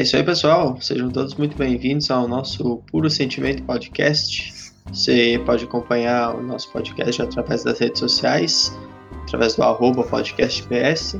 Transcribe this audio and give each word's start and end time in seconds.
É 0.00 0.02
isso 0.02 0.16
aí, 0.16 0.24
pessoal. 0.24 0.80
Sejam 0.80 1.10
todos 1.10 1.34
muito 1.34 1.54
bem-vindos 1.58 2.10
ao 2.10 2.26
nosso 2.26 2.78
Puro 2.90 3.10
Sentimento 3.10 3.62
Podcast. 3.64 4.72
Você 4.86 5.38
pode 5.44 5.64
acompanhar 5.64 6.36
o 6.36 6.42
nosso 6.42 6.72
podcast 6.72 7.20
através 7.20 7.64
das 7.64 7.78
redes 7.78 8.00
sociais, 8.00 8.74
através 9.24 9.56
do 9.56 9.62
arroba 9.62 10.02
podcastps. 10.04 11.16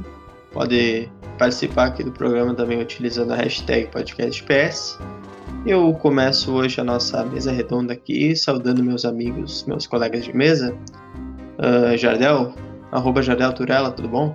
Pode 0.55 1.11
participar 1.39 1.89
aqui 1.89 2.03
do 2.03 2.11
programa 2.11 2.55
também 2.55 2.81
utilizando 2.81 3.33
a 3.33 3.37
hashtag 3.37 3.89
podcastps. 3.89 4.99
Eu 5.67 5.93
começo 5.93 6.51
hoje 6.51 6.81
a 6.81 6.85
nossa 6.85 7.23
mesa 7.23 7.53
redonda 7.53 7.93
aqui, 7.93 8.35
saudando 8.35 8.83
meus 8.83 9.05
amigos, 9.05 9.63
meus 9.69 9.87
colegas 9.87 10.25
de 10.25 10.35
mesa. 10.35 10.75
Uh, 11.59 11.99
Jardel, 11.99 12.55
arroba 12.91 13.21
Jardel 13.21 13.53
Turella, 13.53 13.91
tudo 13.91 14.09
bom? 14.09 14.35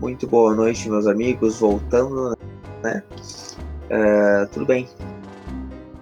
Muito 0.00 0.26
boa 0.26 0.54
noite, 0.54 0.88
meus 0.88 1.06
amigos. 1.06 1.60
Voltando, 1.60 2.34
né? 2.82 3.02
Uh, 3.90 4.46
tudo 4.52 4.66
bem. 4.66 4.88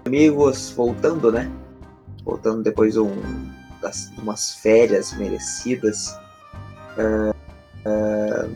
Amigos, 0.04 0.70
voltando, 0.70 1.32
né? 1.32 1.50
Voltando 2.24 2.62
depois 2.62 2.94
de 2.94 3.00
um, 3.00 3.14
das, 3.80 4.12
umas 4.18 4.54
férias 4.56 5.12
merecidas. 5.16 6.16
Uh, 6.98 7.30
uh, 7.88 8.52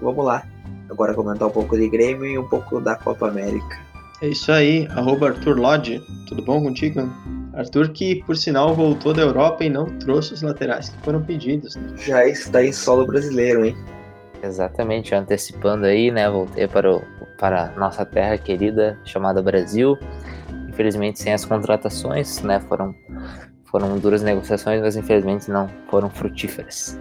vamos 0.00 0.24
lá. 0.24 0.42
Agora 0.90 1.14
comentar 1.14 1.48
um 1.48 1.50
pouco 1.50 1.76
de 1.76 1.88
Grêmio 1.88 2.24
e 2.24 2.38
um 2.38 2.48
pouco 2.48 2.80
da 2.80 2.94
Copa 2.94 3.28
América. 3.28 3.78
É 4.22 4.28
isso 4.28 4.50
aí, 4.50 4.86
arroba 4.92 5.28
Arthur 5.28 5.58
Lodge. 5.58 6.00
Tudo 6.28 6.42
bom 6.42 6.62
contigo? 6.62 7.00
Arthur 7.52 7.90
que, 7.90 8.22
por 8.24 8.36
sinal, 8.36 8.74
voltou 8.74 9.12
da 9.12 9.22
Europa 9.22 9.64
e 9.64 9.68
não 9.68 9.86
trouxe 9.98 10.34
os 10.34 10.42
laterais 10.42 10.88
que 10.88 10.98
foram 11.02 11.22
pedidos. 11.22 11.76
Né? 11.76 11.94
Já 11.98 12.26
está 12.26 12.64
em 12.64 12.72
solo 12.72 13.06
brasileiro, 13.06 13.64
hein? 13.64 13.76
Exatamente, 14.42 15.14
antecipando 15.14 15.86
aí, 15.86 16.10
né? 16.10 16.28
Voltei 16.28 16.68
para, 16.68 16.96
o, 16.96 17.02
para 17.38 17.72
nossa 17.76 18.04
terra 18.04 18.36
querida, 18.38 18.98
chamada 19.04 19.42
Brasil. 19.42 19.98
Infelizmente 20.68 21.20
sem 21.20 21.32
as 21.32 21.44
contratações, 21.44 22.42
né? 22.42 22.60
Foram, 22.60 22.94
foram 23.64 23.98
duras 23.98 24.22
negociações, 24.22 24.80
mas 24.80 24.96
infelizmente 24.96 25.50
não 25.50 25.68
foram 25.88 26.10
frutíferas. 26.10 26.98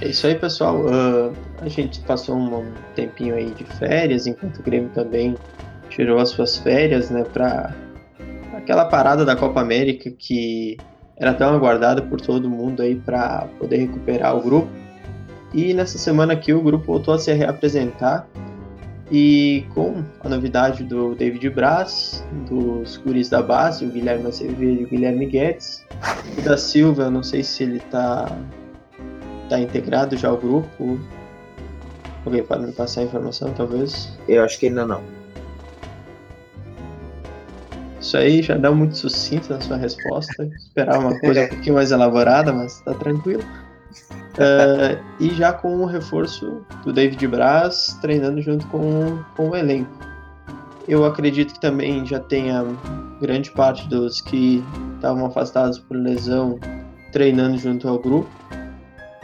É 0.00 0.08
isso 0.08 0.26
aí, 0.26 0.34
pessoal. 0.34 0.80
Uh, 0.80 1.32
a 1.58 1.68
gente 1.68 2.00
passou 2.00 2.36
um 2.36 2.72
tempinho 2.94 3.34
aí 3.34 3.50
de 3.50 3.64
férias, 3.64 4.26
enquanto 4.26 4.58
o 4.58 4.62
Grêmio 4.62 4.90
também 4.90 5.36
tirou 5.88 6.18
as 6.18 6.30
suas 6.30 6.58
férias, 6.58 7.10
né, 7.10 7.24
para 7.24 7.72
aquela 8.56 8.86
parada 8.86 9.24
da 9.24 9.36
Copa 9.36 9.60
América 9.60 10.10
que 10.10 10.76
era 11.16 11.32
tão 11.32 11.54
aguardada 11.54 12.02
por 12.02 12.20
todo 12.20 12.50
mundo 12.50 12.82
aí 12.82 12.96
para 12.96 13.46
poder 13.58 13.76
recuperar 13.76 14.36
o 14.36 14.42
grupo. 14.42 14.83
E 15.54 15.72
nessa 15.72 15.96
semana 15.96 16.32
aqui 16.32 16.52
o 16.52 16.60
grupo 16.60 16.86
voltou 16.86 17.14
a 17.14 17.18
se 17.18 17.32
reapresentar 17.32 18.26
e 19.10 19.64
com 19.72 20.02
a 20.20 20.28
novidade 20.28 20.82
do 20.82 21.14
David 21.14 21.48
Braz, 21.50 22.24
dos 22.48 22.96
guris 22.96 23.28
da 23.28 23.40
base, 23.40 23.84
o 23.84 23.88
Guilherme 23.88 24.26
Acevedo 24.26 24.64
e 24.64 24.84
o 24.84 24.88
Guilherme 24.88 25.26
Guedes, 25.26 25.86
o 26.36 26.42
da 26.42 26.56
Silva, 26.56 27.04
eu 27.04 27.10
não 27.10 27.22
sei 27.22 27.44
se 27.44 27.62
ele 27.62 27.76
está 27.76 28.36
tá 29.48 29.60
integrado 29.60 30.16
já 30.16 30.28
ao 30.28 30.36
grupo. 30.36 30.98
Alguém 32.26 32.42
pode 32.42 32.66
me 32.66 32.72
passar 32.72 33.02
a 33.02 33.04
informação, 33.04 33.52
talvez? 33.52 34.18
Eu 34.26 34.42
acho 34.42 34.58
que 34.58 34.66
ainda 34.66 34.84
não. 34.84 35.02
Isso 38.00 38.16
aí 38.16 38.42
já 38.42 38.56
dá 38.56 38.72
muito 38.72 38.96
sucinto 38.96 39.52
na 39.52 39.60
sua 39.60 39.76
resposta. 39.76 40.50
Esperava 40.56 40.98
uma 40.98 41.20
coisa 41.20 41.44
um 41.46 41.48
pouquinho 41.48 41.74
mais 41.76 41.92
elaborada, 41.92 42.52
mas 42.52 42.80
tá 42.80 42.92
tranquilo. 42.94 43.44
Uh, 44.34 45.00
e 45.20 45.30
já 45.30 45.52
com 45.52 45.76
o 45.76 45.86
reforço 45.86 46.64
do 46.84 46.92
David 46.92 47.26
Braz 47.28 47.96
treinando 48.00 48.42
junto 48.42 48.66
com, 48.66 49.22
com 49.36 49.50
o 49.50 49.56
elenco. 49.56 49.90
Eu 50.88 51.04
acredito 51.04 51.54
que 51.54 51.60
também 51.60 52.04
já 52.04 52.18
tenha 52.18 52.64
grande 53.20 53.50
parte 53.52 53.88
dos 53.88 54.20
que 54.20 54.62
estavam 54.96 55.26
afastados 55.26 55.78
por 55.78 55.96
lesão 55.96 56.58
treinando 57.12 57.56
junto 57.56 57.88
ao 57.88 57.98
grupo. 57.98 58.28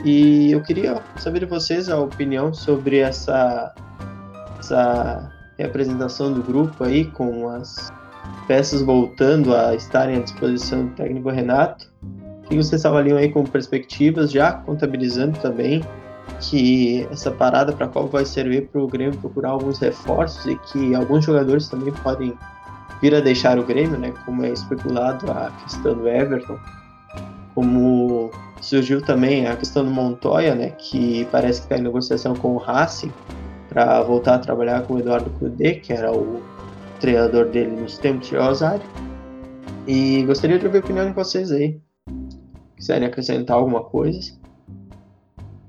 E 0.05 0.53
eu 0.53 0.63
queria 0.63 1.03
saber 1.17 1.41
de 1.41 1.47
vocês 1.47 1.89
a 1.89 1.99
opinião 1.99 2.55
sobre 2.55 2.99
essa, 2.99 3.75
essa 4.59 5.31
representação 5.59 6.33
do 6.33 6.43
grupo 6.43 6.85
aí 6.85 7.05
com 7.05 7.49
as 7.49 7.93
peças 8.47 8.81
voltando 8.81 9.55
a 9.55 9.75
estarem 9.75 10.17
à 10.17 10.21
disposição 10.21 10.87
do 10.87 10.95
técnico 10.95 11.29
Renato. 11.31 11.93
Que 12.51 12.57
vocês 12.57 12.85
avaliam 12.85 13.17
aí 13.17 13.31
como 13.31 13.49
perspectivas, 13.49 14.31
já 14.31 14.53
contabilizando 14.53 15.39
também 15.39 15.83
que 16.41 17.07
essa 17.11 17.31
parada 17.31 17.73
para 17.73 17.87
qual 17.87 18.09
vai 18.09 18.25
servir 18.25 18.69
para 18.69 18.83
o 18.83 18.89
Grêmio 18.89 19.17
procurar 19.19 19.51
alguns 19.51 19.79
reforços 19.79 20.45
e 20.47 20.57
que 20.57 20.95
alguns 20.95 21.25
jogadores 21.25 21.69
também 21.69 21.93
podem 22.03 22.35
vir 23.01 23.15
a 23.15 23.21
deixar 23.21 23.59
o 23.59 23.65
Grêmio, 23.65 23.99
né? 23.99 24.13
Como 24.27 24.45
é 24.45 24.51
especulado 24.51 25.31
a 25.31 25.53
questão 25.63 25.95
do 25.95 26.09
Everton, 26.09 26.59
como 27.55 28.31
surgiu 28.61 29.01
também 29.01 29.47
a 29.47 29.57
questão 29.57 29.85
do 29.85 29.91
Montoya, 29.91 30.55
né? 30.55 30.71
Que 30.71 31.27
parece 31.31 31.61
que 31.61 31.67
está 31.67 31.79
em 31.79 31.83
negociação 31.83 32.35
com 32.35 32.55
o 32.55 32.59
Racing 32.59 33.13
para 33.69 34.03
voltar 34.03 34.35
a 34.35 34.39
trabalhar 34.41 34.83
com 34.83 34.95
o 34.95 34.99
Eduardo 34.99 35.31
Cudê, 35.39 35.75
que 35.77 35.93
era 35.93 36.13
o 36.13 36.43
treinador 36.99 37.47
dele 37.47 37.81
nos 37.81 37.97
tempos 37.97 38.29
de 38.29 38.37
Rosário. 38.37 38.83
E 39.87 40.25
gostaria 40.25 40.59
de 40.59 40.67
ouvir 40.67 40.79
a 40.79 40.81
opinião 40.81 41.07
de 41.07 41.13
vocês 41.13 41.53
aí. 41.53 41.81
Quiserem 42.81 43.09
acrescentar 43.09 43.59
alguma 43.59 43.85
coisa? 43.85 44.33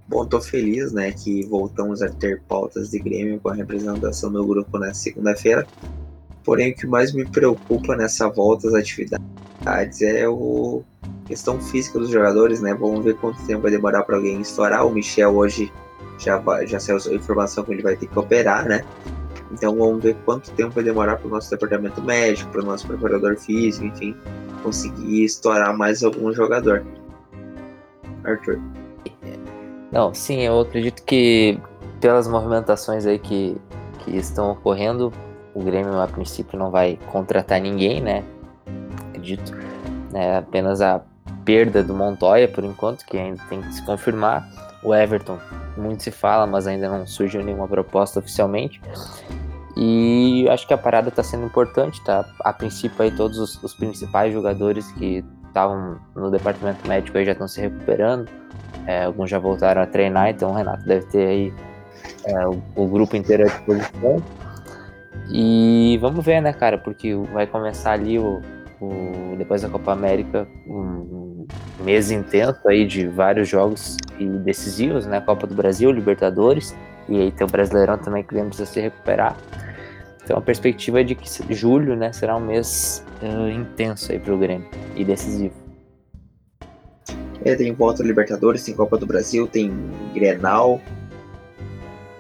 Bom, 0.07 0.25
tô 0.25 0.39
feliz, 0.39 0.93
né, 0.93 1.11
que 1.11 1.43
voltamos 1.45 2.01
a 2.01 2.07
ter 2.07 2.41
pautas 2.43 2.89
de 2.89 2.99
Grêmio 2.99 3.37
com 3.37 3.49
a 3.49 3.53
representação 3.53 4.31
do 4.31 4.45
grupo 4.47 4.79
na 4.79 4.93
segunda-feira. 4.93 5.67
Porém, 6.41 6.71
o 6.71 6.75
que 6.75 6.87
mais 6.87 7.11
me 7.11 7.29
preocupa 7.29 7.97
nessa 7.97 8.29
volta 8.29 8.69
às 8.69 8.73
atividades 8.73 10.01
é 10.01 10.27
o 10.27 10.83
questão 11.25 11.59
física 11.59 11.99
dos 11.99 12.09
jogadores, 12.09 12.61
né? 12.61 12.73
Vamos 12.73 13.03
ver 13.03 13.17
quanto 13.17 13.45
tempo 13.45 13.63
vai 13.63 13.71
demorar 13.71 14.03
para 14.03 14.15
alguém 14.15 14.39
estourar. 14.39 14.87
O 14.87 14.89
Michel 14.89 15.35
hoje 15.35 15.71
já, 16.17 16.41
já 16.65 16.79
saiu 16.79 16.97
a 16.97 17.15
informação 17.15 17.65
que 17.65 17.73
ele 17.73 17.83
vai 17.83 17.97
ter 17.97 18.07
que 18.07 18.17
operar, 18.17 18.65
né? 18.65 18.85
Então 19.51 19.75
vamos 19.75 20.01
ver 20.01 20.15
quanto 20.23 20.49
tempo 20.51 20.71
vai 20.71 20.83
demorar 20.83 21.17
para 21.17 21.27
o 21.27 21.29
nosso 21.29 21.49
departamento 21.51 22.01
médico, 22.01 22.49
para 22.51 22.61
o 22.61 22.65
nosso 22.65 22.87
preparador 22.87 23.37
físico, 23.37 23.85
enfim, 23.85 24.15
conseguir 24.63 25.25
estourar 25.25 25.77
mais 25.77 26.03
algum 26.03 26.33
jogador. 26.33 26.85
Arthur. 28.23 28.59
Não, 29.91 30.13
sim, 30.13 30.41
eu 30.41 30.61
acredito 30.61 31.03
que 31.03 31.59
pelas 31.99 32.27
movimentações 32.27 33.05
aí 33.05 33.19
que, 33.19 33.57
que 33.99 34.15
estão 34.15 34.51
ocorrendo, 34.51 35.11
o 35.53 35.61
Grêmio 35.61 35.99
a 35.99 36.07
princípio 36.07 36.57
não 36.57 36.71
vai 36.71 36.97
contratar 37.07 37.59
ninguém, 37.59 38.01
né? 38.01 38.23
Acredito. 39.09 39.53
É 40.13 40.37
apenas 40.37 40.81
a 40.81 41.01
perda 41.43 41.83
do 41.83 41.93
Montoya 41.93 42.47
por 42.47 42.63
enquanto, 42.63 43.05
que 43.05 43.17
ainda 43.17 43.41
tem 43.49 43.61
que 43.61 43.73
se 43.73 43.85
confirmar. 43.85 44.49
O 44.83 44.95
Everton, 44.95 45.37
muito 45.77 46.03
se 46.03 46.11
fala, 46.11 46.47
mas 46.47 46.65
ainda 46.67 46.89
não 46.89 47.05
surgiu 47.05 47.43
nenhuma 47.43 47.67
proposta 47.67 48.19
oficialmente. 48.19 48.81
E 49.77 50.47
acho 50.49 50.67
que 50.67 50.73
a 50.73 50.77
parada 50.77 51.09
está 51.09 51.23
sendo 51.23 51.45
importante, 51.45 52.03
tá? 52.03 52.25
A 52.41 52.51
princípio 52.51 53.01
aí 53.03 53.11
todos 53.11 53.37
os, 53.37 53.61
os 53.63 53.73
principais 53.73 54.33
jogadores 54.33 54.91
que 54.93 55.23
estavam 55.51 55.99
no 56.15 56.31
departamento 56.31 56.87
médico 56.87 57.17
aí 57.17 57.25
já 57.25 57.33
estão 57.33 57.47
se 57.47 57.61
recuperando. 57.61 58.27
É, 58.87 59.03
alguns 59.03 59.29
já 59.29 59.37
voltaram 59.37 59.81
a 59.81 59.85
treinar, 59.85 60.29
então 60.29 60.51
o 60.51 60.53
Renato 60.53 60.83
deve 60.85 61.05
ter 61.05 61.27
aí 61.27 61.53
é, 62.25 62.47
o, 62.47 62.61
o, 62.75 62.87
grupo 62.87 63.15
inteiro 63.15 63.43
à 63.43 63.45
disposição. 63.45 64.23
E 65.29 65.97
vamos 66.01 66.25
ver, 66.25 66.41
né, 66.41 66.51
cara? 66.51 66.77
Porque 66.77 67.13
vai 67.31 67.45
começar 67.45 67.91
ali 67.91 68.17
o, 68.17 68.41
o 68.81 69.35
depois 69.37 69.61
da 69.61 69.69
Copa 69.69 69.91
América 69.91 70.47
um 70.67 71.45
mês 71.83 72.11
intenso 72.11 72.67
aí 72.67 72.85
de 72.85 73.07
vários 73.07 73.47
jogos 73.47 73.97
e 74.19 74.25
decisivos, 74.25 75.05
né? 75.05 75.21
Copa 75.21 75.45
do 75.45 75.53
Brasil, 75.53 75.91
Libertadores. 75.91 76.75
E 77.07 77.19
aí 77.19 77.31
tem 77.31 77.45
o 77.45 77.49
Brasileirão 77.49 77.97
também 77.97 78.23
que 78.23 78.33
precisa 78.33 78.65
se 78.65 78.79
recuperar. 78.79 79.35
Então 80.23 80.37
a 80.37 80.41
perspectiva 80.41 81.01
é 81.01 81.03
de 81.03 81.15
que 81.15 81.53
julho 81.53 81.95
né, 81.95 82.11
será 82.13 82.35
um 82.35 82.39
mês 82.39 83.03
uh, 83.21 83.49
intenso 83.49 84.11
aí 84.11 84.19
para 84.19 84.33
o 84.33 84.37
Grêmio 84.37 84.67
e 84.95 85.03
decisivo. 85.03 85.55
É, 87.43 87.55
tem 87.55 87.73
volta 87.73 88.03
Libertadores, 88.03 88.63
tem 88.63 88.75
Copa 88.75 88.97
do 88.97 89.05
Brasil, 89.05 89.47
tem 89.47 89.71
Grenal. 90.13 90.79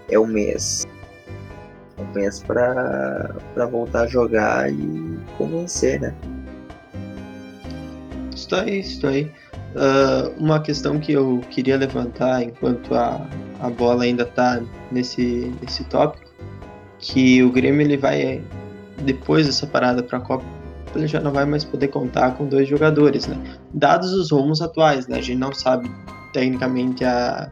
É 0.09 0.19
um 0.19 0.25
mês. 0.25 0.85
Um 1.97 2.13
mês 2.13 2.41
para 2.41 3.35
voltar 3.69 4.01
a 4.01 4.07
jogar 4.07 4.71
e 4.71 5.19
convencer, 5.37 6.01
né? 6.01 6.13
Isso 8.35 8.55
aí, 8.55 8.79
isso 8.79 9.05
aí. 9.05 9.31
Uh, 9.75 10.33
uma 10.37 10.59
questão 10.59 10.99
que 10.99 11.13
eu 11.13 11.39
queria 11.49 11.77
levantar 11.77 12.43
enquanto 12.43 12.93
a, 12.95 13.25
a 13.61 13.69
bola 13.69 14.03
ainda 14.03 14.23
está 14.23 14.61
nesse, 14.91 15.53
nesse 15.61 15.83
tópico, 15.85 16.30
que 17.01 17.43
o 17.43 17.51
Grêmio 17.51 17.81
ele 17.81 17.97
vai, 17.97 18.41
depois 19.03 19.47
dessa 19.47 19.65
parada 19.67 20.03
para 20.03 20.19
a 20.19 20.21
Copa, 20.21 20.45
ele 20.95 21.07
já 21.07 21.19
não 21.19 21.31
vai 21.31 21.45
mais 21.45 21.63
poder 21.63 21.87
contar 21.87 22.31
com 22.31 22.45
dois 22.45 22.67
jogadores, 22.67 23.27
né? 23.27 23.37
Dados 23.73 24.13
os 24.13 24.31
rumos 24.31 24.61
atuais, 24.61 25.07
né? 25.07 25.17
A 25.17 25.21
gente 25.21 25.39
não 25.39 25.53
sabe 25.53 25.89
tecnicamente 26.33 27.03
a, 27.03 27.49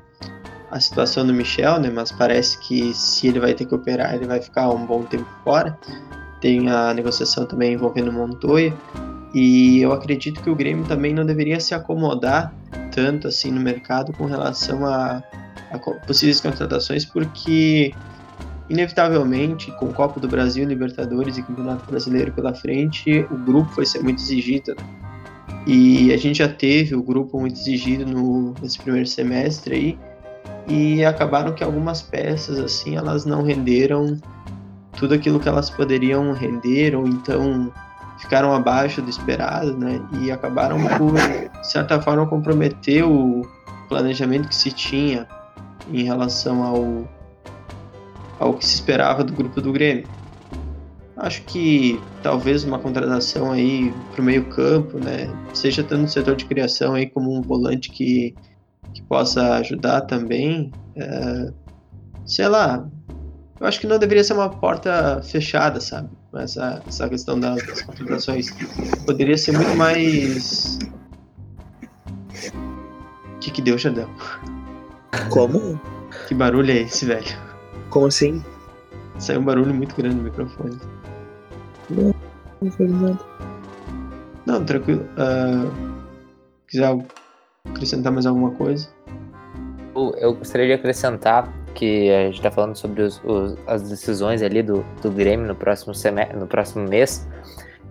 a 0.69 0.79
situação 0.79 1.25
do 1.25 1.33
Michel, 1.33 1.79
né? 1.79 1.89
Mas 1.89 2.11
parece 2.11 2.59
que 2.59 2.93
se 2.93 3.27
ele 3.27 3.39
vai 3.39 3.53
ter 3.53 3.65
que 3.65 3.73
operar, 3.73 4.13
ele 4.13 4.27
vai 4.27 4.41
ficar 4.41 4.69
um 4.69 4.85
bom 4.85 5.03
tempo 5.03 5.27
fora. 5.43 5.77
Tem 6.41 6.69
a 6.69 6.93
negociação 6.93 7.45
também 7.45 7.73
envolvendo 7.73 8.11
Montoya. 8.11 8.73
E 9.33 9.79
eu 9.79 9.93
acredito 9.93 10.41
que 10.41 10.49
o 10.49 10.55
Grêmio 10.55 10.85
também 10.85 11.13
não 11.13 11.25
deveria 11.25 11.59
se 11.59 11.73
acomodar 11.73 12.53
tanto 12.91 13.27
assim 13.27 13.51
no 13.51 13.61
mercado 13.61 14.11
com 14.13 14.25
relação 14.25 14.85
a, 14.85 15.23
a 15.71 15.79
possíveis 16.05 16.41
contratações, 16.41 17.05
porque 17.05 17.93
inevitavelmente, 18.69 19.71
com 19.73 19.87
o 19.87 19.93
Copa 19.93 20.19
do 20.19 20.27
Brasil, 20.27 20.67
Libertadores 20.67 21.37
e 21.37 21.43
Campeonato 21.43 21.85
Brasileiro 21.89 22.31
pela 22.31 22.53
frente, 22.53 23.25
o 23.31 23.37
grupo 23.37 23.71
foi 23.71 23.85
ser 23.85 24.03
muito 24.03 24.21
exigido. 24.21 24.75
E 25.65 26.13
a 26.13 26.17
gente 26.17 26.37
já 26.37 26.47
teve 26.47 26.95
o 26.95 27.03
grupo 27.03 27.39
muito 27.39 27.59
exigido 27.59 28.05
no, 28.05 28.53
nesse 28.61 28.79
primeiro 28.79 29.07
semestre 29.07 29.75
aí, 29.75 29.99
e 30.67 31.03
acabaram 31.03 31.53
que 31.53 31.63
algumas 31.63 32.01
peças 32.01 32.59
assim 32.59 32.95
elas 32.95 33.25
não 33.25 33.41
renderam 33.41 34.17
tudo 34.97 35.15
aquilo 35.15 35.39
que 35.39 35.49
elas 35.49 35.69
poderiam 35.69 36.31
render 36.31 36.95
ou 36.95 37.07
então 37.07 37.71
ficaram 38.19 38.53
abaixo 38.53 39.01
do 39.01 39.09
esperado, 39.09 39.75
né? 39.75 39.99
E 40.21 40.29
acabaram 40.29 40.77
por 40.97 41.13
de 41.13 41.71
certa 41.71 41.99
forma 42.01 42.27
comprometer 42.27 43.03
o 43.03 43.41
planejamento 43.87 44.47
que 44.47 44.55
se 44.55 44.71
tinha 44.71 45.27
em 45.91 46.03
relação 46.03 46.61
ao 46.61 47.07
ao 48.39 48.53
que 48.53 48.65
se 48.65 48.75
esperava 48.75 49.23
do 49.23 49.33
grupo 49.33 49.61
do 49.61 49.71
Grêmio. 49.71 50.07
Acho 51.17 51.41
que 51.43 51.99
talvez 52.23 52.63
uma 52.63 52.79
contratação 52.79 53.51
aí 53.51 53.93
para 54.13 54.21
o 54.21 54.23
meio 54.23 54.45
campo, 54.45 54.97
né, 54.97 55.29
seja 55.53 55.83
tanto 55.83 56.03
no 56.03 56.07
setor 56.07 56.35
de 56.35 56.45
criação 56.45 56.93
aí 56.93 57.07
como 57.07 57.37
um 57.37 57.41
volante 57.41 57.89
que, 57.89 58.33
que 58.93 59.01
possa 59.01 59.55
ajudar 59.55 60.01
também, 60.01 60.71
é, 60.95 61.51
sei 62.25 62.47
lá, 62.47 62.87
eu 63.59 63.67
acho 63.67 63.81
que 63.81 63.87
não 63.87 63.99
deveria 63.99 64.23
ser 64.23 64.33
uma 64.33 64.49
porta 64.49 65.21
fechada, 65.21 65.81
sabe? 65.81 66.09
Essa, 66.35 66.81
essa 66.87 67.09
questão 67.09 67.37
das, 67.37 67.65
das 67.65 67.81
contratações 67.81 68.47
poderia 69.05 69.37
ser 69.37 69.51
muito 69.51 69.75
mais. 69.75 70.79
O 73.35 73.39
que 73.39 73.51
que 73.51 73.61
deu, 73.61 73.77
Jardel? 73.77 74.09
Como? 75.29 75.79
Que 76.27 76.33
barulho 76.33 76.71
é 76.71 76.83
esse, 76.83 77.05
velho? 77.05 77.48
Como 77.89 78.05
assim? 78.05 78.43
Saiu 79.17 79.41
um 79.41 79.43
barulho 79.43 79.73
muito 79.73 79.95
grande 79.95 80.15
no 80.15 80.23
microfone. 80.23 80.77
Não, 81.89 82.13
não 82.61 82.71
foi 82.71 82.87
nada. 82.87 83.19
Não, 84.45 84.63
tranquilo. 84.63 85.05
Uh, 85.17 85.71
quiser 86.67 86.97
acrescentar 87.65 88.11
mais 88.11 88.25
alguma 88.25 88.51
coisa? 88.51 88.87
Eu 90.17 90.33
gostaria 90.35 90.67
de 90.67 90.73
acrescentar 90.73 91.51
que 91.73 92.09
a 92.09 92.25
gente 92.25 92.35
está 92.35 92.51
falando 92.51 92.75
sobre 92.75 93.01
os, 93.01 93.21
os, 93.23 93.57
as 93.67 93.81
decisões 93.89 94.41
ali 94.41 94.61
do, 94.61 94.85
do 95.01 95.11
Grêmio 95.11 95.47
no 95.47 95.55
próximo, 95.55 95.93
semestre, 95.93 96.37
no 96.37 96.47
próximo 96.47 96.87
mês. 96.87 97.27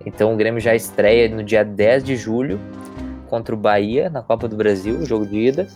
Então 0.07 0.33
o 0.33 0.37
Grêmio 0.37 0.61
já 0.61 0.75
estreia 0.75 1.29
no 1.29 1.43
dia 1.43 1.65
10 1.65 2.05
de 2.05 2.17
julho 2.17 2.59
contra 3.29 3.55
o 3.55 3.59
Bahia 3.59 4.09
na 4.09 4.23
Copa 4.23 4.49
do 4.49 4.57
Brasil, 4.57 5.05
jogo 5.05 5.27
de 5.27 5.37
ida. 5.37 5.69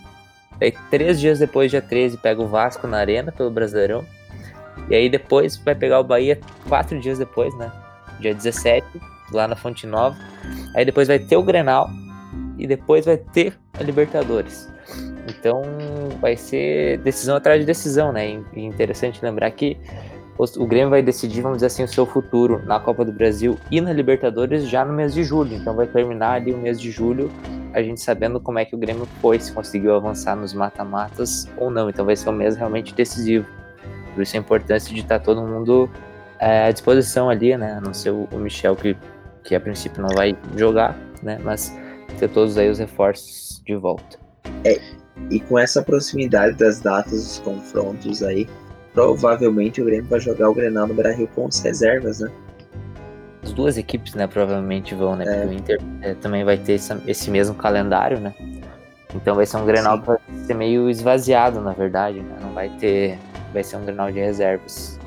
Aí 0.63 0.73
três 0.91 1.19
dias 1.19 1.39
depois, 1.39 1.71
dia 1.71 1.83
13, 1.83 2.19
pega 2.19 2.41
o 2.41 2.47
Vasco 2.47 2.87
na 2.87 2.99
Arena 2.99 3.33
pelo 3.33 3.51
Brasileirão. 3.51 4.05
E 4.89 4.95
aí 4.95 5.09
depois 5.09 5.57
vai 5.57 5.75
pegar 5.75 6.01
o 6.01 6.05
Bahia 6.05 6.39
quatro 6.69 6.99
dias 7.01 7.19
depois, 7.19 7.55
né? 7.57 7.71
Dia 8.21 8.35
17, 8.35 8.87
lá 9.33 9.49
na 9.49 9.57
Fonte 9.57 9.87
Nova. 9.87 10.17
Aí 10.75 10.85
depois 10.85 11.09
vai 11.09 11.19
ter 11.19 11.37
o 11.37 11.43
Grenal 11.43 11.91
e 12.59 12.67
depois 12.67 13.05
vai 13.05 13.17
ter 13.17 13.59
a 13.79 13.83
Libertadores. 13.83 14.71
Então 15.29 15.63
vai 16.21 16.37
ser 16.37 16.99
decisão 16.99 17.37
atrás 17.37 17.61
de 17.61 17.67
decisão, 17.67 18.13
né? 18.13 18.41
E 18.55 18.65
interessante 18.65 19.25
lembrar 19.25 19.51
que 19.51 19.77
o 20.57 20.67
Grêmio 20.67 20.91
vai 20.91 21.03
decidir, 21.03 21.41
vamos 21.41 21.59
dizer 21.59 21.67
assim, 21.67 21.85
o 21.85 21.89
seu 21.89 22.07
futuro 22.07 22.63
na 22.65 22.81
Copa 22.81 23.05
do 23.05 23.13
Brasil 23.13 23.59
e 23.71 23.81
na 23.81 23.93
Libertadores 23.93 24.69
já 24.69 24.85
no 24.85 24.93
mês 24.93 25.15
de 25.15 25.25
julho. 25.25 25.55
Então 25.55 25.75
vai 25.75 25.87
terminar 25.87 26.33
ali 26.33 26.53
o 26.53 26.59
mês 26.59 26.81
de 26.81 26.91
julho 26.91 27.31
a 27.73 27.83
gente 27.83 28.01
sabendo 28.01 28.39
como 28.39 28.59
é 28.59 28.65
que 28.65 28.75
o 28.75 28.79
Grêmio 28.79 29.07
foi, 29.21 29.39
se 29.39 29.51
conseguiu 29.53 29.95
avançar 29.95 30.37
nos 30.37 30.53
mata-matas 30.53 31.49
ou 31.57 31.71
não. 31.71 31.89
Então 31.89 32.05
vai 32.05 32.17
ser 32.17 32.29
um 32.29 32.33
mês 32.33 32.57
realmente 32.57 32.95
decisivo. 32.95 33.47
Por 34.15 34.23
isso 34.23 34.37
a 34.37 34.41
importância 34.41 34.95
de 34.95 35.01
estar 35.01 35.19
todo 35.21 35.41
mundo 35.43 35.89
é, 36.39 36.67
à 36.67 36.71
disposição 36.71 37.31
ali, 37.31 37.57
né? 37.57 37.75
A 37.75 37.81
não 37.81 37.95
ser 37.95 38.11
o 38.11 38.29
Michel, 38.35 38.77
que, 38.77 38.97
que 39.43 39.55
a 39.55 39.61
princípio 39.61 40.03
não 40.03 40.11
vai 40.11 40.37
jogar, 40.57 40.99
né? 41.23 41.39
Mas 41.43 41.75
ter 42.19 42.29
todos 42.29 42.59
aí 42.59 42.69
os 42.69 42.79
reforços 42.79 43.63
de 43.65 43.75
volta. 43.75 44.19
É, 44.65 44.79
e 45.31 45.41
com 45.41 45.59
essa 45.59 45.83
proximidade 45.83 46.57
das 46.57 46.81
datas 46.81 47.13
dos 47.13 47.39
confrontos 47.39 48.23
aí, 48.23 48.47
provavelmente 48.93 49.81
o 49.81 49.85
Grêmio 49.85 50.09
vai 50.09 50.21
jogar 50.21 50.51
o 50.51 50.55
Grenal 50.55 50.87
no 50.87 50.95
Brasil 50.95 51.29
com 51.35 51.47
as 51.47 51.61
reservas, 51.61 52.21
né? 52.21 52.31
As 53.43 53.53
duas 53.53 53.77
equipes, 53.77 54.15
né, 54.15 54.27
provavelmente 54.27 54.95
vão, 54.95 55.17
né? 55.17 55.25
É. 55.27 55.41
Porque 55.41 55.47
o 55.49 55.53
Inter 55.53 55.81
é, 56.01 56.15
também 56.15 56.45
vai 56.45 56.57
ter 56.57 56.75
esse, 56.75 56.97
esse, 57.07 57.31
mesmo 57.31 57.55
calendário, 57.55 58.21
né? 58.21 58.35
Então 59.15 59.35
vai 59.35 59.45
ser 59.45 59.57
um 59.57 59.67
Grenal 59.67 59.97
Sim. 59.97 60.01
que 60.03 60.07
vai 60.07 60.47
ser 60.47 60.55
meio 60.55 60.89
esvaziado, 60.89 61.61
na 61.61 61.73
verdade, 61.73 62.21
né? 62.21 62.37
Não 62.41 62.53
vai 62.53 62.69
ter. 62.79 63.19
Vai 63.53 63.65
ser 63.65 63.77
um 63.77 63.85
Grenal 63.85 64.13
de 64.13 64.21
reservas. 64.21 64.99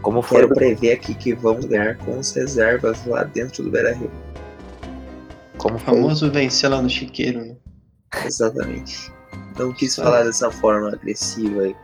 Como 0.00 0.22
for... 0.22 0.36
Quero 0.36 0.54
prever 0.54 0.92
aqui 0.92 1.14
que 1.14 1.34
vamos 1.34 1.64
ganhar 1.64 1.96
com 1.98 2.18
as 2.18 2.32
reservas 2.32 3.04
lá 3.06 3.24
dentro 3.24 3.64
do 3.64 3.70
Beira 3.70 3.94
Rio. 3.94 4.10
Como 5.58 5.76
o 5.76 5.78
famoso 5.78 6.30
vencer 6.30 6.70
lá 6.70 6.80
no 6.80 6.88
chiqueiro, 6.88 7.40
né? 7.40 7.56
Exatamente. 8.24 9.12
Não 9.58 9.72
quis 9.72 9.96
falar 9.96 10.24
dessa 10.24 10.50
forma 10.50 10.88
agressiva 10.88 11.62
aí. 11.62 11.76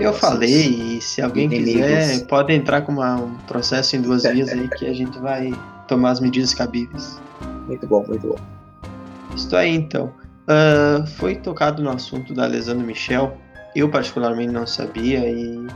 Eu 0.00 0.12
falei, 0.14 0.96
e 0.96 1.00
se 1.00 1.20
alguém 1.20 1.44
inimigos. 1.44 1.82
quiser, 1.82 2.26
pode 2.26 2.52
entrar 2.52 2.82
com 2.82 2.92
uma, 2.92 3.16
um 3.16 3.34
processo 3.46 3.96
em 3.96 4.00
duas 4.00 4.22
vias 4.22 4.48
aí 4.48 4.68
que 4.68 4.86
a 4.86 4.94
gente 4.94 5.18
vai 5.18 5.52
tomar 5.86 6.10
as 6.10 6.20
medidas 6.20 6.54
cabíveis. 6.54 7.20
Muito 7.66 7.86
bom, 7.86 8.04
muito 8.06 8.28
bom. 8.28 8.38
Isso 9.34 9.54
aí 9.54 9.74
então. 9.74 10.12
Uh, 10.48 11.06
foi 11.06 11.36
tocado 11.36 11.82
no 11.82 11.90
assunto 11.90 12.34
da 12.34 12.46
lesão 12.46 12.76
do 12.76 12.82
Michel. 12.82 13.36
Eu 13.76 13.88
particularmente 13.88 14.52
não 14.52 14.66
sabia 14.66 15.28
e 15.28 15.66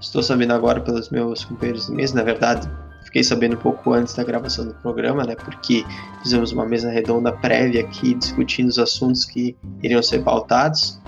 estou 0.00 0.22
sabendo 0.22 0.52
agora 0.52 0.80
pelos 0.80 1.10
meus 1.10 1.44
companheiros 1.44 1.86
de 1.86 1.92
mesa. 1.92 2.14
Na 2.14 2.22
verdade, 2.22 2.68
Fiquei 3.10 3.24
sabendo 3.24 3.56
um 3.56 3.58
pouco 3.58 3.92
antes 3.92 4.14
da 4.14 4.22
gravação 4.22 4.66
do 4.66 4.74
programa, 4.74 5.24
né? 5.24 5.34
Porque 5.34 5.84
fizemos 6.22 6.52
uma 6.52 6.64
mesa 6.64 6.90
redonda 6.90 7.32
prévia 7.32 7.80
aqui 7.80 8.14
discutindo 8.14 8.68
os 8.68 8.78
assuntos 8.78 9.24
que 9.24 9.56
iriam 9.82 10.00
ser 10.00 10.22
pautados. 10.22 11.00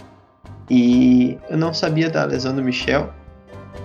E 0.71 1.39
eu 1.49 1.57
não 1.57 1.73
sabia 1.75 2.09
da 2.09 2.25
lesão 2.25 2.55
do 2.55 2.63
Michel. 2.63 3.13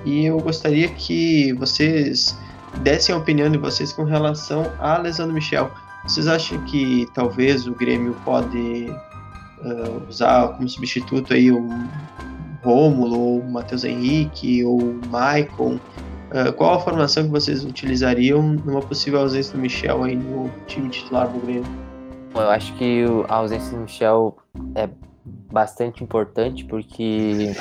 E 0.05 0.25
eu 0.25 0.39
gostaria 0.39 0.87
que 0.89 1.53
vocês 1.53 2.37
dessem 2.81 3.13
a 3.13 3.17
opinião 3.17 3.49
de 3.49 3.57
vocês 3.57 3.91
com 3.91 4.03
relação 4.03 4.71
à 4.79 4.97
lesão 4.97 5.27
do 5.27 5.33
Michel. 5.33 5.71
Vocês 6.03 6.27
acham 6.27 6.61
que 6.65 7.07
talvez 7.13 7.67
o 7.67 7.73
Grêmio 7.73 8.15
pode 8.23 8.87
uh, 9.59 10.07
usar 10.07 10.49
como 10.49 10.67
substituto 10.69 11.33
aí 11.33 11.51
o 11.51 11.67
Rômulo, 12.63 13.19
ou 13.19 13.39
o 13.39 13.51
Matheus 13.51 13.83
Henrique, 13.83 14.63
ou 14.63 14.79
o 14.79 15.01
Maicon? 15.09 15.79
Uh, 16.29 16.51
qual 16.55 16.75
a 16.75 16.79
formação 16.79 17.23
que 17.23 17.29
vocês 17.29 17.65
utilizariam 17.65 18.41
numa 18.41 18.81
possível 18.81 19.19
ausência 19.21 19.53
do 19.53 19.59
Michel 19.59 20.03
aí 20.03 20.15
no 20.15 20.49
time 20.67 20.89
titular 20.89 21.27
do 21.27 21.39
Grêmio? 21.39 21.65
Eu 22.35 22.49
acho 22.49 22.73
que 22.75 23.03
a 23.27 23.35
ausência 23.35 23.71
do 23.71 23.83
Michel 23.83 24.37
é 24.75 24.87
bastante 25.51 26.03
importante 26.03 26.65
porque 26.65 27.51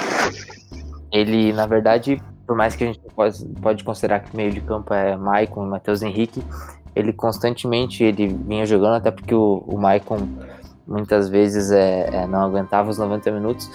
ele, 1.12 1.52
na 1.52 1.66
verdade, 1.66 2.22
por 2.46 2.56
mais 2.56 2.76
que 2.76 2.84
a 2.84 2.86
gente 2.88 3.00
pode, 3.60 3.84
considerar 3.84 4.20
que 4.20 4.36
meio 4.36 4.52
de 4.52 4.60
campo 4.60 4.92
é 4.94 5.16
Maicon 5.16 5.66
e 5.66 5.68
Matheus 5.68 6.02
Henrique, 6.02 6.42
ele 6.94 7.12
constantemente 7.12 8.02
ele 8.04 8.28
vinha 8.28 8.64
jogando, 8.64 8.94
até 8.94 9.10
porque 9.10 9.34
o, 9.34 9.64
o 9.66 9.78
Maicon 9.78 10.28
muitas 10.86 11.28
vezes 11.28 11.72
é, 11.72 12.08
é, 12.12 12.26
não 12.26 12.40
aguentava 12.40 12.88
os 12.88 12.98
90 12.98 13.30
minutos, 13.32 13.70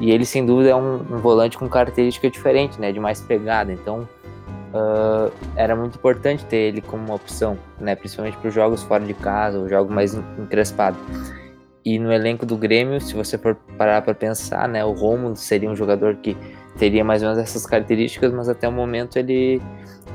e 0.00 0.10
ele 0.10 0.24
sem 0.24 0.44
dúvida 0.44 0.70
é 0.70 0.76
um, 0.76 0.96
um 0.96 1.18
volante 1.18 1.56
com 1.56 1.68
característica 1.68 2.28
diferente, 2.28 2.80
né, 2.80 2.90
de 2.90 2.98
mais 2.98 3.20
pegada, 3.20 3.72
então 3.72 4.08
uh, 4.76 5.32
era 5.54 5.74
muito 5.74 5.96
importante 5.96 6.44
ter 6.44 6.56
ele 6.56 6.80
como 6.80 7.04
uma 7.04 7.14
opção, 7.14 7.58
né? 7.80 7.94
Principalmente 7.94 8.36
para 8.36 8.48
os 8.48 8.54
jogos 8.54 8.82
fora 8.82 9.04
de 9.04 9.14
casa, 9.14 9.58
o 9.58 9.68
jogo 9.68 9.92
mais 9.92 10.14
encrespado. 10.14 10.96
E 11.86 12.00
no 12.00 12.12
elenco 12.12 12.44
do 12.44 12.56
Grêmio, 12.56 13.00
se 13.00 13.14
você 13.14 13.38
for 13.38 13.54
parar 13.78 14.02
para 14.02 14.12
pensar, 14.12 14.68
né, 14.68 14.84
o 14.84 14.90
Romulo 14.90 15.36
seria 15.36 15.70
um 15.70 15.76
jogador 15.76 16.16
que 16.16 16.36
teria 16.76 17.04
mais 17.04 17.22
ou 17.22 17.28
menos 17.28 17.40
essas 17.40 17.64
características, 17.64 18.32
mas 18.32 18.48
até 18.48 18.68
o 18.68 18.72
momento 18.72 19.16
ele, 19.16 19.62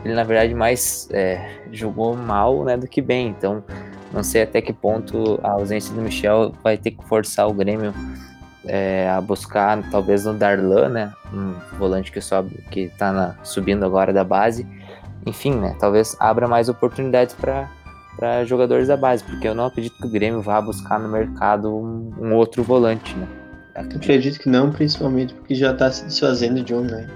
ele 0.03 0.13
na 0.13 0.25
verdade 0.25 0.53
mais 0.53 1.07
é, 1.11 1.61
jogou 1.71 2.13
mal, 2.13 2.65
né, 2.65 2.75
do 2.75 2.89
que 2.89 3.01
bem. 3.01 3.29
Então, 3.29 3.63
não 4.11 4.21
sei 4.21 4.41
até 4.41 4.61
que 4.61 4.73
ponto 4.73 5.39
a 5.41 5.51
ausência 5.51 5.95
do 5.95 6.01
Michel 6.01 6.53
vai 6.61 6.77
ter 6.77 6.91
que 6.91 7.05
forçar 7.05 7.47
o 7.47 7.53
Grêmio 7.53 7.93
é, 8.65 9.09
a 9.09 9.21
buscar 9.21 9.81
talvez 9.89 10.25
no 10.25 10.33
Darlan, 10.33 10.89
né? 10.89 11.13
Um 11.33 11.53
volante 11.77 12.11
que 12.11 12.19
sobe, 12.19 12.63
que 12.69 12.89
tá 12.97 13.13
na, 13.13 13.35
subindo 13.43 13.85
agora 13.85 14.11
da 14.11 14.25
base. 14.25 14.67
Enfim, 15.25 15.55
né? 15.55 15.73
Talvez 15.79 16.17
abra 16.19 16.49
mais 16.49 16.67
oportunidades 16.67 17.33
para 17.33 17.69
para 18.15 18.43
jogadores 18.45 18.87
da 18.87 18.97
base, 18.97 19.23
porque 19.23 19.47
eu 19.47 19.55
não 19.55 19.65
acredito 19.65 19.95
que 19.97 20.05
o 20.05 20.09
Grêmio 20.09 20.41
vá 20.41 20.61
buscar 20.61 20.99
no 20.99 21.09
mercado 21.09 21.73
um, 21.73 22.11
um 22.19 22.33
outro 22.35 22.63
volante, 22.63 23.15
né? 23.15 23.27
Acredito. 23.73 23.97
acredito 23.97 24.39
que 24.39 24.49
não, 24.49 24.71
principalmente 24.71 25.33
porque 25.33 25.55
já 25.55 25.73
tá 25.73 25.89
se 25.91 26.05
desfazendo 26.05 26.61
de 26.61 26.73
um, 26.73 26.81
né? 26.81 27.07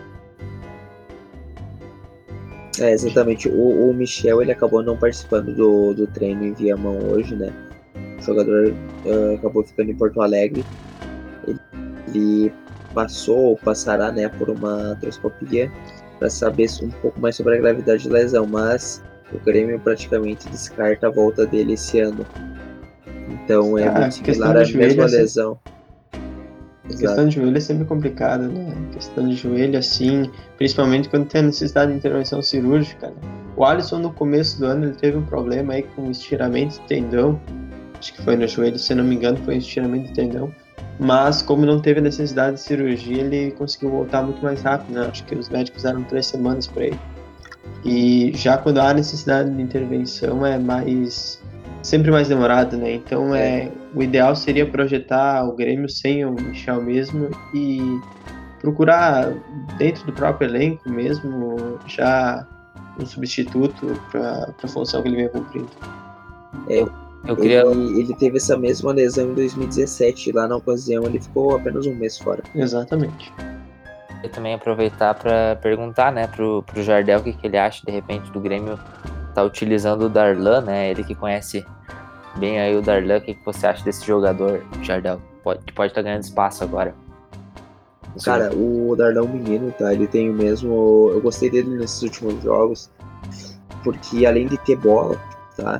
É, 2.79 2.91
exatamente. 2.91 3.47
O, 3.47 3.89
o, 3.89 3.93
Michel 3.93 4.41
ele 4.41 4.51
acabou 4.51 4.83
não 4.83 4.97
participando 4.97 5.53
do, 5.53 5.93
do 5.93 6.07
treino 6.07 6.43
em 6.43 6.53
Viamão 6.53 6.97
hoje, 7.09 7.35
né? 7.35 7.53
O 8.19 8.21
jogador 8.21 8.73
uh, 9.05 9.35
acabou 9.35 9.63
ficando 9.63 9.91
em 9.91 9.95
Porto 9.95 10.21
Alegre. 10.21 10.65
Ele, 11.47 11.59
ele 12.07 12.53
passou 12.93 13.37
ou 13.37 13.57
passará 13.57 14.11
né, 14.11 14.27
por 14.29 14.49
uma 14.49 14.91
artroscopia 14.91 15.71
para 16.17 16.29
saber 16.29 16.67
um 16.81 16.89
pouco 16.89 17.19
mais 17.19 17.35
sobre 17.35 17.55
a 17.55 17.57
gravidade 17.61 18.07
da 18.07 18.15
lesão, 18.15 18.47
mas 18.47 19.03
o 19.35 19.39
Grêmio 19.39 19.79
praticamente 19.79 20.47
descarta 20.49 21.07
a 21.07 21.09
volta 21.09 21.45
dele 21.45 21.73
esse 21.73 21.99
ano. 21.99 22.25
Então 23.29 23.77
é 23.77 23.87
ah, 23.87 23.99
muito 23.99 24.13
similar 24.15 24.57
à 24.57 24.67
mesma 24.67 25.03
é 25.03 25.07
lesão. 25.07 25.59
A 26.85 26.87
questão 26.87 27.27
de 27.27 27.35
joelho 27.35 27.57
é 27.57 27.59
sempre 27.59 27.85
complicada, 27.85 28.47
né? 28.47 28.73
A 28.89 28.93
questão 28.93 29.27
de 29.27 29.35
joelho, 29.35 29.77
assim, 29.77 30.29
principalmente 30.55 31.09
quando 31.09 31.27
tem 31.27 31.41
a 31.41 31.45
necessidade 31.45 31.91
de 31.91 31.97
intervenção 31.97 32.41
cirúrgica. 32.41 33.07
Né? 33.07 33.15
O 33.57 33.65
Alisson, 33.65 33.99
no 33.99 34.11
começo 34.11 34.59
do 34.59 34.65
ano, 34.67 34.85
ele 34.85 34.93
teve 34.93 35.17
um 35.17 35.25
problema 35.25 35.73
aí 35.73 35.83
com 35.83 36.11
estiramento 36.11 36.73
de 36.73 36.81
tendão. 36.81 37.39
Acho 37.97 38.13
que 38.13 38.21
foi 38.21 38.35
no 38.35 38.47
joelho, 38.47 38.77
se 38.77 38.93
não 38.93 39.03
me 39.03 39.15
engano, 39.15 39.37
foi 39.37 39.55
um 39.55 39.57
estiramento 39.57 40.07
de 40.07 40.13
tendão. 40.13 40.53
Mas, 40.99 41.41
como 41.41 41.65
não 41.65 41.81
teve 41.81 41.99
necessidade 41.99 42.57
de 42.57 42.61
cirurgia, 42.61 43.23
ele 43.23 43.51
conseguiu 43.51 43.89
voltar 43.89 44.21
muito 44.21 44.41
mais 44.43 44.61
rápido, 44.61 44.93
né? 44.93 45.07
Acho 45.11 45.25
que 45.25 45.35
os 45.35 45.49
médicos 45.49 45.83
deram 45.83 46.03
três 46.03 46.27
semanas 46.27 46.67
para 46.67 46.85
ele. 46.85 46.99
E 47.83 48.31
já 48.35 48.57
quando 48.57 48.79
há 48.79 48.93
necessidade 48.93 49.49
de 49.49 49.61
intervenção, 49.61 50.45
é 50.45 50.57
mais 50.57 51.41
sempre 51.83 52.09
mais 52.09 52.27
demorado, 52.27 52.77
né? 52.77 52.93
Então 52.93 53.33
é, 53.35 53.71
o 53.93 54.01
ideal 54.01 54.35
seria 54.35 54.65
projetar 54.65 55.47
o 55.47 55.55
Grêmio 55.55 55.87
sem 55.87 56.25
o 56.25 56.31
Michel 56.31 56.81
mesmo 56.81 57.29
e 57.53 57.79
procurar 58.59 59.31
dentro 59.77 60.05
do 60.07 60.13
próprio 60.13 60.49
elenco 60.49 60.89
mesmo 60.89 61.79
já 61.87 62.47
um 62.99 63.05
substituto 63.05 63.99
para 64.11 64.51
a 64.63 64.67
função 64.67 65.01
que 65.03 65.09
ele 65.09 65.17
vem 65.17 65.29
cumprindo. 65.29 65.69
É, 66.69 66.85
eu 67.27 67.35
queria... 67.35 67.61
Ele, 67.65 67.99
ele, 67.99 68.15
teve 68.15 68.37
essa 68.37 68.57
mesma 68.57 68.93
lesão 68.93 69.31
em 69.31 69.33
2017. 69.33 70.31
Lá 70.31 70.47
na 70.47 70.55
ocasião 70.55 71.03
ele 71.03 71.19
ficou 71.19 71.55
apenas 71.55 71.85
um 71.85 71.95
mês 71.95 72.17
fora. 72.17 72.43
Exatamente. 72.55 73.31
Eu 74.25 74.29
também 74.29 74.55
aproveitar 74.55 75.13
para 75.13 75.55
perguntar, 75.57 76.11
né, 76.11 76.25
pro, 76.25 76.63
pro 76.63 76.81
Jardel 76.81 77.19
o 77.19 77.23
que, 77.23 77.33
que 77.33 77.45
ele 77.45 77.59
acha 77.59 77.85
de 77.85 77.91
repente 77.91 78.31
do 78.31 78.39
Grêmio 78.39 78.79
tá 79.35 79.43
utilizando 79.43 80.05
o 80.05 80.09
Darlan, 80.09 80.61
né? 80.61 80.89
Ele 80.89 81.03
que 81.03 81.13
conhece 81.13 81.63
bem 82.37 82.59
aí 82.59 82.75
o 82.75 82.81
Darlan. 82.81 83.17
O 83.17 83.21
que, 83.21 83.35
que 83.35 83.45
você 83.45 83.67
acha 83.67 83.83
desse 83.83 84.03
jogador, 84.03 84.63
Jardel? 84.81 85.21
Pode, 85.43 85.63
que 85.63 85.71
pode 85.71 85.91
estar 85.91 86.01
tá 86.01 86.05
ganhando 86.05 86.23
espaço 86.23 86.63
agora. 86.63 86.95
Cara, 88.23 88.51
o 88.55 88.95
Darlan 88.95 89.19
é 89.19 89.23
um 89.23 89.27
menino, 89.27 89.71
tá? 89.77 89.93
Ele 89.93 90.07
tem 90.07 90.31
o 90.31 90.33
mesmo. 90.33 91.11
Eu 91.13 91.21
gostei 91.21 91.51
dele 91.51 91.77
nesses 91.77 92.01
últimos 92.01 92.41
jogos. 92.41 92.89
Porque 93.83 94.25
além 94.25 94.47
de 94.47 94.57
ter 94.57 94.77
bola, 94.77 95.21
tá? 95.55 95.79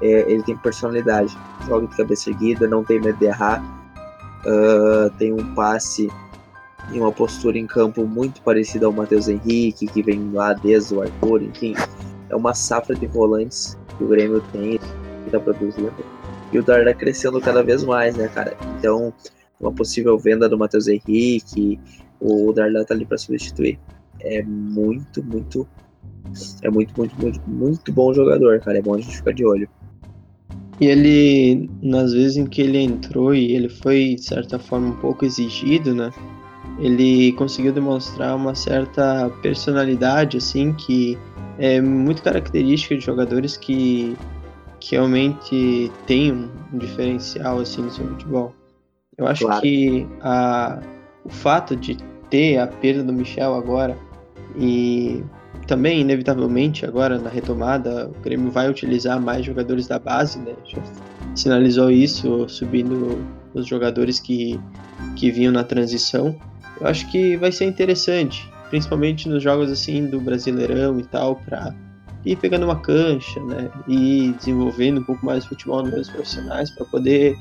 É, 0.00 0.30
ele 0.30 0.44
tem 0.44 0.56
personalidade. 0.58 1.36
Joga 1.66 1.88
de 1.88 1.96
cabeça 1.96 2.30
erguida, 2.30 2.68
não 2.68 2.84
tem 2.84 3.00
medo 3.00 3.18
de 3.18 3.24
errar. 3.24 3.60
Uh, 4.46 5.10
tem 5.18 5.32
um 5.32 5.54
passe 5.56 6.08
e 6.92 6.98
uma 6.98 7.12
postura 7.12 7.58
em 7.58 7.66
campo 7.66 8.06
muito 8.06 8.40
parecida 8.42 8.86
ao 8.86 8.92
Matheus 8.92 9.28
Henrique, 9.28 9.86
que 9.86 10.02
vem 10.02 10.30
lá 10.32 10.52
desde 10.52 10.94
o 10.94 11.02
Arthur, 11.02 11.42
enfim 11.42 11.74
é 12.30 12.36
uma 12.36 12.54
safra 12.54 12.94
de 12.94 13.06
volantes 13.06 13.76
que 13.98 14.04
o 14.04 14.08
Grêmio 14.08 14.42
tem, 14.52 14.78
que 15.24 15.30
tá 15.30 15.38
produzindo. 15.38 15.92
E 16.52 16.58
o 16.58 16.62
Darlan 16.62 16.94
crescendo 16.94 17.40
cada 17.40 17.62
vez 17.62 17.84
mais, 17.84 18.16
né, 18.16 18.28
cara? 18.28 18.56
Então, 18.78 19.12
uma 19.60 19.72
possível 19.72 20.18
venda 20.18 20.48
do 20.48 20.56
Matheus 20.56 20.88
Henrique, 20.88 21.78
o 22.20 22.52
Darlan 22.52 22.84
tá 22.84 22.94
ali 22.94 23.04
para 23.04 23.18
substituir. 23.18 23.78
É 24.20 24.42
muito, 24.42 25.22
muito. 25.22 25.68
É 26.62 26.70
muito, 26.70 26.94
muito, 26.96 27.14
muito, 27.20 27.40
muito 27.46 27.92
bom 27.92 28.12
jogador, 28.14 28.60
cara. 28.60 28.78
É 28.78 28.82
bom 28.82 28.94
a 28.94 29.00
gente 29.00 29.16
ficar 29.16 29.32
de 29.32 29.44
olho. 29.44 29.68
E 30.80 30.86
ele, 30.86 31.68
nas 31.82 32.12
vezes 32.12 32.36
em 32.36 32.46
que 32.46 32.62
ele 32.62 32.78
entrou 32.78 33.34
e 33.34 33.52
ele 33.54 33.68
foi, 33.68 34.14
de 34.14 34.24
certa 34.24 34.58
forma, 34.58 34.88
um 34.88 34.96
pouco 34.96 35.24
exigido, 35.24 35.94
né? 35.94 36.10
Ele 36.80 37.32
conseguiu 37.32 37.72
demonstrar 37.72 38.34
uma 38.34 38.54
certa 38.54 39.30
personalidade, 39.42 40.38
assim, 40.38 40.72
que 40.72 41.18
é 41.58 41.80
muito 41.80 42.22
característica 42.22 42.96
de 42.96 43.04
jogadores 43.04 43.56
que, 43.56 44.16
que 44.80 44.96
realmente 44.96 45.92
têm 46.06 46.32
um 46.32 46.78
diferencial 46.78 47.58
assim 47.58 47.82
no 47.82 47.90
seu 47.90 48.06
futebol. 48.06 48.54
Eu 49.18 49.26
acho 49.26 49.44
claro. 49.44 49.60
que 49.60 50.06
a, 50.22 50.80
o 51.24 51.28
fato 51.28 51.76
de 51.76 51.98
ter 52.30 52.56
a 52.56 52.66
perda 52.66 53.02
do 53.02 53.12
Michel 53.12 53.54
agora 53.54 53.96
e 54.56 55.22
também, 55.66 56.00
inevitavelmente, 56.00 56.84
agora 56.84 57.18
na 57.18 57.30
retomada, 57.30 58.08
o 58.08 58.22
Grêmio 58.22 58.50
vai 58.50 58.68
utilizar 58.68 59.20
mais 59.20 59.44
jogadores 59.44 59.86
da 59.86 59.98
base, 59.98 60.38
né? 60.38 60.54
Já 60.64 60.82
sinalizou 61.34 61.90
isso, 61.90 62.48
subindo 62.48 63.24
os 63.54 63.66
jogadores 63.66 64.18
que, 64.18 64.58
que 65.14 65.30
vinham 65.30 65.52
na 65.52 65.62
transição. 65.62 66.34
Eu 66.80 66.86
acho 66.86 67.10
que 67.10 67.36
vai 67.36 67.52
ser 67.52 67.66
interessante 67.66 68.50
principalmente 68.70 69.28
nos 69.28 69.42
jogos 69.42 69.70
assim 69.70 70.06
do 70.06 70.20
Brasileirão 70.20 70.98
e 70.98 71.04
tal, 71.04 71.36
para 71.36 71.74
ir 72.24 72.36
pegando 72.36 72.64
uma 72.64 72.80
cancha, 72.80 73.40
né? 73.40 73.68
E 73.86 74.32
desenvolvendo 74.38 75.00
um 75.00 75.04
pouco 75.04 75.26
mais 75.26 75.42
de 75.42 75.50
futebol 75.50 75.82
nos 75.82 75.90
meios 75.90 76.08
profissionais 76.08 76.70
para 76.70 76.86
poder 76.86 77.36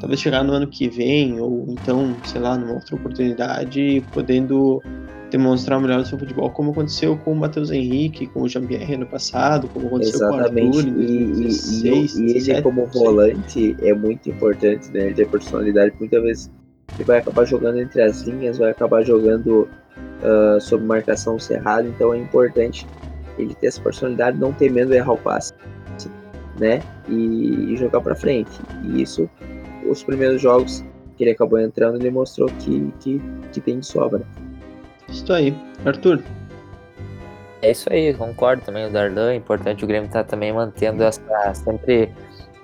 talvez 0.00 0.20
chegar 0.20 0.44
no 0.44 0.52
ano 0.52 0.66
que 0.66 0.88
vem 0.88 1.40
ou 1.40 1.66
então, 1.68 2.14
sei 2.24 2.40
lá, 2.40 2.56
numa 2.56 2.74
outra 2.74 2.94
oportunidade, 2.94 4.04
podendo 4.12 4.82
demonstrar 5.30 5.78
o 5.78 5.82
melhor 5.82 6.00
do 6.00 6.06
seu 6.06 6.18
futebol, 6.18 6.48
como 6.50 6.70
aconteceu 6.70 7.16
com 7.16 7.32
o 7.32 7.36
Matheus 7.36 7.70
Henrique, 7.70 8.26
com 8.28 8.42
o 8.42 8.48
Jean-Pierre 8.48 8.96
no 8.96 9.06
passado, 9.06 9.68
como 9.68 9.88
aconteceu 9.88 10.28
Exatamente. 10.28 10.70
com 10.70 10.76
o 10.76 10.78
Arthur 10.78 10.90
em 10.90 11.26
2016, 11.26 12.16
e, 12.16 12.22
e, 12.22 12.26
e, 12.26 12.50
ele 12.50 12.62
como 12.62 12.86
volante 12.86 13.76
é 13.80 13.92
muito 13.92 14.30
importante, 14.30 14.90
né? 14.92 15.06
Ele 15.06 15.14
tem 15.14 15.26
personalidade, 15.26 15.92
muitas 15.98 16.22
vezes 16.22 16.50
ele 16.94 17.04
vai 17.04 17.18
acabar 17.18 17.44
jogando 17.44 17.80
entre 17.80 18.02
as 18.02 18.22
linhas, 18.22 18.58
vai 18.58 18.70
acabar 18.70 19.02
jogando 19.02 19.68
uh, 20.22 20.60
sob 20.60 20.84
marcação 20.84 21.38
cerrada, 21.38 21.86
então 21.88 22.14
é 22.14 22.18
importante 22.18 22.86
ele 23.38 23.54
ter 23.54 23.68
essa 23.68 23.80
personalidade, 23.80 24.38
não 24.38 24.52
ter 24.52 24.70
medo 24.70 24.90
de 24.90 24.96
errar 24.96 25.12
o 25.12 25.18
passe, 25.18 25.52
né? 26.58 26.80
E, 27.08 27.72
e 27.72 27.76
jogar 27.76 28.00
para 28.00 28.14
frente. 28.14 28.52
E 28.84 29.02
isso, 29.02 29.28
os 29.88 30.02
primeiros 30.04 30.40
jogos 30.40 30.84
que 31.16 31.24
ele 31.24 31.30
acabou 31.30 31.58
entrando, 31.58 31.96
ele 31.96 32.10
mostrou 32.10 32.48
que, 32.60 32.92
que, 33.00 33.20
que 33.52 33.60
tem 33.60 33.80
de 33.80 33.86
sobra. 33.86 34.22
Isso 35.08 35.32
aí. 35.32 35.56
Arthur. 35.84 36.22
É 37.62 37.70
isso 37.70 37.90
aí, 37.90 38.12
concordo 38.14 38.62
também. 38.62 38.86
O 38.86 38.90
Darlan, 38.90 39.32
é 39.32 39.36
importante 39.36 39.84
o 39.84 39.86
Grêmio 39.86 40.10
tá 40.10 40.22
também 40.22 40.52
mantendo 40.52 41.02
essa 41.02 41.22
sempre 41.54 42.12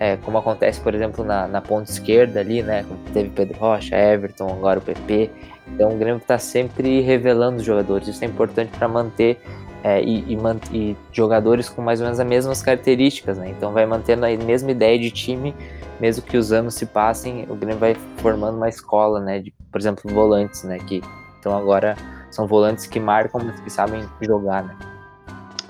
é, 0.00 0.16
como 0.16 0.38
acontece, 0.38 0.80
por 0.80 0.94
exemplo, 0.94 1.22
na, 1.22 1.46
na 1.46 1.60
ponta 1.60 1.90
esquerda 1.90 2.40
ali, 2.40 2.62
né? 2.62 2.86
Teve 3.12 3.28
Pedro 3.28 3.58
Rocha, 3.58 3.94
Everton, 3.94 4.48
agora 4.48 4.78
o 4.78 4.82
PP. 4.82 5.30
Então 5.68 5.92
o 5.92 5.98
Grêmio 5.98 6.16
está 6.16 6.38
sempre 6.38 7.02
revelando 7.02 7.58
os 7.58 7.64
jogadores. 7.64 8.08
Isso 8.08 8.24
é 8.24 8.26
importante 8.26 8.70
para 8.78 8.88
manter 8.88 9.38
é, 9.84 10.02
e, 10.02 10.24
e, 10.34 10.38
e, 10.72 10.96
jogadores 11.12 11.68
com 11.68 11.82
mais 11.82 12.00
ou 12.00 12.06
menos 12.06 12.18
as 12.18 12.26
mesmas 12.26 12.62
características, 12.62 13.36
né? 13.36 13.50
Então 13.50 13.72
vai 13.72 13.84
mantendo 13.84 14.24
a 14.24 14.30
mesma 14.30 14.70
ideia 14.70 14.98
de 14.98 15.10
time, 15.10 15.54
mesmo 16.00 16.22
que 16.22 16.38
os 16.38 16.50
anos 16.50 16.74
se 16.74 16.86
passem, 16.86 17.44
o 17.50 17.54
Grêmio 17.54 17.78
vai 17.78 17.94
formando 18.16 18.56
uma 18.56 18.70
escola, 18.70 19.20
né? 19.20 19.38
De, 19.38 19.52
por 19.70 19.78
exemplo, 19.78 20.10
volantes, 20.10 20.64
né? 20.64 20.78
Que 20.78 21.02
então 21.38 21.54
agora 21.54 21.94
são 22.30 22.46
volantes 22.46 22.86
que 22.86 22.98
marcam, 22.98 23.38
mas 23.44 23.60
que 23.60 23.68
sabem 23.68 24.02
jogar, 24.22 24.64
né? 24.64 24.74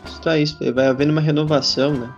Isso 0.06 0.30
isso, 0.30 0.74
vai 0.74 0.86
havendo 0.86 1.10
uma 1.10 1.20
renovação, 1.20 1.94
né? 1.94 2.08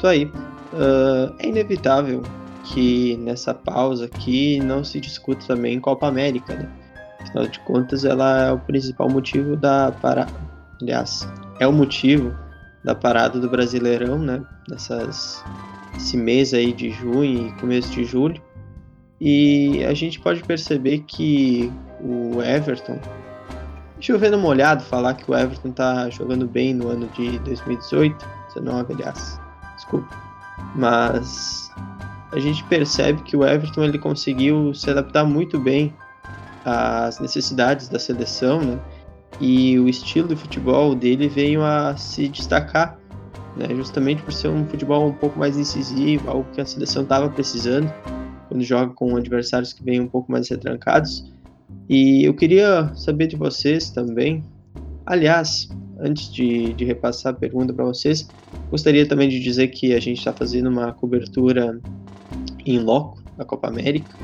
Isso 0.00 0.06
aí. 0.06 0.24
Uh, 0.72 1.34
é 1.40 1.48
inevitável 1.48 2.22
que 2.64 3.18
nessa 3.18 3.52
pausa 3.52 4.06
aqui 4.06 4.58
não 4.60 4.82
se 4.82 4.98
discuta 4.98 5.44
também 5.46 5.78
Copa 5.78 6.08
América, 6.08 6.54
né? 6.54 6.70
Afinal 7.20 7.46
de 7.46 7.60
contas, 7.60 8.06
ela 8.06 8.46
é 8.46 8.52
o 8.52 8.58
principal 8.58 9.10
motivo 9.10 9.56
da 9.56 9.92
parada. 9.92 10.32
Aliás, 10.80 11.28
é 11.58 11.66
o 11.66 11.72
motivo 11.72 12.34
da 12.82 12.94
parada 12.94 13.38
do 13.38 13.50
Brasileirão, 13.50 14.18
né? 14.18 14.42
Nessas, 14.70 15.44
esse 15.94 16.16
mês 16.16 16.54
aí 16.54 16.72
de 16.72 16.90
junho 16.90 17.48
e 17.48 17.52
começo 17.60 17.90
de 17.90 18.02
julho. 18.04 18.40
E 19.20 19.84
a 19.84 19.92
gente 19.92 20.18
pode 20.18 20.42
perceber 20.44 21.00
que 21.00 21.70
o 22.00 22.40
Everton. 22.40 22.98
Deixa 23.96 24.12
eu 24.12 24.18
ver 24.18 24.30
no 24.30 24.38
molhado 24.38 24.82
falar 24.82 25.12
que 25.12 25.30
o 25.30 25.36
Everton 25.36 25.72
tá 25.72 26.08
jogando 26.08 26.46
bem 26.46 26.72
no 26.72 26.88
ano 26.88 27.06
de 27.08 27.38
2018, 27.40 28.26
19, 28.54 28.94
aliás 28.94 29.39
Mas 30.74 31.70
a 32.32 32.38
gente 32.38 32.62
percebe 32.64 33.22
que 33.22 33.36
o 33.36 33.44
Everton 33.44 33.84
ele 33.84 33.98
conseguiu 33.98 34.72
se 34.74 34.90
adaptar 34.90 35.24
muito 35.24 35.58
bem 35.58 35.92
às 36.64 37.18
necessidades 37.18 37.88
da 37.88 37.98
seleção, 37.98 38.60
né? 38.60 38.78
E 39.40 39.78
o 39.78 39.88
estilo 39.88 40.28
de 40.28 40.36
futebol 40.36 40.94
dele 40.94 41.28
veio 41.28 41.64
a 41.64 41.96
se 41.96 42.28
destacar, 42.28 42.98
né? 43.56 43.74
Justamente 43.74 44.22
por 44.22 44.32
ser 44.32 44.48
um 44.48 44.66
futebol 44.66 45.08
um 45.08 45.12
pouco 45.12 45.38
mais 45.38 45.56
incisivo, 45.56 46.30
algo 46.30 46.46
que 46.52 46.60
a 46.60 46.66
seleção 46.66 47.02
estava 47.02 47.28
precisando. 47.28 47.90
quando 48.50 48.64
joga 48.64 48.92
com 48.92 49.16
adversários 49.16 49.72
que 49.72 49.82
vêm 49.82 50.00
um 50.00 50.08
pouco 50.08 50.30
mais 50.30 50.48
retrancados. 50.50 51.32
E 51.88 52.24
eu 52.24 52.34
queria 52.34 52.92
saber 52.96 53.28
de 53.28 53.36
vocês 53.36 53.90
também. 53.90 54.44
Aliás, 55.06 55.68
antes 56.00 56.32
de, 56.32 56.72
de 56.72 56.84
repassar 56.84 57.32
a 57.32 57.36
pergunta 57.36 57.72
para 57.72 57.84
vocês, 57.84 58.28
gostaria 58.70 59.06
também 59.06 59.28
de 59.28 59.40
dizer 59.40 59.68
que 59.68 59.94
a 59.94 60.00
gente 60.00 60.18
está 60.18 60.32
fazendo 60.32 60.68
uma 60.68 60.92
cobertura 60.92 61.80
em 62.66 62.78
loco 62.78 63.22
da 63.36 63.44
Copa 63.44 63.68
América. 63.68 64.16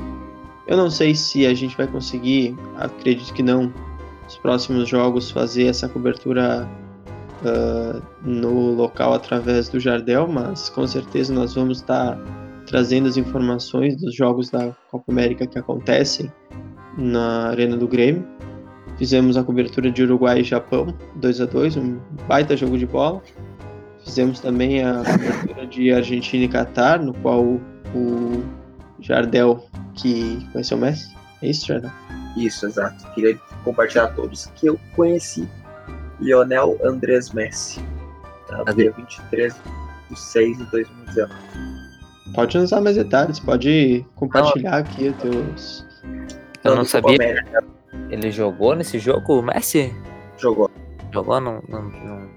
Eu 0.67 0.75
não 0.75 0.89
sei 0.89 1.15
se 1.15 1.45
a 1.45 1.53
gente 1.53 1.77
vai 1.77 1.87
conseguir, 1.87 2.55
acredito 2.75 3.33
que 3.33 3.41
não, 3.41 3.73
os 4.27 4.37
próximos 4.37 4.89
jogos 4.89 5.31
fazer 5.31 5.67
essa 5.67 5.87
cobertura 5.87 6.67
uh, 7.41 8.01
no 8.27 8.73
local 8.73 9.13
através 9.13 9.69
do 9.69 9.79
Jardel, 9.79 10.27
mas 10.27 10.69
com 10.69 10.85
certeza 10.85 11.33
nós 11.33 11.55
vamos 11.55 11.79
estar 11.79 12.17
trazendo 12.65 13.07
as 13.07 13.15
informações 13.15 13.95
dos 13.95 14.13
jogos 14.13 14.49
da 14.49 14.75
Copa 14.91 15.09
América 15.09 15.47
que 15.47 15.57
acontecem 15.57 16.31
na 16.97 17.47
Arena 17.47 17.77
do 17.77 17.87
Grêmio. 17.87 18.27
Fizemos 18.97 19.37
a 19.37 19.43
cobertura 19.43 19.91
de 19.91 20.03
Uruguai 20.03 20.39
e 20.39 20.43
Japão, 20.43 20.93
2 21.15 21.41
a 21.41 21.45
2 21.45 21.77
um 21.77 21.99
baita 22.27 22.57
jogo 22.57 22.77
de 22.77 22.85
bola. 22.85 23.21
Fizemos 24.03 24.39
também 24.39 24.83
a 24.83 25.03
cobertura 25.03 25.67
de 25.67 25.91
Argentina 25.91 26.45
e 26.45 26.47
Catar, 26.47 26.99
no 26.99 27.13
qual 27.13 27.43
o 27.43 28.43
Jardel, 28.99 29.65
que 29.93 30.47
conheceu 30.51 30.77
o 30.77 30.81
Messi, 30.81 31.15
é 31.41 31.49
isso, 31.49 31.67
Jardel? 31.67 31.91
Isso, 32.35 32.65
exato. 32.65 33.05
Queria 33.13 33.37
compartilhar 33.63 34.07
todos 34.07 34.47
que 34.55 34.67
eu 34.67 34.79
conheci 34.95 35.47
Lionel 36.19 36.77
Andrés 36.83 37.31
Messi, 37.31 37.79
tá? 38.47 38.63
dia 38.73 38.91
23 38.91 39.55
de 40.09 40.19
6 40.19 40.57
de 40.57 40.63
2019. 40.65 41.33
Pode 42.33 42.57
usar 42.57 42.81
mais 42.81 42.95
detalhes, 42.95 43.39
pode 43.39 44.05
compartilhar 44.15 44.71
não. 44.71 44.77
aqui 44.79 45.09
os 45.09 45.17
teus. 45.17 45.87
Eu 46.63 46.75
não 46.75 46.85
sabia. 46.85 47.17
Ele 48.09 48.31
jogou 48.31 48.75
nesse 48.75 48.99
jogo, 48.99 49.39
o 49.39 49.41
Messi? 49.41 49.93
Jogou. 50.37 50.69
Jogou? 51.11 51.41
Não, 51.41 51.61
não, 51.67 51.83
não... 51.83 52.29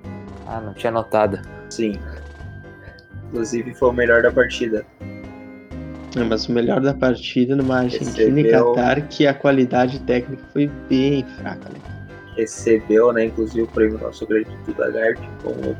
Ah, 0.46 0.60
não 0.60 0.74
tinha 0.74 0.90
notado. 0.90 1.40
Sim. 1.68 1.98
Inclusive 3.28 3.72
foi 3.74 3.88
o 3.90 3.92
melhor 3.92 4.22
da 4.22 4.32
partida. 4.32 4.84
É, 6.16 6.24
mas 6.24 6.48
o 6.48 6.52
melhor 6.52 6.80
da 6.80 6.92
partida 6.92 7.54
numa 7.54 7.80
Argentina 7.80 8.40
e 8.40 8.50
Qatar, 8.50 9.06
que 9.08 9.26
a 9.28 9.34
qualidade 9.34 10.00
técnica 10.00 10.42
foi 10.52 10.66
bem 10.88 11.24
fraca, 11.38 11.68
né? 11.68 11.78
Recebeu, 12.36 13.12
né, 13.12 13.26
inclusive 13.26 13.62
o 13.62 13.66
prêmio 13.68 13.98
Nosso 13.98 14.26
Grande 14.26 14.50
Duda 14.66 14.86
Lagarde 14.86 15.28
como 15.42 15.76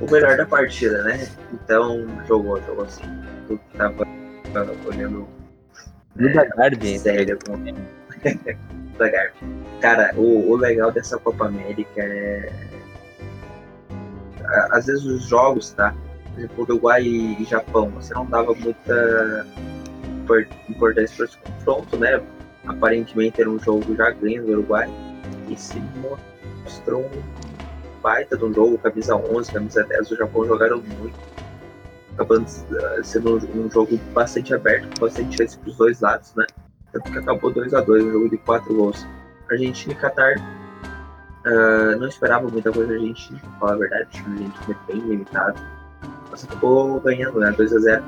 o 0.00 0.10
melhor 0.10 0.36
da 0.36 0.44
partida, 0.44 1.02
né? 1.04 1.26
Então 1.52 2.06
jogou, 2.26 2.60
jogou 2.62 2.84
assim. 2.84 3.02
Eu 3.48 3.58
tava, 3.78 4.06
tava 4.52 4.74
olhando. 4.86 5.26
Duda 6.16 6.44
Garbi. 6.56 6.98
Sério, 6.98 7.38
com 7.46 7.52
Garbi. 8.98 9.34
Cara, 9.80 10.12
o, 10.16 10.50
o 10.50 10.56
legal 10.56 10.92
dessa 10.92 11.18
Copa 11.18 11.46
América 11.46 12.00
é. 12.00 12.52
Às 14.70 14.86
vezes 14.86 15.04
os 15.04 15.24
jogos, 15.24 15.70
tá? 15.70 15.94
Por 16.32 16.38
exemplo, 16.38 16.64
Uruguai 16.64 17.02
e 17.02 17.44
Japão, 17.44 17.90
você 17.90 18.12
não 18.14 18.26
dava 18.26 18.54
muita 18.54 19.46
importância 20.68 21.16
para 21.16 21.24
esse 21.26 21.38
confronto, 21.38 21.96
né? 21.96 22.20
Aparentemente 22.66 23.40
era 23.40 23.50
um 23.50 23.58
jogo 23.58 23.94
já 23.96 24.10
ganho 24.10 24.44
do 24.44 24.52
Uruguai 24.52 24.88
e 25.48 25.56
se 25.56 25.82
mostrou 26.62 27.02
um 27.02 28.00
baita 28.02 28.36
de 28.36 28.44
um 28.44 28.52
jogo, 28.52 28.78
camisa 28.78 29.16
11, 29.16 29.52
camisa 29.52 29.84
10 29.84 30.08
do 30.08 30.16
Japão 30.16 30.44
jogaram 30.46 30.82
muito, 30.98 31.18
acabando 32.14 32.46
eh, 32.46 33.00
sendo 33.02 33.36
um 33.36 33.70
jogo 33.70 33.96
bastante 34.12 34.52
aberto, 34.54 34.88
com 34.94 35.06
bastante 35.06 35.36
chance 35.36 35.56
para 35.58 35.70
os 35.70 35.76
dois 35.76 36.00
lados, 36.00 36.34
né? 36.34 36.46
Tanto 36.92 37.10
que 37.10 37.18
acabou 37.18 37.50
2 37.50 37.74
a 37.74 37.80
2 37.80 38.04
um 38.04 38.12
jogo 38.12 38.28
de 38.28 38.38
4 38.38 38.74
gols. 38.74 39.06
Argentina 39.50 39.92
e 39.92 39.96
Qatar 39.96 40.34
uh, 41.46 41.98
não 41.98 42.08
esperava 42.08 42.48
muita 42.48 42.72
coisa 42.72 42.88
da 42.88 42.94
Argentina, 42.98 43.40
para 43.40 43.50
falar 43.58 43.72
a 43.72 43.76
verdade, 43.76 44.08
a 44.14 44.30
Argentina 44.30 44.52
é 44.68 44.92
bem 44.92 45.00
limitado 45.00 45.60
você 46.32 46.46
acabou 46.46 46.98
ganhando, 47.00 47.38
né? 47.38 47.52
2 47.52 47.72
a 47.74 47.78
0 47.78 48.04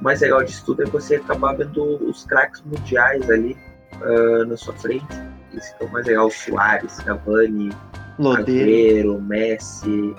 O 0.00 0.04
mais 0.04 0.20
legal 0.20 0.42
disso 0.42 0.64
tudo 0.64 0.82
é 0.82 0.86
você 0.86 1.16
acabar 1.16 1.54
vendo 1.54 1.82
os 2.08 2.24
craques 2.24 2.62
mundiais 2.64 3.28
ali 3.30 3.56
uh, 4.00 4.44
na 4.46 4.56
sua 4.56 4.74
frente. 4.74 5.06
Isso 5.52 5.76
que 5.76 5.84
é 5.84 5.86
o 5.86 5.92
mais 5.92 6.06
legal. 6.06 6.30
Soares, 6.30 6.98
Cavani, 7.00 7.70
Agüero, 8.18 9.20
Messi, 9.20 10.14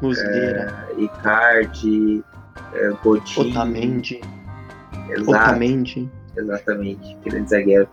Muslera, 0.00 0.88
uh, 0.96 1.00
Icardi, 1.00 2.24
uh, 2.74 2.96
Godin. 3.02 3.50
Otamendi. 3.50 4.20
Exato. 5.10 5.30
Otamendi. 5.30 6.10
Exatamente, 6.36 7.16
grande 7.24 7.50
zagueiro. 7.50 7.88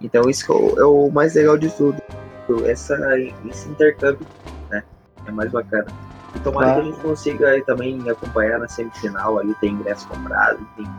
Então 0.00 0.28
isso 0.28 0.52
é 0.78 0.84
o 0.84 1.10
mais 1.10 1.34
legal 1.34 1.56
de 1.56 1.68
tudo. 1.70 2.00
Essa, 2.66 2.98
esse 3.18 3.68
intercâmbio, 3.68 4.26
né? 4.70 4.82
É 5.26 5.30
mais 5.30 5.50
bacana. 5.50 5.86
E 6.34 6.40
tomara 6.40 6.68
tá. 6.68 6.74
que 6.74 6.80
a 6.80 6.84
gente 6.84 7.00
consiga 7.00 7.64
também 7.64 8.10
acompanhar 8.10 8.58
na 8.58 8.68
semifinal, 8.68 9.38
ali 9.38 9.54
tem 9.56 9.72
ingresso 9.72 10.08
comprado, 10.08 10.58
enfim. 10.78 10.90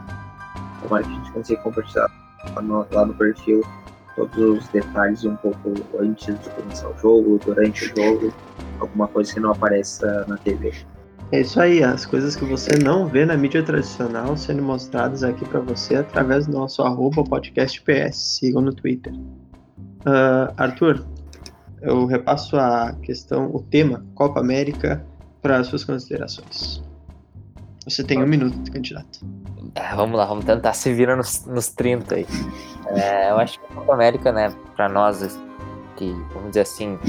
Tomara 0.81 1.03
que 1.03 1.09
a 1.09 1.13
gente 1.13 1.31
consiga 1.31 1.61
compartilhar 1.61 2.09
lá 2.55 2.61
no, 2.61 2.87
lá 2.91 3.05
no 3.05 3.13
perfil 3.13 3.63
todos 4.15 4.37
os 4.37 4.67
detalhes 4.69 5.23
um 5.25 5.35
pouco 5.35 5.73
antes 5.99 6.39
de 6.39 6.49
começar 6.51 6.89
o 6.89 6.97
jogo, 6.97 7.39
durante 7.43 7.85
o 7.85 7.97
jogo, 7.97 8.33
alguma 8.79 9.07
coisa 9.07 9.33
que 9.33 9.39
não 9.39 9.51
apareça 9.51 10.25
na 10.27 10.37
TV. 10.37 10.73
É 11.33 11.41
isso 11.41 11.59
aí, 11.59 11.83
as 11.83 12.05
coisas 12.05 12.35
que 12.35 12.45
você 12.45 12.77
não 12.77 13.07
vê 13.07 13.25
na 13.25 13.35
mídia 13.35 13.63
tradicional 13.63 14.37
sendo 14.37 14.61
mostradas 14.61 15.23
aqui 15.23 15.43
para 15.43 15.59
você 15.59 15.95
através 15.95 16.45
do 16.45 16.53
nosso 16.53 16.83
arroba 16.83 17.23
podcastps, 17.23 18.15
sigam 18.15 18.61
no 18.61 18.71
Twitter. 18.71 19.11
Uh, 19.11 20.53
Arthur, 20.55 21.03
eu 21.81 22.05
repasso 22.05 22.55
a 22.55 22.93
questão, 23.01 23.49
o 23.51 23.63
tema 23.63 24.05
Copa 24.13 24.41
América 24.41 25.03
para 25.41 25.57
as 25.57 25.65
suas 25.65 25.83
considerações. 25.83 26.83
Você 27.83 28.03
tem 28.03 28.21
um 28.21 28.27
minuto, 28.27 28.71
candidato. 28.71 29.25
É, 29.73 29.95
vamos 29.95 30.15
lá, 30.15 30.27
vamos 30.27 30.45
tentar 30.45 30.73
se 30.73 30.93
virar 30.93 31.15
nos, 31.15 31.47
nos 31.47 31.67
30 31.69 32.13
aí. 32.13 32.27
É, 32.89 33.31
eu 33.31 33.39
acho 33.39 33.59
que 33.59 33.65
a 33.71 33.75
Copa 33.77 33.95
América, 33.95 34.31
né, 34.31 34.53
para 34.75 34.87
nós 34.87 35.35
que, 35.95 36.11
vamos 36.31 36.49
dizer 36.49 36.61
assim, 36.61 36.99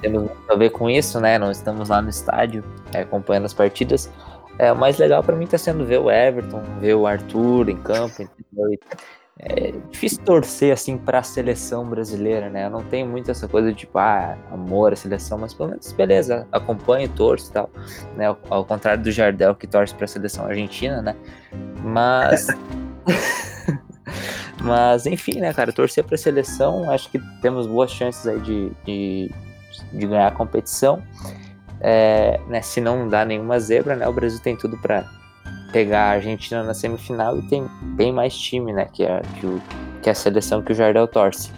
temos 0.00 0.22
muito 0.22 0.52
a 0.52 0.54
ver 0.56 0.70
com 0.70 0.88
isso, 0.88 1.20
né? 1.20 1.38
Não 1.38 1.50
estamos 1.50 1.88
lá 1.88 2.00
no 2.00 2.08
estádio 2.08 2.64
é, 2.92 3.00
acompanhando 3.02 3.46
as 3.46 3.54
partidas. 3.54 4.10
É, 4.58 4.72
o 4.72 4.76
mais 4.76 4.98
legal 4.98 5.22
para 5.22 5.36
mim 5.36 5.44
está 5.44 5.56
sendo 5.56 5.84
ver 5.84 6.00
o 6.00 6.10
Everton, 6.10 6.62
ver 6.80 6.94
o 6.94 7.06
Arthur 7.06 7.68
em 7.68 7.76
campo, 7.76 8.22
entendeu? 8.22 8.78
é 9.42 9.72
difícil 9.90 10.22
torcer 10.22 10.72
assim 10.72 10.98
para 10.98 11.20
a 11.20 11.22
seleção 11.22 11.88
brasileira, 11.88 12.50
né? 12.50 12.66
Eu 12.66 12.70
não 12.70 12.82
tenho 12.82 13.06
muito 13.06 13.30
essa 13.30 13.48
coisa 13.48 13.72
de 13.72 13.78
tipo, 13.78 13.98
ah, 13.98 14.36
amor 14.50 14.92
à 14.92 14.96
seleção, 14.96 15.38
mas 15.38 15.54
pelo 15.54 15.70
menos 15.70 15.90
beleza, 15.92 16.46
acompanho, 16.52 17.08
torço 17.08 17.48
e 17.50 17.52
tal, 17.54 17.70
né? 18.16 18.26
Ao, 18.26 18.38
ao 18.50 18.64
contrário 18.66 19.02
do 19.02 19.10
Jardel 19.10 19.54
que 19.54 19.66
torce 19.66 19.94
para 19.94 20.04
a 20.04 20.08
seleção 20.08 20.44
argentina, 20.44 21.00
né? 21.00 21.16
Mas 21.82 22.48
mas 24.62 25.06
enfim, 25.06 25.40
né, 25.40 25.54
cara, 25.54 25.72
torcer 25.72 26.04
para 26.04 26.16
a 26.16 26.18
seleção, 26.18 26.90
acho 26.90 27.10
que 27.10 27.18
temos 27.40 27.66
boas 27.66 27.90
chances 27.90 28.26
aí 28.26 28.38
de, 28.40 28.70
de, 28.84 29.30
de 29.92 30.06
ganhar 30.06 30.28
a 30.28 30.30
competição. 30.30 31.02
É, 31.80 32.38
né, 32.48 32.60
se 32.60 32.80
não 32.80 33.08
dá 33.08 33.24
nenhuma 33.24 33.58
zebra, 33.58 33.96
né, 33.96 34.06
o 34.06 34.12
Brasil 34.12 34.38
tem 34.40 34.54
tudo 34.54 34.76
para 34.78 35.08
pegar 35.72 36.04
a 36.04 36.10
Argentina 36.10 36.62
na 36.62 36.74
semifinal 36.74 37.38
e 37.38 37.42
tem 37.42 37.66
bem 37.96 38.12
mais 38.12 38.36
time, 38.36 38.72
né? 38.72 38.86
Que 38.92 39.04
é, 39.04 39.22
que, 39.38 39.46
o, 39.46 39.62
que 40.02 40.10
a 40.10 40.14
seleção 40.14 40.62
que 40.62 40.72
o 40.72 40.74
Jardel 40.74 41.06
torce. 41.06 41.50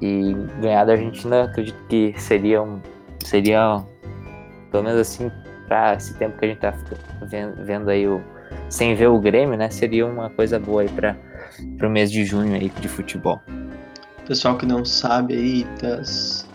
E 0.00 0.34
ganhar 0.60 0.84
da 0.84 0.92
Argentina, 0.92 1.44
acredito 1.44 1.78
que 1.88 2.14
seria 2.18 2.62
um. 2.62 2.80
Seria, 3.24 3.82
pelo 4.70 4.84
menos 4.84 5.00
assim, 5.00 5.30
para 5.66 5.94
esse 5.94 6.14
tempo 6.14 6.38
que 6.38 6.44
a 6.44 6.48
gente 6.48 6.58
tá 6.58 6.74
vendo, 7.22 7.64
vendo 7.64 7.90
aí 7.90 8.06
o. 8.06 8.22
Sem 8.68 8.94
ver 8.94 9.08
o 9.08 9.18
Grêmio, 9.18 9.56
né? 9.56 9.70
Seria 9.70 10.06
uma 10.06 10.30
coisa 10.30 10.58
boa 10.58 10.82
aí 10.82 10.88
para 10.88 11.16
o 11.82 11.90
mês 11.90 12.10
de 12.10 12.24
junho 12.24 12.54
aí 12.54 12.68
de 12.68 12.88
futebol. 12.88 13.40
Pessoal 14.26 14.56
que 14.56 14.66
não 14.66 14.84
sabe 14.84 15.34
aí 15.34 15.66
das 15.80 16.48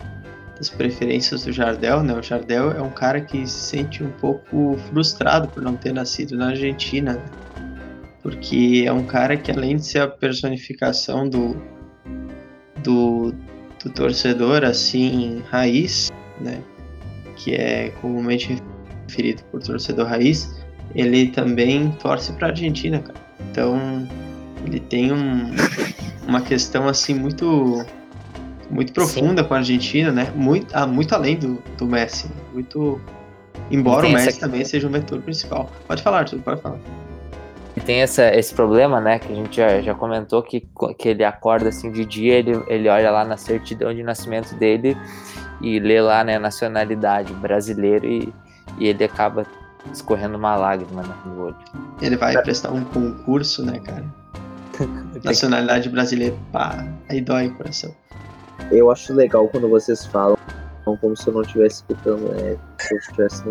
das 0.60 0.68
preferências 0.68 1.44
do 1.44 1.52
Jardel, 1.52 2.02
né? 2.02 2.12
O 2.12 2.22
Jardel 2.22 2.72
é 2.72 2.82
um 2.82 2.90
cara 2.90 3.18
que 3.18 3.46
se 3.46 3.58
sente 3.58 4.04
um 4.04 4.10
pouco 4.10 4.76
frustrado 4.90 5.48
por 5.48 5.62
não 5.62 5.74
ter 5.74 5.94
nascido 5.94 6.36
na 6.36 6.48
Argentina, 6.48 7.14
né? 7.14 7.22
porque 8.22 8.84
é 8.86 8.92
um 8.92 9.06
cara 9.06 9.38
que 9.38 9.50
além 9.50 9.76
de 9.76 9.86
ser 9.86 10.00
a 10.00 10.06
personificação 10.06 11.26
do 11.26 11.56
do, 12.82 13.32
do 13.82 13.90
torcedor 13.90 14.62
assim 14.62 15.42
raiz, 15.48 16.10
né? 16.38 16.62
Que 17.36 17.54
é 17.54 17.88
comumente 18.02 18.62
referido 19.08 19.42
por 19.44 19.62
torcedor 19.62 20.08
raiz, 20.08 20.62
ele 20.94 21.28
também 21.28 21.90
torce 21.92 22.34
para 22.34 22.48
a 22.48 22.50
Argentina, 22.50 22.98
cara. 22.98 23.18
Então 23.50 24.06
ele 24.66 24.78
tem 24.78 25.10
um, 25.10 25.52
uma 26.28 26.42
questão 26.42 26.86
assim 26.86 27.14
muito 27.14 27.82
muito 28.70 28.92
profunda 28.92 29.42
Sim. 29.42 29.48
com 29.48 29.54
a 29.54 29.56
Argentina, 29.58 30.12
né? 30.12 30.32
Muito, 30.34 30.72
ah, 30.74 30.86
muito 30.86 31.14
além 31.14 31.36
do, 31.36 31.62
do 31.76 31.86
Messi. 31.86 32.30
Muito. 32.52 33.00
Embora 33.70 34.06
o 34.06 34.10
Messi 34.10 34.38
também 34.38 34.64
seja 34.64 34.86
o 34.86 34.90
vetor 34.90 35.20
principal. 35.20 35.70
Pode 35.86 36.02
falar, 36.02 36.20
Arthur, 36.20 36.40
pode 36.40 36.60
falar. 36.60 36.78
E 37.76 37.80
tem 37.80 38.00
essa, 38.00 38.34
esse 38.34 38.54
problema, 38.54 39.00
né? 39.00 39.18
Que 39.18 39.32
a 39.32 39.36
gente 39.36 39.56
já, 39.56 39.80
já 39.80 39.94
comentou 39.94 40.42
que, 40.42 40.68
que 40.98 41.08
ele 41.08 41.24
acorda 41.24 41.68
assim 41.68 41.90
de 41.90 42.04
dia, 42.04 42.34
ele, 42.34 42.62
ele 42.66 42.88
olha 42.88 43.10
lá 43.10 43.24
na 43.24 43.36
certidão 43.36 43.94
de 43.94 44.02
nascimento 44.02 44.54
dele 44.56 44.96
e 45.60 45.78
lê 45.78 46.00
lá, 46.00 46.24
né, 46.24 46.38
nacionalidade 46.38 47.32
brasileiro 47.34 48.06
e, 48.06 48.32
e 48.78 48.88
ele 48.88 49.04
acaba 49.04 49.46
escorrendo 49.92 50.36
uma 50.36 50.56
lágrima 50.56 51.02
né, 51.02 51.14
no 51.24 51.46
olho. 51.46 51.56
Ele 52.00 52.16
vai 52.16 52.40
prestar 52.42 52.70
um 52.70 52.84
concurso, 52.84 53.64
né, 53.64 53.78
cara? 53.80 54.04
Nacionalidade 55.22 55.88
brasileira, 55.90 56.36
pá, 56.50 56.86
aí 57.08 57.20
dói 57.20 57.48
o 57.48 57.54
coração. 57.54 57.94
Eu 58.70 58.90
acho 58.90 59.12
legal 59.12 59.48
quando 59.48 59.68
vocês 59.68 60.06
falam 60.06 60.36
como 61.00 61.16
se 61.16 61.28
eu 61.28 61.34
não 61.34 61.42
estivesse 61.42 61.76
escutando, 61.76 62.28
né? 62.30 62.56
Se 62.78 62.94
eu 62.94 62.98
estivesse 62.98 63.42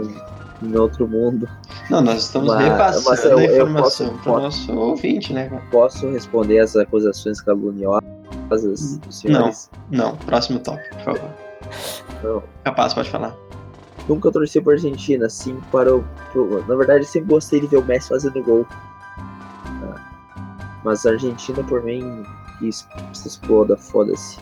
em 0.62 0.76
outro 0.76 1.08
mundo. 1.08 1.48
Não, 1.89 2.02
nós 2.02 2.24
estamos 2.24 2.54
mas, 2.54 2.63
repassando 2.63 3.10
mas 3.10 3.26
eu, 3.26 3.38
a 3.38 3.43
informação 3.45 4.17
para 4.17 4.32
o 4.32 4.39
nosso 4.41 4.74
ouvinte, 4.78 5.34
né, 5.34 5.48
cara? 5.48 5.62
Posso 5.72 6.10
responder 6.12 6.60
as 6.60 6.76
acusações 6.76 7.41
caluniosas 7.41 8.04
dos 8.50 9.00
senhores? 9.10 9.69
Não, 9.89 10.10
não. 10.10 10.17
Próximo 10.17 10.60
tópico, 10.60 10.95
por 10.98 11.04
favor. 11.06 11.30
Não. 12.24 12.43
Capaz, 12.63 12.93
pode 12.93 13.10
falar. 13.10 13.36
Nunca 14.08 14.32
torci 14.32 14.60
para 14.60 14.74
Argentina, 14.74 15.30
sim 15.30 15.60
para 15.72 15.95
o. 15.95 16.04
Pro, 16.32 16.65
na 16.67 16.76
verdade, 16.76 17.06
sempre 17.06 17.30
gostei 17.30 17.62
de 17.62 17.67
ver 17.67 17.78
o 17.78 17.86
Messi 17.86 18.10
fazendo 18.10 18.43
gol. 18.43 18.65
Ah, 19.84 19.95
mas 20.84 21.06
a 21.06 21.12
Argentina, 21.12 21.63
por 21.63 21.84
mim, 21.84 22.24
isso, 22.62 22.88
se 23.13 23.28
exploda, 23.28 23.78
foda-se. 23.78 24.39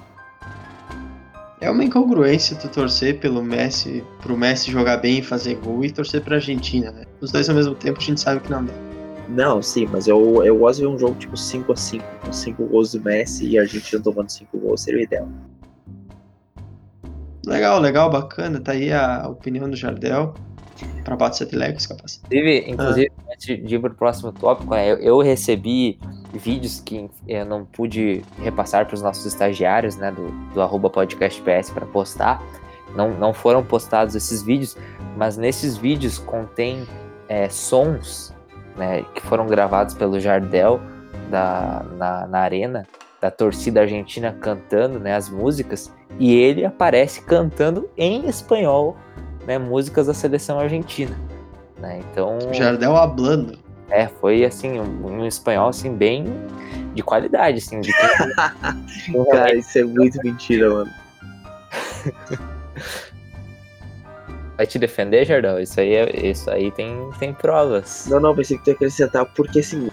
É 1.60 1.72
uma 1.72 1.84
incongruência 1.84 2.56
tu 2.56 2.70
torcer 2.70 3.20
pelo 3.20 3.42
Messi, 3.42 4.04
pro 4.22 4.38
Messi 4.38 4.72
jogar 4.72 4.98
bem 4.98 5.20
e 5.20 5.22
fazer 5.24 5.56
gol 5.56 5.84
e 5.84 5.92
torcer 5.92 6.22
pra 6.22 6.36
Argentina, 6.36 6.92
né? 6.92 7.04
Os 7.20 7.32
dois 7.32 7.50
ao 7.50 7.56
mesmo 7.56 7.74
tempo 7.74 7.98
a 8.00 8.04
gente 8.04 8.22
sabe 8.22 8.42
que 8.42 8.52
não 8.52 8.64
dá. 8.64 8.74
Não, 9.28 9.62
sim, 9.62 9.88
mas 9.92 10.08
eu, 10.08 10.44
eu 10.46 10.58
gosto 10.58 10.80
de 10.80 10.86
ver 10.86 10.94
um 10.94 11.00
jogo 11.00 11.16
tipo 11.16 11.34
5x5, 11.34 12.02
com 12.24 12.32
5 12.32 12.66
gols 12.66 12.92
do 12.92 13.02
Messi 13.02 13.48
e 13.48 13.58
a 13.58 13.64
Argentina 13.64 14.02
tomando 14.02 14.30
5 14.30 14.58
gols, 14.58 14.82
seria 14.82 15.00
o 15.00 15.04
ideal. 15.04 15.28
Legal, 17.46 17.80
legal, 17.80 18.10
bacana. 18.10 18.60
Tá 18.60 18.74
aí 18.74 18.94
a 18.94 19.28
opinião 19.28 19.70
do 19.70 19.76
Jardel 19.76 20.34
para 21.04 21.16
bate 21.16 21.38
sete 21.38 21.56
legos, 21.56 21.88
capaz. 21.88 22.22
Inclusive, 22.26 22.72
inclusive 22.72 23.12
ah. 23.18 23.34
antes 23.34 23.68
de 23.68 23.76
ir 23.76 23.80
pro 23.80 23.94
próximo 23.96 24.32
tópico, 24.32 24.76
né, 24.76 24.92
eu, 24.92 24.98
eu, 24.98 25.20
recebi 25.20 26.00
vídeos 26.34 26.80
que 26.80 27.10
eu 27.28 27.46
não 27.46 27.66
pude 27.66 28.24
repassar 28.40 28.86
para 28.86 28.96
os 28.96 29.02
nossos 29.02 29.26
estagiários, 29.26 29.96
né, 29.96 30.12
do, 30.12 30.30
do 30.54 30.62
arroba 30.62 30.90
podcast 30.90 31.42
PS 31.42 31.70
para 31.70 31.86
postar. 31.86 32.42
Não, 32.96 33.12
não 33.12 33.34
foram 33.34 33.64
postados 33.64 34.16
esses 34.16 34.42
vídeos, 34.42 34.78
mas 35.16 35.38
nesses 35.38 35.78
vídeos 35.78 36.18
contém 36.18 36.88
é, 37.28 37.50
sons 37.50 38.34
né, 38.76 39.04
que 39.14 39.22
foram 39.22 39.48
gravados 39.48 39.94
pelo 39.94 40.20
Jardel 40.20 40.80
da, 41.30 41.86
na, 41.98 42.28
na 42.28 42.40
arena 42.40 42.88
da 43.20 43.32
torcida 43.32 43.82
argentina 43.82 44.32
cantando 44.32 45.00
né, 45.00 45.16
as 45.16 45.30
músicas 45.30 45.92
e 46.20 46.36
ele 46.36 46.64
aparece 46.64 47.22
cantando 47.22 47.90
em 47.98 48.28
espanhol 48.28 48.96
né, 49.46 49.58
músicas 49.58 50.08
da 50.08 50.14
seleção 50.14 50.60
argentina. 50.60 51.18
Né? 51.80 52.02
Então. 52.12 52.38
Jardel 52.54 52.96
hablando. 52.96 53.58
É, 53.90 54.08
foi 54.08 54.44
assim, 54.44 54.80
um, 54.80 55.06
um, 55.06 55.26
espanhol 55.26 55.70
assim, 55.70 55.96
bem 55.96 56.26
de 56.94 57.02
qualidade, 57.02 57.60
assim. 57.60 57.80
De 57.80 57.92
Cara, 59.32 59.56
isso 59.56 59.80
é 59.80 59.84
muito 59.84 60.20
mentira, 60.24 60.70
mano. 60.70 60.92
Vai 64.58 64.66
te 64.66 64.80
defender, 64.80 65.24
Jardel? 65.24 65.60
Isso 65.60 65.80
aí, 65.80 65.94
é, 65.94 66.30
isso 66.30 66.50
aí 66.50 66.72
tem, 66.72 67.10
tem 67.20 67.32
provas. 67.34 68.08
Não, 68.10 68.20
não, 68.20 68.36
pensei 68.36 68.58
que 68.58 68.64
tu 68.64 68.68
ia 68.70 68.74
acrescentar, 68.74 69.26
porque 69.34 69.60
assim, 69.60 69.88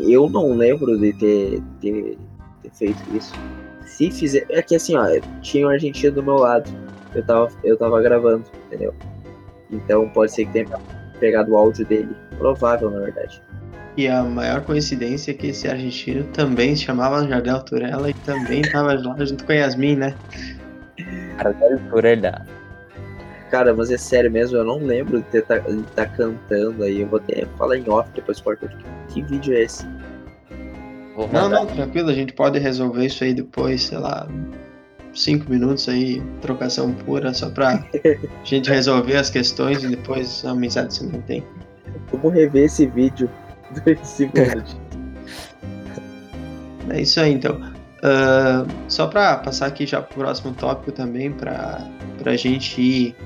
eu 0.00 0.28
não 0.28 0.54
lembro 0.54 0.98
de 0.98 1.12
ter, 1.12 1.62
ter, 1.80 2.18
ter 2.62 2.70
feito 2.72 3.16
isso. 3.16 3.32
Se 3.86 4.10
fizer. 4.10 4.44
É 4.50 4.60
que 4.60 4.74
assim, 4.74 4.96
ó, 4.96 5.06
tinha 5.40 5.66
um 5.66 5.70
argentino 5.70 6.16
do 6.16 6.22
meu 6.22 6.34
lado. 6.34 6.68
Eu 7.14 7.24
tava, 7.24 7.48
eu 7.64 7.76
tava 7.76 8.02
gravando, 8.02 8.44
entendeu? 8.66 8.94
Então 9.70 10.08
pode 10.10 10.32
ser 10.32 10.46
que 10.46 10.52
tenha 10.52 10.66
pegado 11.20 11.52
o 11.52 11.56
áudio 11.56 11.86
dele. 11.86 12.14
Provável, 12.38 12.90
na 12.90 13.00
verdade. 13.00 13.42
E 13.96 14.06
a 14.06 14.22
maior 14.22 14.62
coincidência 14.62 15.32
é 15.32 15.34
que 15.34 15.48
esse 15.48 15.68
argentino 15.68 16.24
também 16.32 16.76
se 16.76 16.84
chamava 16.84 17.26
Jardel 17.26 17.62
Turella 17.64 18.10
e 18.10 18.14
também 18.14 18.62
tava 18.62 18.94
lá 18.94 19.24
junto 19.24 19.44
com 19.44 19.52
a 19.52 19.56
Yasmin, 19.56 19.96
né? 19.96 20.14
Jardel 21.36 21.78
Turella. 21.90 22.46
Cara, 23.50 23.74
mas 23.74 23.90
é 23.90 23.96
sério 23.96 24.30
mesmo, 24.30 24.58
eu 24.58 24.64
não 24.64 24.78
lembro 24.78 25.24
de 25.32 25.38
estar 25.38 25.60
tá, 25.60 25.72
tá 25.96 26.06
cantando 26.06 26.84
aí. 26.84 27.00
Eu 27.00 27.08
vou 27.08 27.18
até 27.18 27.46
falar 27.56 27.78
em 27.78 27.88
off 27.88 28.08
depois, 28.14 28.40
porque 28.40 28.68
que 29.08 29.22
vídeo 29.22 29.54
é 29.54 29.62
esse? 29.62 29.86
Não, 31.32 31.48
não, 31.48 31.66
tranquilo, 31.66 32.10
a 32.10 32.14
gente 32.14 32.32
pode 32.32 32.58
resolver 32.58 33.04
isso 33.06 33.24
aí 33.24 33.34
depois, 33.34 33.82
sei 33.82 33.98
lá, 33.98 34.28
cinco 35.12 35.50
minutos 35.50 35.88
aí, 35.88 36.22
trocação 36.40 36.92
pura, 36.92 37.34
só 37.34 37.50
pra 37.50 37.84
gente 38.44 38.70
resolver 38.70 39.16
as 39.16 39.28
questões 39.28 39.82
e 39.82 39.88
depois 39.88 40.44
a 40.44 40.50
amizade 40.50 40.94
se 40.94 41.04
mantém. 41.04 41.42
Vamos 42.12 42.32
rever 42.32 42.64
esse 42.64 42.86
vídeo. 42.86 43.28
É 46.90 47.02
isso 47.02 47.20
aí, 47.20 47.34
então. 47.34 47.60
Uh, 47.98 48.66
só 48.88 49.06
para 49.08 49.36
passar 49.36 49.66
aqui 49.66 49.86
já 49.86 50.00
pro 50.00 50.20
próximo 50.20 50.54
tópico 50.54 50.90
também, 50.90 51.30
para 51.30 51.86
a 52.24 52.36
gente 52.36 52.80
ir 52.80 53.16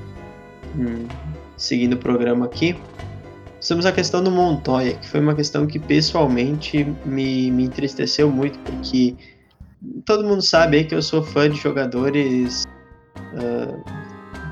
hum, 0.77 1.07
seguindo 1.57 1.93
o 1.93 1.97
programa 1.97 2.47
aqui. 2.47 2.77
Temos 3.67 3.87
a 3.87 3.93
questão 3.93 4.23
do 4.23 4.31
Montoya, 4.31 4.95
que 4.95 5.09
foi 5.09 5.21
uma 5.21 5.35
questão 5.35 5.67
que 5.67 5.79
pessoalmente 5.79 6.85
me, 7.05 7.51
me 7.53 7.65
entristeceu 7.65 8.29
muito, 8.29 8.59
porque 8.59 9.15
todo 10.05 10.25
mundo 10.25 10.43
sabe 10.43 10.79
aí 10.79 10.85
que 10.85 10.95
eu 10.95 11.03
sou 11.03 11.23
fã 11.23 11.49
de 11.49 11.57
jogadores 11.57 12.65
uh, 13.35 13.85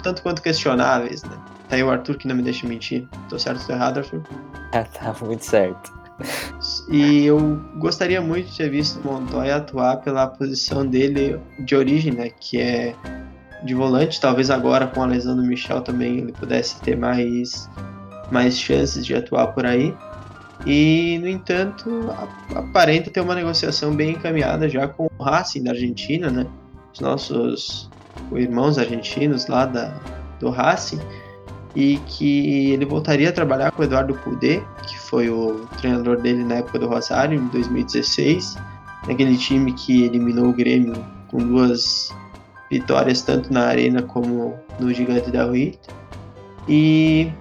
tanto 0.03 0.23
quanto 0.23 0.41
questionáveis, 0.41 1.23
né? 1.25 1.37
Tá 1.71 1.77
aí 1.77 1.85
o 1.85 1.91
Arthur 1.91 2.17
que 2.17 2.27
não 2.27 2.35
me 2.35 2.43
deixa 2.43 2.67
mentir. 2.67 3.07
Tô 3.29 3.39
certo 3.39 3.61
ou 3.61 3.67
tô 3.69 3.73
errado, 3.73 3.99
Arthur? 3.99 4.23
Ah, 4.73 4.83
tá 4.93 5.15
muito 5.25 5.45
certo. 5.45 5.93
E 6.91 7.25
eu 7.25 7.39
gostaria 7.79 8.21
muito 8.21 8.51
de 8.51 8.57
ter 8.57 8.69
visto 8.69 9.01
o 9.01 9.13
Montoya 9.13 9.57
atuar 9.57 9.99
pela 9.99 10.27
posição 10.27 10.85
dele 10.85 11.41
de 11.65 11.77
origem, 11.77 12.13
né? 12.13 12.29
Que 12.29 12.61
é 12.61 12.95
de 13.63 13.73
volante. 13.73 14.21
Talvez 14.21 14.51
agora 14.51 14.89
com 14.89 15.03
a 15.03 15.07
lesão 15.07 15.37
do 15.37 15.43
Michel 15.43 15.81
também 15.81 16.19
ele 16.19 16.33
pudesse 16.33 16.79
ter 16.81 16.97
mais 16.97 17.71
mais 18.31 18.59
chances 18.59 19.07
de 19.07 19.15
atuar 19.15 19.49
por 19.49 19.65
aí. 19.65 19.95
E, 20.67 21.19
no 21.21 21.29
entanto, 21.29 22.11
aparenta 22.55 23.11
ter 23.11 23.21
uma 23.21 23.35
negociação 23.35 23.95
bem 23.95 24.11
encaminhada 24.11 24.69
já 24.69 24.87
com 24.87 25.09
o 25.19 25.23
Racing 25.23 25.63
da 25.63 25.71
Argentina, 25.71 26.31
né? 26.31 26.47
Os 26.93 27.01
nossos 27.01 27.91
irmãos 28.33 28.77
argentinos 28.77 29.47
lá 29.47 29.67
da, 29.67 29.95
do 30.39 30.51
Racing. 30.51 31.01
E 31.75 31.99
que 32.07 32.73
ele 32.73 32.85
voltaria 32.85 33.29
a 33.29 33.33
trabalhar 33.33 33.71
com 33.71 33.83
o 33.83 33.85
Eduardo 33.85 34.15
Cudê, 34.15 34.61
que 34.87 34.99
foi 34.99 35.31
o 35.31 35.67
treinador 35.79 36.21
dele 36.21 36.45
na 36.45 36.57
época 36.57 36.79
do 36.79 36.89
Rosário, 36.89 37.39
em 37.39 37.47
2016. 37.49 38.57
Naquele 39.07 39.37
time 39.37 39.73
que 39.73 40.05
eliminou 40.05 40.49
o 40.49 40.53
Grêmio 40.53 40.95
com 41.29 41.39
duas 41.39 42.13
vitórias, 42.71 43.23
tanto 43.23 43.53
na 43.53 43.67
Arena 43.67 44.03
como 44.03 44.55
no 44.79 44.93
Gigante 44.93 45.31
da 45.31 45.45
Rui. 45.45 45.79
E 46.69 47.33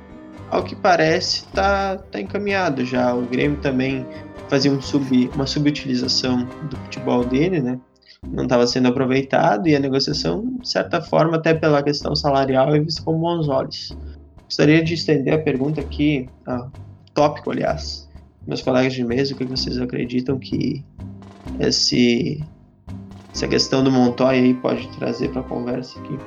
ao 0.49 0.63
que 0.63 0.75
parece, 0.75 1.45
está 1.45 1.97
tá 1.97 2.19
encaminhado 2.19 2.83
já. 2.85 3.13
O 3.13 3.21
Grêmio 3.23 3.59
também 3.59 4.05
fazia 4.47 4.71
um 4.71 4.81
sub, 4.81 5.29
uma 5.35 5.45
subutilização 5.45 6.47
do 6.69 6.75
futebol 6.77 7.23
dele, 7.23 7.61
né? 7.61 7.79
Não 8.27 8.43
estava 8.43 8.67
sendo 8.67 8.89
aproveitado 8.89 9.67
e 9.67 9.75
a 9.75 9.79
negociação, 9.79 10.57
de 10.59 10.69
certa 10.69 11.01
forma, 11.01 11.37
até 11.37 11.53
pela 11.53 11.81
questão 11.81 12.15
salarial, 12.15 12.75
é 12.75 12.79
vista 12.79 13.01
com 13.01 13.17
bons 13.17 13.47
olhos. 13.47 13.95
Gostaria 14.49 14.83
de 14.83 14.95
estender 14.95 15.31
a 15.31 15.37
pergunta 15.37 15.79
aqui, 15.79 16.27
ah, 16.47 16.71
tópico, 17.13 17.51
aliás, 17.51 18.09
meus 18.47 18.63
colegas 18.63 18.93
de 18.93 19.03
mesa, 19.03 19.35
o 19.35 19.37
que 19.37 19.45
vocês 19.45 19.77
acreditam 19.77 20.39
que 20.39 20.83
esse, 21.59 22.43
essa 23.31 23.47
questão 23.47 23.83
do 23.83 23.91
Montoya 23.91 24.41
aí 24.41 24.55
pode 24.55 24.89
trazer 24.97 25.29
para 25.29 25.41
a 25.41 25.43
conversa 25.43 25.99
aqui? 25.99 26.17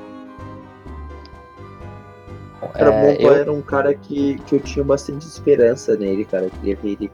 Cara, 2.75 2.95
é, 2.95 3.17
eu... 3.21 3.35
era 3.35 3.53
um 3.53 3.61
cara 3.61 3.93
que, 3.93 4.39
que 4.47 4.55
eu 4.55 4.61
tinha 4.61 4.85
bastante 4.85 5.27
esperança 5.27 5.97
nele, 5.97 6.25
cara. 6.25 6.45
Eu 6.45 6.51
queria 6.51 6.77
ver 6.77 6.91
ele. 6.91 7.13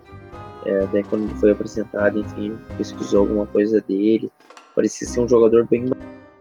É, 0.67 0.87
daí 0.93 1.03
quando 1.05 1.25
ele 1.25 1.35
foi 1.37 1.53
apresentado, 1.53 2.19
enfim, 2.19 2.55
pesquisou 2.77 3.21
alguma 3.21 3.47
coisa 3.47 3.81
dele. 3.81 4.31
Parecia 4.75 5.09
ser 5.09 5.21
um 5.21 5.29
jogador 5.29 5.67
bem 5.67 5.87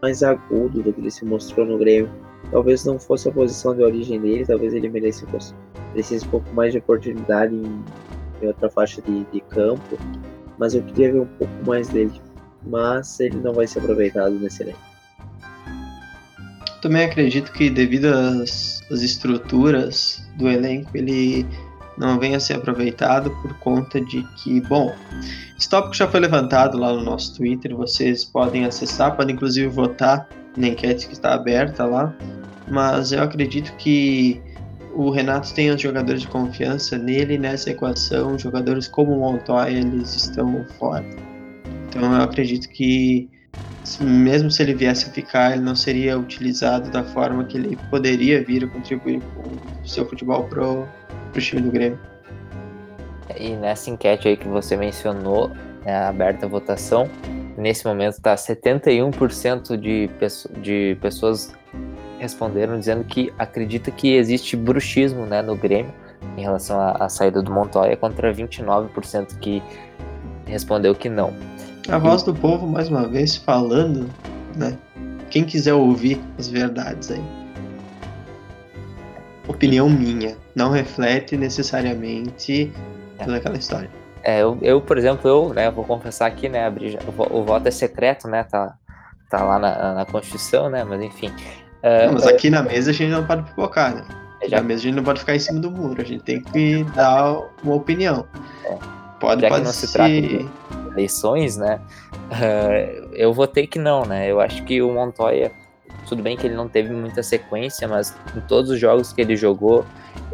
mais 0.02 0.22
agudo 0.22 0.82
do 0.82 0.92
que 0.92 1.00
ele 1.00 1.10
se 1.10 1.24
mostrou 1.24 1.64
no 1.64 1.78
Grêmio. 1.78 2.10
Talvez 2.50 2.84
não 2.84 2.98
fosse 2.98 3.28
a 3.28 3.32
posição 3.32 3.74
de 3.74 3.82
origem 3.82 4.20
dele, 4.20 4.46
talvez 4.46 4.72
ele 4.72 4.88
merecesse, 4.88 5.26
um 5.26 6.30
pouco 6.30 6.52
mais 6.54 6.72
de 6.72 6.78
oportunidade 6.78 7.54
em, 7.54 7.84
em 8.42 8.46
outra 8.46 8.70
faixa 8.70 9.02
de, 9.02 9.24
de 9.26 9.40
campo. 9.42 9.98
Mas 10.58 10.74
eu 10.74 10.82
queria 10.82 11.12
ver 11.12 11.20
um 11.20 11.26
pouco 11.26 11.66
mais 11.66 11.88
dele. 11.88 12.12
Mas 12.66 13.20
ele 13.20 13.36
não 13.36 13.52
vai 13.52 13.66
ser 13.66 13.80
aproveitado 13.80 14.34
nesse 14.34 14.62
elenco. 14.62 14.78
Também 16.80 17.04
acredito 17.04 17.52
que 17.52 17.68
devido 17.68 18.06
às, 18.06 18.80
às 18.90 19.02
estruturas 19.02 20.22
do 20.36 20.48
elenco, 20.48 20.90
ele 20.96 21.46
não 21.98 22.18
venha 22.18 22.36
a 22.36 22.40
ser 22.40 22.54
aproveitado 22.54 23.30
por 23.42 23.52
conta 23.58 24.00
de 24.00 24.22
que, 24.36 24.60
bom, 24.62 24.94
esse 25.58 25.68
tópico 25.68 25.94
já 25.94 26.06
foi 26.06 26.20
levantado 26.20 26.78
lá 26.78 26.92
no 26.92 27.02
nosso 27.02 27.36
Twitter, 27.36 27.74
vocês 27.74 28.24
podem 28.24 28.64
acessar, 28.64 29.16
podem 29.16 29.34
inclusive 29.34 29.66
votar 29.66 30.28
na 30.56 30.68
enquete 30.68 31.08
que 31.08 31.12
está 31.12 31.34
aberta 31.34 31.84
lá, 31.84 32.14
mas 32.70 33.12
eu 33.12 33.22
acredito 33.22 33.72
que 33.76 34.40
o 34.94 35.10
Renato 35.10 35.54
tem 35.54 35.70
os 35.70 35.80
jogadores 35.80 36.22
de 36.22 36.28
confiança 36.28 36.98
nele 36.98 37.38
nessa 37.38 37.70
equação, 37.70 38.38
jogadores 38.38 38.88
como 38.88 39.12
o 39.12 39.20
Montoya, 39.20 39.70
eles 39.70 40.14
estão 40.14 40.64
fora. 40.78 41.04
Então 41.88 42.14
eu 42.14 42.22
acredito 42.22 42.68
que 42.68 43.28
mesmo 44.00 44.50
se 44.50 44.62
ele 44.62 44.74
viesse 44.74 45.08
a 45.08 45.12
ficar, 45.12 45.52
ele 45.52 45.62
não 45.62 45.74
seria 45.74 46.18
utilizado 46.18 46.90
da 46.90 47.02
forma 47.02 47.44
que 47.44 47.56
ele 47.56 47.78
poderia 47.90 48.44
vir 48.44 48.64
a 48.64 48.68
contribuir 48.68 49.22
com 49.34 49.48
o 49.82 49.88
seu 49.88 50.06
futebol 50.06 50.44
pro, 50.44 50.86
pro 51.32 51.40
time 51.40 51.62
do 51.62 51.70
Grêmio. 51.70 51.98
E 53.38 53.50
nessa 53.50 53.90
enquete 53.90 54.28
aí 54.28 54.36
que 54.36 54.48
você 54.48 54.76
mencionou, 54.76 55.52
é 55.84 55.94
aberta 55.94 56.44
a 56.44 56.48
votação, 56.48 57.08
nesse 57.56 57.86
momento 57.86 58.14
está 58.14 58.34
71% 58.34 59.76
de, 59.76 60.10
de 60.60 60.98
pessoas 61.00 61.52
responderam 62.18 62.78
dizendo 62.78 63.04
que 63.04 63.32
acredita 63.38 63.90
que 63.90 64.14
existe 64.14 64.56
bruxismo 64.56 65.26
né, 65.26 65.42
no 65.42 65.56
Grêmio 65.56 65.92
em 66.36 66.42
relação 66.42 66.80
à, 66.80 66.92
à 66.92 67.08
saída 67.08 67.42
do 67.42 67.50
Montoya, 67.50 67.96
contra 67.96 68.32
29% 68.32 69.38
que 69.38 69.62
respondeu 70.46 70.94
que 70.94 71.08
não. 71.08 71.32
A 71.88 71.98
voz 71.98 72.22
do 72.22 72.34
povo, 72.34 72.66
mais 72.66 72.88
uma 72.88 73.08
vez, 73.08 73.36
falando, 73.36 74.08
né? 74.56 74.76
Quem 75.30 75.44
quiser 75.44 75.74
ouvir 75.74 76.20
as 76.38 76.48
verdades 76.48 77.10
aí. 77.10 77.22
Opinião 79.46 79.88
minha. 79.88 80.36
Não 80.54 80.70
reflete 80.70 81.36
necessariamente 81.36 82.72
toda 83.18 83.36
aquela 83.36 83.56
história. 83.56 83.90
É, 84.22 84.42
eu, 84.42 84.58
eu, 84.60 84.80
por 84.80 84.98
exemplo, 84.98 85.28
eu, 85.28 85.54
né, 85.54 85.70
vou 85.70 85.84
confessar 85.84 86.26
aqui, 86.26 86.48
né, 86.48 86.66
abrir, 86.66 86.98
o, 87.06 87.38
o 87.38 87.44
voto 87.44 87.66
é 87.66 87.70
secreto, 87.70 88.28
né, 88.28 88.42
tá, 88.44 88.76
tá 89.30 89.42
lá 89.42 89.58
na, 89.58 89.94
na 89.94 90.04
Constituição, 90.04 90.68
né, 90.68 90.84
mas 90.84 91.00
enfim. 91.00 91.32
Uh, 91.82 92.06
não, 92.06 92.12
mas 92.14 92.26
aqui 92.26 92.50
na 92.50 92.62
mesa 92.62 92.90
a 92.90 92.94
gente 92.94 93.10
não 93.10 93.24
pode 93.24 93.42
pipocar, 93.42 93.94
né? 93.94 94.04
É, 94.40 94.48
já... 94.48 94.56
Na 94.58 94.62
mesa 94.62 94.80
a 94.80 94.82
gente 94.84 94.96
não 94.96 95.04
pode 95.04 95.20
ficar 95.20 95.36
em 95.36 95.38
cima 95.38 95.60
do 95.60 95.70
muro, 95.70 96.00
a 96.00 96.04
gente 96.04 96.22
tem 96.24 96.40
que 96.40 96.84
dar 96.94 97.40
uma 97.62 97.74
opinião. 97.74 98.26
É. 98.64 98.78
Pode, 99.20 99.42
já 99.42 99.48
pode 99.48 99.60
que 99.60 99.66
não 99.66 99.72
se, 99.72 99.86
se 99.86 99.92
trata 99.92 100.10
de 100.10 100.48
eleições, 100.92 101.56
né, 101.56 101.80
uh, 102.30 103.08
eu 103.12 103.32
votei 103.32 103.66
que 103.66 103.78
não, 103.78 104.04
né, 104.04 104.30
eu 104.30 104.40
acho 104.40 104.64
que 104.64 104.80
o 104.80 104.92
Montoya, 104.92 105.50
tudo 106.08 106.22
bem 106.22 106.36
que 106.36 106.46
ele 106.46 106.54
não 106.54 106.68
teve 106.68 106.92
muita 106.92 107.22
sequência, 107.22 107.86
mas 107.88 108.16
em 108.36 108.40
todos 108.42 108.70
os 108.70 108.78
jogos 108.78 109.12
que 109.12 109.20
ele 109.20 109.36
jogou, 109.36 109.84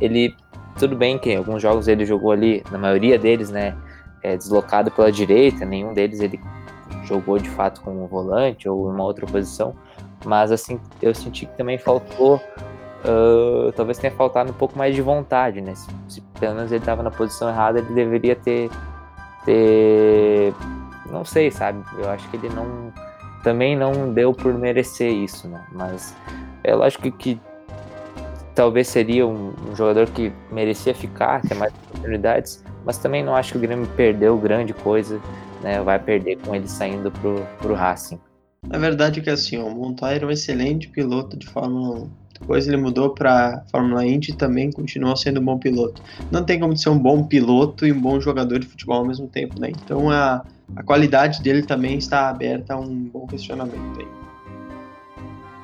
ele 0.01 0.35
tudo 0.79 0.97
bem 0.97 1.19
que 1.19 1.31
em 1.31 1.37
alguns 1.37 1.63
jogos 1.63 1.89
ele 1.89 2.05
jogou 2.05 2.33
ali, 2.33 2.63
na 2.71 2.79
maioria 2.79 3.19
deles, 3.19 3.51
né, 3.51 3.75
é, 4.23 4.37
deslocado 4.37 4.91
pela 4.91 5.11
direita, 5.11 5.65
nenhum 5.65 5.95
deles 5.95 6.21
ele 6.21 6.41
jogou 7.05 7.39
de 7.39 7.49
fato 7.51 7.81
como 7.81 8.07
volante 8.07 8.69
ou 8.69 8.89
em 8.91 8.95
uma 8.95 9.05
outra 9.05 9.27
posição, 9.27 9.75
mas 10.25 10.51
assim, 10.53 10.81
eu 11.01 11.15
senti 11.15 11.47
que 11.47 11.57
também 11.57 11.79
faltou, 11.79 12.37
uh, 12.37 13.73
talvez 13.73 13.99
tenha 13.99 14.13
faltado 14.13 14.51
um 14.51 14.55
pouco 14.55 14.77
mais 14.77 14.95
de 14.95 15.03
vontade, 15.03 15.61
né, 15.61 15.75
se, 15.75 15.89
se 16.09 16.21
pelo 16.39 16.57
menos 16.57 16.73
ele 16.73 16.81
estava 16.81 17.03
na 17.03 17.11
posição 17.11 17.49
errada, 17.49 17.79
ele 17.79 17.95
deveria 17.95 18.37
ter, 18.37 18.71
ter, 19.45 20.55
não 21.11 21.25
sei, 21.25 21.51
sabe, 21.51 21.83
eu 21.99 22.09
acho 22.11 22.29
que 22.31 22.37
ele 22.37 22.49
não, 22.51 22.93
também 23.43 23.77
não 23.77 24.13
deu 24.13 24.33
por 24.33 24.53
merecer 24.55 25.13
isso, 25.13 25.49
né, 25.49 25.65
mas 25.73 26.15
é 26.63 26.75
lógico 26.75 27.11
que 27.13 27.41
talvez 28.55 28.89
seria 28.89 29.27
um, 29.27 29.53
um, 29.69 29.77
jogador 29.77 30.07
que 30.09 30.33
merecia 30.51 30.95
ficar, 30.95 31.43
ter 31.43 31.55
mais 31.55 31.73
oportunidades, 31.89 32.65
mas 32.85 32.99
também 32.99 33.23
não 33.23 33.35
acho 33.35 33.53
que 33.53 33.59
o 33.59 33.61
Grêmio 33.61 33.87
perdeu 33.97 34.37
grande 34.39 34.73
coisa, 34.73 35.21
né? 35.63 35.83
Vai 35.83 35.99
perder 35.99 36.37
com 36.37 36.55
ele 36.55 36.69
saindo 36.69 37.11
pro, 37.11 37.45
pro 37.59 37.75
Racing. 37.75 38.21
Na 38.69 38.79
verdade 38.79 39.21
é 39.21 39.23
que 39.23 39.31
assim, 39.31 39.57
o 39.59 39.71
Montoya 39.71 40.17
era 40.17 40.27
um 40.27 40.31
excelente 40.31 40.89
piloto 40.89 41.37
de 41.37 41.47
Fórmula 41.47 42.01
1. 42.01 42.11
Depois 42.41 42.67
ele 42.67 42.77
mudou 42.77 43.11
para 43.11 43.63
Fórmula 43.71 44.05
Indy 44.05 44.33
e 44.33 44.35
também 44.35 44.71
continuou 44.71 45.17
sendo 45.17 45.41
um 45.41 45.45
bom 45.45 45.59
piloto. 45.59 46.03
Não 46.31 46.45
tem 46.45 46.59
como 46.59 46.77
ser 46.77 46.91
um 46.91 46.99
bom 46.99 47.25
piloto 47.25 47.87
e 47.87 47.93
um 47.93 48.01
bom 48.01 48.21
jogador 48.21 48.59
de 48.59 48.67
futebol 48.67 48.99
ao 48.99 49.07
mesmo 49.07 49.29
tempo, 49.29 49.59
né? 49.61 49.71
Então 49.71 50.11
a, 50.11 50.45
a 50.77 50.83
qualidade 50.83 51.43
dele 51.43 51.63
também 51.63 51.97
está 51.97 52.29
aberta 52.29 52.75
a 52.75 52.79
um 52.79 53.05
bom 53.05 53.27
questionamento 53.27 54.01
aí. 54.01 54.09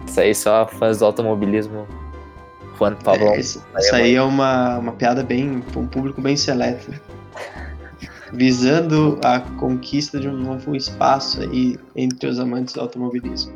Isso 0.07 0.21
aí 0.21 0.35
só 0.35 0.67
fãs 0.67 0.99
do 0.99 1.05
automobilismo 1.05 1.87
Juan 2.79 2.95
Pablo. 2.95 3.29
É, 3.29 3.41
isso, 3.41 3.65
isso 3.79 3.95
aí 3.95 4.15
é 4.15 4.23
uma, 4.23 4.79
uma 4.79 4.93
piada 4.93 5.23
bem. 5.23 5.63
um 5.77 5.87
público 5.87 6.21
bem 6.21 6.37
seleto. 6.37 6.91
Visando 8.33 9.19
a 9.25 9.41
conquista 9.41 10.21
de 10.21 10.29
um 10.29 10.37
novo 10.37 10.77
espaço 10.77 11.41
aí 11.43 11.79
entre 11.97 12.29
os 12.29 12.39
amantes 12.39 12.75
do 12.75 12.81
automobilismo. 12.81 13.53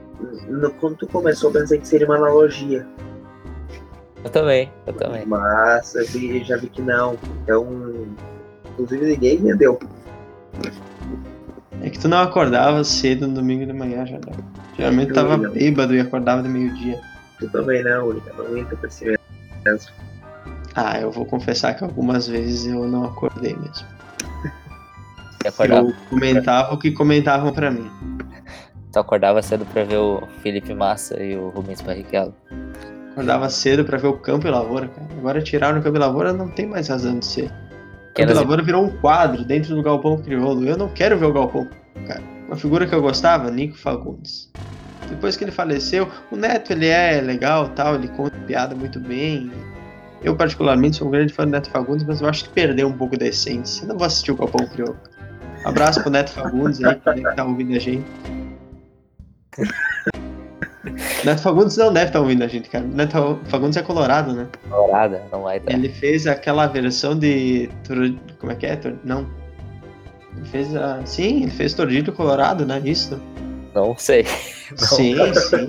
Quando 0.81 0.97
tu 0.97 1.07
começou, 1.07 1.51
eu 1.51 1.61
pensei 1.61 1.79
que 1.79 1.87
seria 1.87 2.07
uma 2.07 2.17
analogia. 2.17 2.87
Eu 4.25 4.31
também, 4.31 4.73
eu 4.87 4.93
também. 4.95 5.25
Mas 5.27 5.95
eu 5.95 6.07
vi, 6.07 6.43
já 6.43 6.57
vi 6.57 6.69
que 6.69 6.83
não. 6.83 7.17
Então, 7.43 7.69
inclusive 8.73 9.07
ninguém 9.07 9.37
entendeu. 9.37 9.79
É 11.81 11.91
que 11.91 11.99
tu 11.99 12.09
não 12.09 12.19
acordava 12.19 12.83
cedo 12.83 13.29
no 13.29 13.35
domingo 13.35 13.67
de 13.67 13.73
manhã, 13.73 14.07
já. 14.07 14.19
Geralmente 14.77 15.13
tava 15.13 15.37
bêbado 15.37 15.95
e 15.95 16.01
acordava 16.01 16.43
de 16.43 16.49
meio-dia. 16.49 17.01
Tu 17.39 17.49
também 17.51 17.85
não, 17.85 18.07
Urica. 18.07 18.33
Não 18.33 18.57
entra 18.57 18.77
pra 18.77 18.89
esse 18.89 19.05
mesmo. 19.65 19.93
Ah, 20.75 21.01
eu 21.01 21.11
vou 21.11 21.27
confessar 21.27 21.75
que 21.75 21.85
algumas 21.85 22.27
vezes 22.27 22.67
eu 22.67 22.89
não 22.89 23.05
acordei 23.05 23.55
mesmo. 23.55 23.87
Eu 25.45 25.93
comentava 26.09 26.75
o 26.75 26.79
que 26.79 26.91
comentavam 26.91 27.53
pra 27.53 27.71
mim. 27.71 27.91
Tu 28.93 28.99
acordava 28.99 29.43
cedo 29.43 29.67
pra 29.67 29.85
ver 29.85 29.99
o 29.99 30.23
Felipe 30.43 30.73
Massa 30.73 31.21
e 31.23 31.37
o 31.37 31.49
Rubens 31.49 31.81
Barrichello? 31.81 32.35
Acordava 33.13 33.49
cedo 33.51 33.85
pra 33.85 33.99
ver 33.99 34.07
o 34.07 34.15
Campo 34.15 34.47
e 34.47 34.51
Lavoura, 34.51 34.89
cara. 34.89 35.07
Agora 35.19 35.43
tiraram 35.43 35.81
o 35.81 35.83
Campo 35.83 35.97
e 35.97 36.01
Lavoura, 36.01 36.33
não 36.33 36.49
tem 36.49 36.67
mais 36.67 36.89
razão 36.89 37.19
de 37.19 37.27
ser. 37.27 37.47
O 37.47 38.15
Campo 38.15 38.31
e 38.31 38.35
Lavoura 38.35 38.63
virou 38.63 38.85
um 38.85 38.91
quadro 38.99 39.45
dentro 39.45 39.75
do 39.75 39.83
Galpão 39.83 40.17
Crioulo. 40.19 40.65
Eu 40.65 40.77
não 40.77 40.89
quero 40.89 41.19
ver 41.19 41.27
o 41.27 41.33
Galpão, 41.33 41.69
cara. 42.07 42.23
Uma 42.47 42.57
figura 42.57 42.87
que 42.87 42.95
eu 42.95 43.03
gostava, 43.03 43.51
Nico 43.51 43.77
Fagundes. 43.77 44.51
Depois 45.09 45.37
que 45.37 45.45
ele 45.45 45.51
faleceu, 45.51 46.09
o 46.31 46.37
Neto 46.37 46.73
ele 46.73 46.87
é 46.87 47.21
legal, 47.21 47.69
tal, 47.71 47.97
ele 47.97 48.09
conta 48.09 48.37
piada 48.47 48.75
muito 48.75 48.99
bem. 49.01 49.51
Eu 50.23 50.35
particularmente 50.37 50.97
sou 50.97 51.09
um 51.09 51.11
grande 51.11 51.33
fã 51.33 51.45
do 51.45 51.51
Neto 51.51 51.71
Fagundes, 51.71 52.05
mas 52.07 52.21
eu 52.21 52.29
acho 52.29 52.45
que 52.45 52.51
perdeu 52.51 52.89
um 52.89 52.93
pouco 52.93 53.19
da 53.19 53.27
essência. 53.27 53.87
Não 53.87 53.97
vou 53.97 54.07
assistir 54.07 54.33
o 54.33 54.37
Copão 54.37 54.67
Crioulo. 54.67 54.97
Abraço 55.65 56.03
pro 56.03 56.11
Neto 56.11 56.31
Fagundes 56.33 56.83
aí, 56.85 56.95
que 56.95 57.35
tá 57.35 57.45
ouvindo 57.45 57.75
a 57.75 57.79
gente. 57.79 58.05
Neto 61.25 61.41
Fagundes 61.41 61.77
não 61.77 61.93
deve 61.93 62.07
estar 62.07 62.19
tá 62.19 62.21
ouvindo 62.21 62.45
a 62.45 62.47
gente, 62.47 62.69
cara. 62.69 62.85
Neto 62.85 63.41
Fagundes 63.45 63.77
é 63.79 63.83
colorado, 63.83 64.35
né? 64.35 64.47
Colorado, 64.69 65.17
não 65.33 65.43
vai 65.43 65.57
estar. 65.57 65.73
Ele 65.73 65.89
fez 65.89 66.27
aquela 66.27 66.67
versão 66.67 67.19
de. 67.19 67.71
Como 68.39 68.53
é 68.53 68.55
que 68.55 68.67
é? 68.67 68.79
Não. 69.03 69.27
Ele 70.37 70.47
fez 70.47 70.77
a. 70.77 71.05
Sim, 71.07 71.43
ele 71.43 71.51
fez 71.51 71.73
Tordilho 71.73 72.13
Colorado, 72.13 72.67
né? 72.67 72.81
Isso. 72.85 73.19
Não 73.75 73.97
sei. 73.97 74.27
Não, 74.71 74.79
sim, 74.79 75.15
sim. 75.35 75.67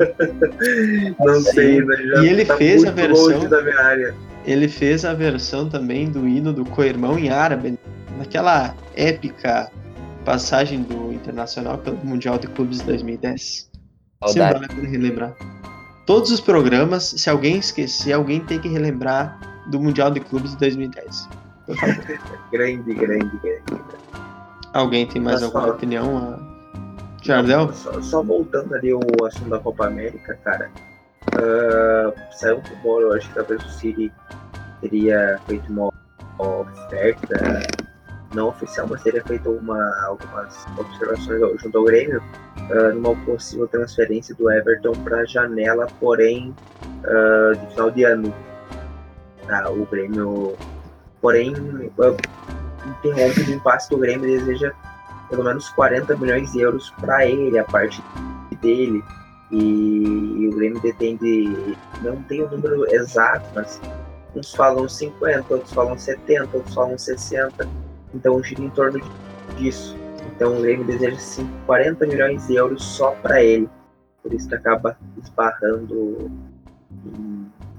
Não 1.20 1.42
sim. 1.42 1.52
sei, 1.52 1.82
né? 1.84 1.96
Já 1.96 2.24
e 2.24 2.28
ele 2.30 2.46
tá 2.46 2.56
fez 2.56 2.86
a 2.86 2.92
versão. 2.92 3.50
Da 3.50 3.62
minha 3.62 3.80
área. 3.80 4.16
Ele 4.46 4.68
fez 4.68 5.04
a 5.04 5.14
versão 5.14 5.68
também 5.68 6.10
do 6.10 6.28
hino 6.28 6.54
do 6.54 6.64
co-irmão 6.66 7.20
em 7.20 7.30
árabe, 7.30 7.78
naquela 8.18 8.74
épica 8.96 9.70
passagem 10.26 10.82
do 10.82 11.14
Internacional 11.14 11.78
pelo 11.78 11.98
Mundial 11.98 12.38
de 12.38 12.48
Clubes 12.48 12.80
de 12.80 12.86
2010. 12.86 13.70
Sim, 14.28 14.40
vale 14.40 14.66
a 14.66 14.68
pena 14.68 14.90
relembrar. 14.90 15.36
Todos 16.06 16.32
os 16.32 16.42
programas, 16.42 17.04
se 17.04 17.30
alguém 17.30 17.58
esquecer, 17.58 18.14
alguém 18.14 18.44
tem 18.44 18.60
que 18.60 18.68
relembrar 18.68 19.40
do 19.68 19.80
Mundial 19.80 20.12
de 20.12 20.20
Clubes 20.20 20.52
de 20.52 20.58
2010. 20.58 21.30
Por 21.66 21.78
favor. 21.78 21.96
grande, 22.52 22.94
grande, 22.94 23.38
grande. 23.38 23.86
Alguém 24.74 25.08
tem 25.08 25.22
mais 25.22 25.36
Mas 25.36 25.44
alguma 25.44 25.64
fala. 25.64 25.76
opinião? 25.76 26.56
Jardel? 27.24 27.74
Só, 27.74 28.02
só, 28.02 28.22
voltando 28.22 28.76
ali 28.76 28.94
o 28.94 29.26
assunto 29.26 29.50
da 29.50 29.60
Copa 29.60 29.88
América, 29.88 30.38
cara. 30.44 30.70
Uh, 31.34 32.14
saiu 32.32 32.58
um 32.58 32.62
rumor, 32.62 33.02
eu 33.02 33.14
acho 33.14 33.28
que 33.30 33.36
talvez 33.36 33.64
o 33.64 33.70
City 33.70 34.12
teria 34.82 35.40
feito 35.48 35.72
uma 35.72 35.92
oferta 36.38 37.66
não 38.36 38.50
oficial, 38.50 38.88
mas 38.90 39.02
teria 39.02 39.24
feito 39.24 39.50
uma, 39.50 39.80
algumas 40.06 40.66
observações 40.78 41.62
junto 41.62 41.78
ao 41.78 41.84
Grêmio 41.86 42.22
uh, 42.70 42.94
numa 42.94 43.16
possível 43.26 43.68
transferência 43.68 44.36
do 44.36 44.52
Everton 44.52 44.92
para 45.04 45.22
a 45.22 45.26
janela, 45.26 45.88
porém 46.00 46.54
uh, 46.84 47.58
de 47.58 47.68
final 47.74 47.90
de 47.90 48.04
ano. 48.04 48.34
Tá, 49.48 49.70
o 49.70 49.86
Grêmio, 49.86 50.56
porém, 51.22 51.54
uh, 51.54 52.18
interrompe 52.86 53.42
o 53.42 53.54
impasse 53.54 53.90
do 53.90 53.98
Grêmio 53.98 54.28
deseja 54.28 54.74
pelo 55.30 55.44
menos 55.44 55.70
40 55.70 56.16
milhões 56.18 56.52
de 56.52 56.62
euros 56.62 56.92
para 57.02 57.26
ele, 57.26 57.58
a 57.58 57.64
parte 57.64 58.02
dele. 58.62 59.04
E, 59.52 59.58
e, 59.58 60.48
o 60.48 60.56
Grêmio 60.56 60.82
detém 60.82 61.16
de. 61.18 61.78
Não 62.02 62.22
tem 62.24 62.44
o 62.44 62.50
número 62.50 62.86
exato, 62.94 63.46
mas 63.54 63.80
uns 64.36 64.54
falam 64.54 64.88
50, 64.88 65.54
outros 65.54 65.74
falam 65.74 65.98
70, 65.98 66.58
outros 66.58 66.74
falam 66.74 66.98
60. 66.98 67.68
Então 68.16 68.42
gira 68.42 68.64
em 68.64 68.70
torno 68.70 69.00
disso. 69.58 69.96
Então 70.36 70.58
o 70.58 70.62
Grêmio 70.62 70.86
deseja 70.86 71.18
40 71.66 72.08
milhões 72.08 72.48
de 72.48 72.56
euros 72.56 72.84
só 72.84 73.12
para 73.12 73.44
ele. 73.44 73.70
Por 74.24 74.34
isso 74.34 74.48
que 74.48 74.56
acaba 74.56 74.98
esbarrando 75.22 76.32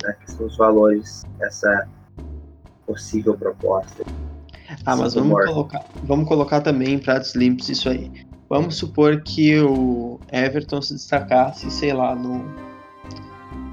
na 0.02 0.12
questão 0.12 0.46
dos 0.46 0.56
valores 0.56 1.24
essa 1.40 1.88
possível 2.86 3.36
proposta. 3.36 4.04
Ah, 4.84 4.96
mas 4.96 5.14
vamos 5.14 5.44
colocar, 5.46 5.84
vamos 6.04 6.28
colocar 6.28 6.60
também 6.60 6.94
em 6.94 6.98
pratos 6.98 7.34
limpos 7.34 7.68
isso 7.68 7.88
aí. 7.88 8.10
Vamos 8.48 8.76
supor 8.76 9.22
que 9.22 9.58
o 9.60 10.20
Everton 10.30 10.80
se 10.80 10.94
destacasse, 10.94 11.68
sei 11.70 11.92
lá, 11.92 12.14
no 12.14 12.44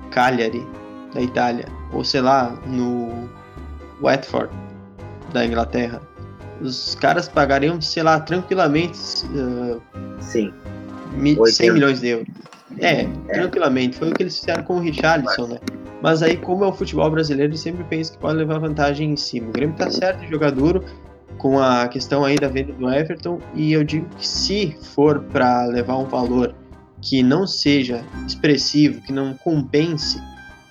Cagliari 0.10 0.66
da 1.14 1.22
Itália, 1.22 1.66
ou 1.92 2.04
sei 2.04 2.22
lá, 2.22 2.50
no 2.66 3.30
Watford 4.02 4.52
da 5.32 5.46
Inglaterra. 5.46 6.02
Os 6.64 6.96
caras 6.96 7.28
pagariam, 7.28 7.80
sei 7.82 8.04
lá, 8.04 8.20
tranquilamente 8.20 8.98
uh, 9.26 9.82
Sim. 10.20 10.54
100 11.46 11.74
milhões 11.74 12.00
de 12.00 12.08
euros. 12.08 12.28
É, 12.80 13.02
é, 13.02 13.08
tranquilamente. 13.34 13.98
Foi 13.98 14.10
o 14.10 14.14
que 14.14 14.24
eles 14.24 14.40
fizeram 14.40 14.64
com 14.64 14.78
o 14.78 14.80
Richarlison, 14.80 15.48
né? 15.48 15.60
Mas 16.02 16.24
aí, 16.24 16.38
como 16.38 16.66
é 16.66 16.68
o 16.68 16.74
futebol 16.74 17.10
brasileiro, 17.10 17.52
ele 17.52 17.58
sempre 17.58 17.84
pensa 17.84 18.14
que 18.14 18.18
pode 18.18 18.38
levar 18.38 18.60
vantagem 18.60 19.12
em 19.12 19.18
cima. 19.18 19.50
O 19.50 19.52
Grêmio 19.52 19.76
tá 19.76 19.90
certo 19.90 20.22
de 20.22 20.30
jogar 20.30 20.52
duro 20.52 20.84
com 21.38 21.60
a 21.60 21.88
questão 21.88 22.24
aí 22.24 22.36
da 22.36 22.48
venda 22.48 22.74
do 22.74 22.90
Everton, 22.90 23.40
e 23.54 23.74
eu 23.74 23.84
digo 23.84 24.08
que 24.18 24.28
se 24.28 24.78
for 24.94 25.20
para 25.24 25.66
levar 25.66 25.98
um 25.98 26.06
valor 26.06 26.56
que 27.02 27.22
não 27.22 27.46
seja 27.46 28.04
expressivo, 28.26 29.02
que 29.02 29.12
não 29.12 29.34
compense 29.34 30.22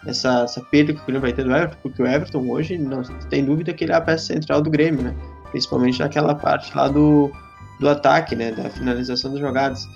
essa, 0.07 0.45
essa 0.45 0.61
perda 0.63 0.95
que 0.95 1.01
o 1.01 1.05
Grêmio 1.05 1.21
vai 1.21 1.33
ter 1.33 1.45
do 1.45 1.55
Everton, 1.55 1.77
porque 1.83 2.03
o 2.03 2.07
Everton 2.07 2.49
hoje 2.49 2.79
não 2.79 3.03
tem 3.29 3.45
dúvida 3.45 3.73
que 3.73 3.85
ele 3.85 3.93
é 3.93 3.97
a 3.97 4.01
peça 4.01 4.27
central 4.27 4.63
do 4.63 4.71
Grêmio, 4.71 5.03
né? 5.03 5.15
Principalmente 5.53 6.01
naquela 6.01 6.35
parte 6.35 6.77
lá 6.77 6.89
do, 6.89 7.31
do 7.79 7.89
ataque, 7.89 8.35
né? 8.35 8.51
Da 8.51 8.69
finalização 8.69 9.31
das 9.31 9.41
jogadas. 9.41 9.89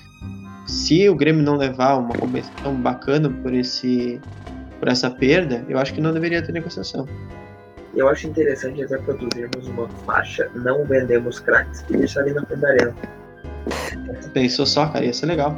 Se 0.67 1.09
o 1.09 1.15
Grêmio 1.15 1.43
não 1.43 1.57
levar 1.57 1.97
uma 1.97 2.15
competição 2.15 2.75
bacana 2.75 3.29
por 3.43 3.53
esse 3.53 4.21
por 4.79 4.89
essa 4.89 5.11
perda, 5.11 5.65
eu 5.69 5.79
acho 5.79 5.95
que 5.95 6.01
não 6.01 6.13
deveria 6.13 6.43
ter 6.43 6.53
negociação. 6.53 7.09
Eu 7.95 8.09
acho 8.09 8.27
interessante 8.27 8.83
até 8.83 8.99
produzirmos 8.99 9.67
uma 9.69 9.89
faixa, 10.05 10.51
não 10.55 10.85
vendemos 10.85 11.41
craques 11.41 11.83
e 11.89 11.97
deixar 11.97 12.21
ali 12.21 12.35
na 12.35 12.45
frente. 12.45 12.95
Pensou 14.35 14.67
só, 14.67 14.87
cara, 14.89 15.05
ia 15.05 15.15
ser 15.15 15.27
legal. 15.27 15.57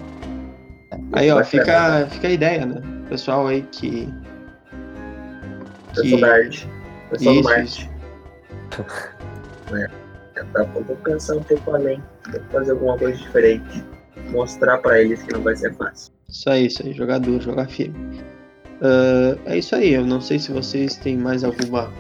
Aí, 1.13 1.31
ó, 1.31 1.43
fica, 1.43 2.07
fica 2.11 2.29
a 2.29 2.31
ideia, 2.31 2.65
né? 2.65 2.81
Pessoal 3.09 3.47
aí 3.49 3.63
que. 3.73 4.09
Pessoal 5.95 6.21
da 6.21 6.33
arte. 6.33 6.69
Pessoal 7.11 7.35
isso, 7.35 7.89
do 8.77 8.85
marketing. 9.71 9.95
é. 10.37 10.83
Vou 10.83 10.97
pensar 10.97 11.37
um 11.37 11.43
pouco 11.43 11.75
além. 11.75 12.03
Fazer 12.53 12.73
alguma 12.73 12.97
coisa 12.97 13.19
diferente. 13.19 13.85
Mostrar 14.31 14.79
pra 14.79 15.01
eles 15.01 15.23
que 15.23 15.33
não 15.33 15.43
vai 15.43 15.57
ser 15.57 15.75
fácil. 15.75 16.13
Isso 16.29 16.51
aí, 16.51 16.67
isso 16.67 16.83
aí. 16.85 16.93
Jogar 16.93 17.19
duro, 17.19 17.43
jogar 17.43 17.69
firme. 17.69 18.21
Uh, 18.81 19.39
é 19.47 19.59
isso 19.59 19.75
aí. 19.75 19.95
Eu 19.95 20.07
não 20.07 20.21
sei 20.21 20.39
se 20.39 20.53
vocês 20.53 20.97
têm 20.97 21.17
mais 21.17 21.43
alguma 21.43 21.91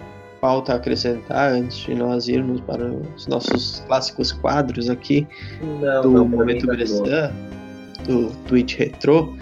pauta 0.40 0.72
a 0.72 0.76
acrescentar 0.76 1.52
antes 1.52 1.78
de 1.78 1.94
nós 1.94 2.28
irmos 2.28 2.60
para 2.60 2.84
os 2.84 3.26
nossos 3.26 3.82
clássicos 3.86 4.30
quadros 4.30 4.88
aqui 4.88 5.26
não, 5.60 6.02
do 6.02 6.10
não, 6.12 6.28
Momento 6.28 6.66
tá 6.66 7.32
do 8.06 8.30
Twitch 8.46 8.76
Retro. 8.76 9.36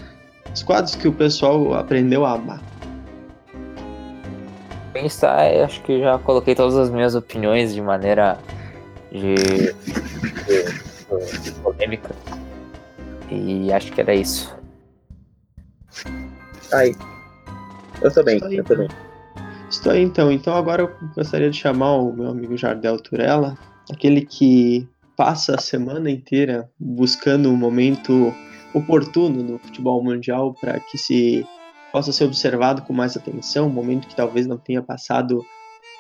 Os 0.54 0.62
quadros 0.62 0.94
que 0.94 1.06
o 1.06 1.12
pessoal 1.12 1.74
aprendeu 1.74 2.24
a 2.24 2.32
amar. 2.32 2.62
Pensar, 5.02 5.46
acho 5.62 5.82
que 5.82 6.00
já 6.00 6.18
coloquei 6.18 6.54
todas 6.54 6.74
as 6.74 6.88
minhas 6.88 7.14
opiniões 7.14 7.74
de 7.74 7.82
maneira 7.82 8.38
de, 9.12 9.34
de, 10.46 11.40
de 11.42 11.52
polêmica. 11.60 12.14
E 13.30 13.70
acho 13.70 13.92
que 13.92 14.00
era 14.00 14.14
isso. 14.14 14.56
Aí. 16.72 16.94
Eu 18.00 18.10
também, 18.10 18.40
eu 18.50 18.64
também. 18.64 18.88
Estou 19.68 19.92
aí 19.92 20.02
então. 20.02 20.32
Então 20.32 20.56
agora 20.56 20.84
eu 20.84 20.90
gostaria 21.14 21.50
de 21.50 21.58
chamar 21.58 21.96
o 21.96 22.12
meu 22.14 22.30
amigo 22.30 22.56
Jardel 22.56 22.96
Turella, 22.98 23.58
aquele 23.92 24.22
que 24.22 24.88
passa 25.14 25.56
a 25.56 25.60
semana 25.60 26.10
inteira 26.10 26.70
buscando 26.80 27.50
um 27.50 27.56
momento 27.56 28.34
oportuno 28.72 29.42
no 29.42 29.58
futebol 29.58 30.02
mundial 30.02 30.54
para 30.54 30.80
que 30.80 30.96
se 30.96 31.46
possa 31.96 32.12
ser 32.12 32.24
observado 32.24 32.82
com 32.82 32.92
mais 32.92 33.16
atenção, 33.16 33.68
um 33.68 33.70
momento 33.70 34.06
que 34.06 34.14
talvez 34.14 34.46
não 34.46 34.58
tenha 34.58 34.82
passado 34.82 35.42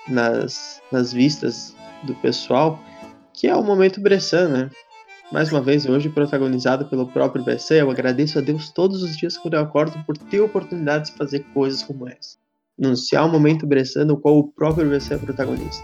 nas, 0.06 0.82
nas 0.92 1.10
vistas 1.10 1.74
do 2.02 2.14
pessoal, 2.16 2.78
que 3.32 3.46
é 3.46 3.56
o 3.56 3.62
momento 3.62 3.98
Bressan, 3.98 4.48
né? 4.48 4.70
Mais 5.32 5.50
uma 5.50 5.62
vez, 5.62 5.86
hoje 5.86 6.10
protagonizado 6.10 6.84
pelo 6.84 7.06
próprio 7.06 7.42
Bressan, 7.42 7.76
eu 7.76 7.90
agradeço 7.90 8.38
a 8.38 8.42
Deus 8.42 8.68
todos 8.68 9.02
os 9.02 9.16
dias 9.16 9.38
quando 9.38 9.54
eu 9.54 9.60
acordo 9.60 9.98
por 10.04 10.18
ter 10.18 10.40
a 10.40 10.44
oportunidade 10.44 11.06
de 11.06 11.12
fazer 11.12 11.46
coisas 11.54 11.82
como 11.82 12.06
essa 12.06 12.36
anunciar 12.78 13.24
um 13.24 13.30
momento 13.30 13.66
Bressan 13.66 14.04
no 14.04 14.18
qual 14.18 14.36
o 14.36 14.48
próprio 14.48 14.86
Bressan 14.86 15.14
é 15.14 15.18
protagonista. 15.18 15.82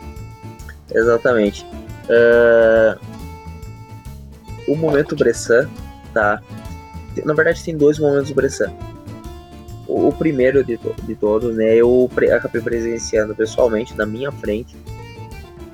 Exatamente. 0.95 1.65
Uh, 2.05 3.01
o 4.69 4.77
momento 4.77 5.17
Bressan, 5.17 5.71
tá? 6.13 6.43
Na 7.25 7.33
verdade, 7.33 7.65
tem 7.65 7.75
dois 7.75 7.99
momentos 7.99 8.31
Bressan. 8.33 8.71
O, 9.87 10.09
o 10.09 10.13
primeiro 10.13 10.65
de, 10.65 10.79
de 11.05 11.15
todos, 11.15 11.57
né? 11.57 11.75
Eu 11.75 12.11
acabei 12.35 12.61
presenciando 12.61 13.35
pessoalmente 13.35 13.97
na 13.97 14.07
minha 14.07 14.31
frente, 14.31 14.77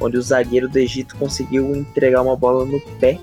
onde 0.00 0.16
o 0.16 0.22
zagueiro 0.22 0.68
do 0.68 0.78
Egito 0.78 1.16
conseguiu 1.16 1.74
entregar 1.74 2.22
uma 2.22 2.36
bola 2.36 2.64
no 2.64 2.80
pé 2.98 3.18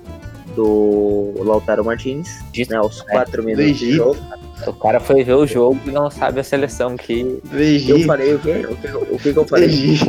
do 0.56 1.34
Lautaro 1.38 1.84
Martins, 1.84 2.39
né, 2.69 2.78
aos 2.78 3.02
4 3.02 3.43
minutos 3.43 3.78
de 3.78 3.91
jogo. 3.93 4.17
O 4.65 4.74
cara 4.74 5.00
foi 5.02 5.24
ver 5.24 5.34
o 5.34 5.45
jogo 5.45 5.80
e 5.86 5.91
não 5.91 6.10
sabe 6.10 6.39
a 6.39 6.43
seleção 6.43 6.95
que. 6.95 7.41
Eu 7.88 8.00
falei 8.06 8.34
o 8.34 8.39
quê? 8.39 8.65
O 8.69 8.76
que, 8.78 8.88
o 9.13 9.19
que, 9.19 9.38
eu 9.38 9.45
falei? 9.45 9.69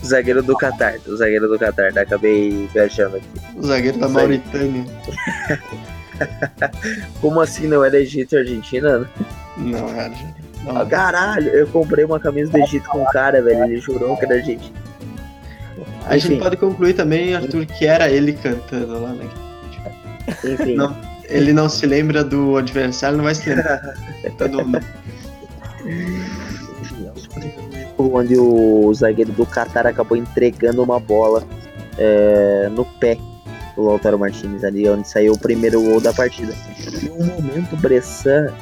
o 0.00 0.06
zagueiro 0.06 0.42
do 0.42 0.56
Qatar. 0.56 0.94
O 1.06 1.16
zagueiro 1.16 1.48
do 1.48 1.58
Qatar. 1.58 1.92
Acabei 1.98 2.68
viajando 2.72 3.16
aqui. 3.16 3.26
O 3.56 3.66
zagueiro 3.66 3.98
da 3.98 4.08
Mauritânia. 4.08 4.84
Como 7.20 7.40
assim 7.40 7.66
não 7.66 7.84
era 7.84 7.98
Egito 7.98 8.34
e 8.34 8.38
Argentina? 8.38 9.08
Não, 9.56 9.88
era 9.88 10.04
Argentina. 10.04 10.34
Não. 10.64 10.88
Caralho, 10.88 11.48
eu 11.48 11.66
comprei 11.66 12.04
uma 12.04 12.20
camisa 12.20 12.52
do 12.52 12.58
Egito 12.58 12.88
com 12.88 13.02
o 13.02 13.06
cara, 13.06 13.42
velho. 13.42 13.64
Ele 13.64 13.78
jurou 13.78 14.16
que 14.16 14.24
era 14.24 14.34
Argentina. 14.36 14.78
A 16.06 16.18
gente 16.18 16.40
pode 16.40 16.56
concluir 16.56 16.94
também, 16.94 17.34
Arthur, 17.34 17.66
que 17.66 17.86
era 17.86 18.10
ele 18.10 18.32
cantando 18.32 19.00
lá, 19.00 19.10
né? 19.10 19.28
Enfim. 20.44 20.74
Não, 20.74 20.96
ele 21.24 21.52
não 21.52 21.68
se 21.68 21.86
lembra 21.86 22.22
do 22.22 22.56
adversário, 22.56 23.16
não 23.16 23.24
vai 23.24 23.34
se 23.34 23.48
lembrar. 23.48 23.94
Todo 24.38 24.64
mundo. 24.64 24.84
Onde 27.98 28.36
o 28.36 28.92
zagueiro 28.94 29.32
do 29.32 29.46
Qatar 29.46 29.86
acabou 29.86 30.16
entregando 30.16 30.82
uma 30.82 30.98
bola 30.98 31.44
é, 31.98 32.68
no 32.70 32.84
pé 32.84 33.16
do 33.76 33.82
Lautaro 33.82 34.18
Martinez 34.18 34.64
ali, 34.64 34.88
onde 34.88 35.08
saiu 35.08 35.34
o 35.34 35.38
primeiro 35.38 35.82
gol 35.82 36.00
da 36.00 36.12
partida. 36.12 36.54
E 37.02 37.08
o 37.08 37.24
momento 37.24 37.76
Bressan 37.76 38.52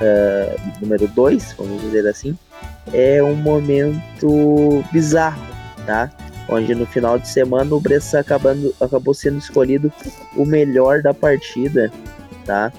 é, 0.00 0.56
número 0.80 1.06
2, 1.08 1.54
vamos 1.58 1.80
dizer 1.82 2.06
assim, 2.06 2.36
é 2.92 3.22
um 3.22 3.34
momento 3.34 4.84
bizarro, 4.92 5.42
tá? 5.86 6.10
onde 6.48 6.74
no 6.74 6.86
final 6.86 7.18
de 7.18 7.28
semana 7.28 7.74
o 7.74 7.80
Bressan 7.80 8.20
acabando, 8.20 8.74
acabou 8.80 9.14
sendo 9.14 9.38
escolhido 9.38 9.92
o 10.36 10.44
melhor 10.44 11.02
da 11.02 11.14
partida, 11.14 11.90
tá? 12.44 12.72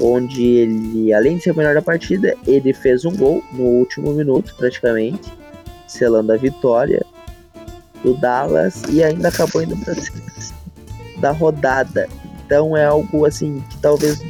Onde 0.00 0.42
ele, 0.42 1.12
além 1.12 1.36
de 1.36 1.44
ser 1.44 1.52
o 1.52 1.56
melhor 1.56 1.74
da 1.74 1.82
partida, 1.82 2.34
ele 2.46 2.72
fez 2.72 3.04
um 3.04 3.14
gol 3.14 3.42
no 3.52 3.62
último 3.64 4.12
minuto, 4.12 4.54
praticamente, 4.56 5.32
selando 5.86 6.32
a 6.32 6.36
vitória 6.36 7.04
do 8.02 8.14
Dallas 8.14 8.82
e 8.88 9.02
ainda 9.02 9.28
acabou 9.28 9.62
indo 9.62 9.76
para 9.76 9.94
da 11.22 11.30
rodada. 11.30 12.08
Então 12.44 12.76
é 12.76 12.84
algo 12.84 13.24
assim 13.24 13.64
que 13.70 13.78
talvez 13.78 14.20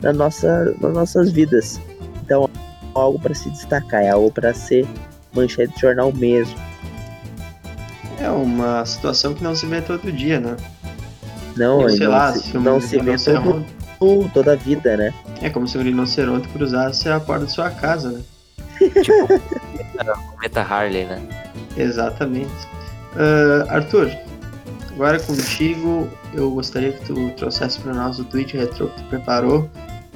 na 0.00 0.12
nossa, 0.12 0.76
nas 0.80 0.92
nossas 0.92 1.32
vidas. 1.32 1.80
Então 2.22 2.44
é 2.44 2.98
algo 2.98 3.18
para 3.18 3.34
se 3.34 3.50
destacar, 3.50 4.02
é 4.02 4.10
algo 4.10 4.30
para 4.30 4.54
ser 4.54 4.86
manchete 5.34 5.74
de 5.74 5.80
jornal 5.80 6.12
mesmo. 6.12 6.54
É 8.20 8.30
uma 8.30 8.84
situação 8.86 9.34
que 9.34 9.42
não 9.42 9.56
se 9.56 9.66
vê 9.66 9.80
todo 9.80 10.12
dia, 10.12 10.38
né? 10.38 10.56
Não, 11.56 11.88
sei 11.88 12.00
não 12.00 12.10
lá, 12.10 12.32
se, 12.32 12.50
se 12.50 12.58
não 12.58 12.80
se 12.80 12.98
vê 12.98 13.16
todo, 13.98 14.30
toda 14.32 14.52
a 14.52 14.56
vida, 14.56 14.96
né? 14.96 15.12
É 15.40 15.50
como 15.50 15.66
se 15.66 15.76
um 15.76 15.82
rinoceronte 15.82 16.48
cruzasse 16.48 17.08
a 17.08 17.18
porta 17.18 17.46
de 17.46 17.52
sua 17.52 17.70
casa, 17.70 18.10
né? 18.10 18.20
tipo, 18.78 19.28
cometa 20.30 20.62
Harley, 20.62 21.04
né? 21.04 21.20
Exatamente. 21.76 22.52
Uh, 23.14 23.68
Arthur, 23.68 24.10
agora 24.94 25.20
contigo, 25.20 26.08
eu 26.32 26.50
gostaria 26.50 26.92
que 26.92 27.04
tu 27.04 27.30
trouxesse 27.30 27.80
para 27.80 27.92
nós 27.92 28.18
o 28.18 28.24
tweet 28.24 28.56
retro 28.56 28.88
que 28.88 29.02
tu 29.02 29.08
preparou 29.08 29.70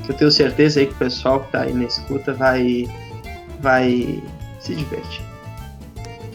que 0.08 0.12
eu 0.12 0.16
tenho 0.16 0.30
certeza 0.30 0.80
aí 0.80 0.86
que 0.86 0.94
o 0.94 0.96
pessoal 0.96 1.40
que 1.40 1.52
tá 1.52 1.62
aí 1.62 1.74
na 1.74 1.84
escuta 1.84 2.32
vai, 2.32 2.88
vai 3.60 4.22
se 4.58 4.74
divertir. 4.74 5.22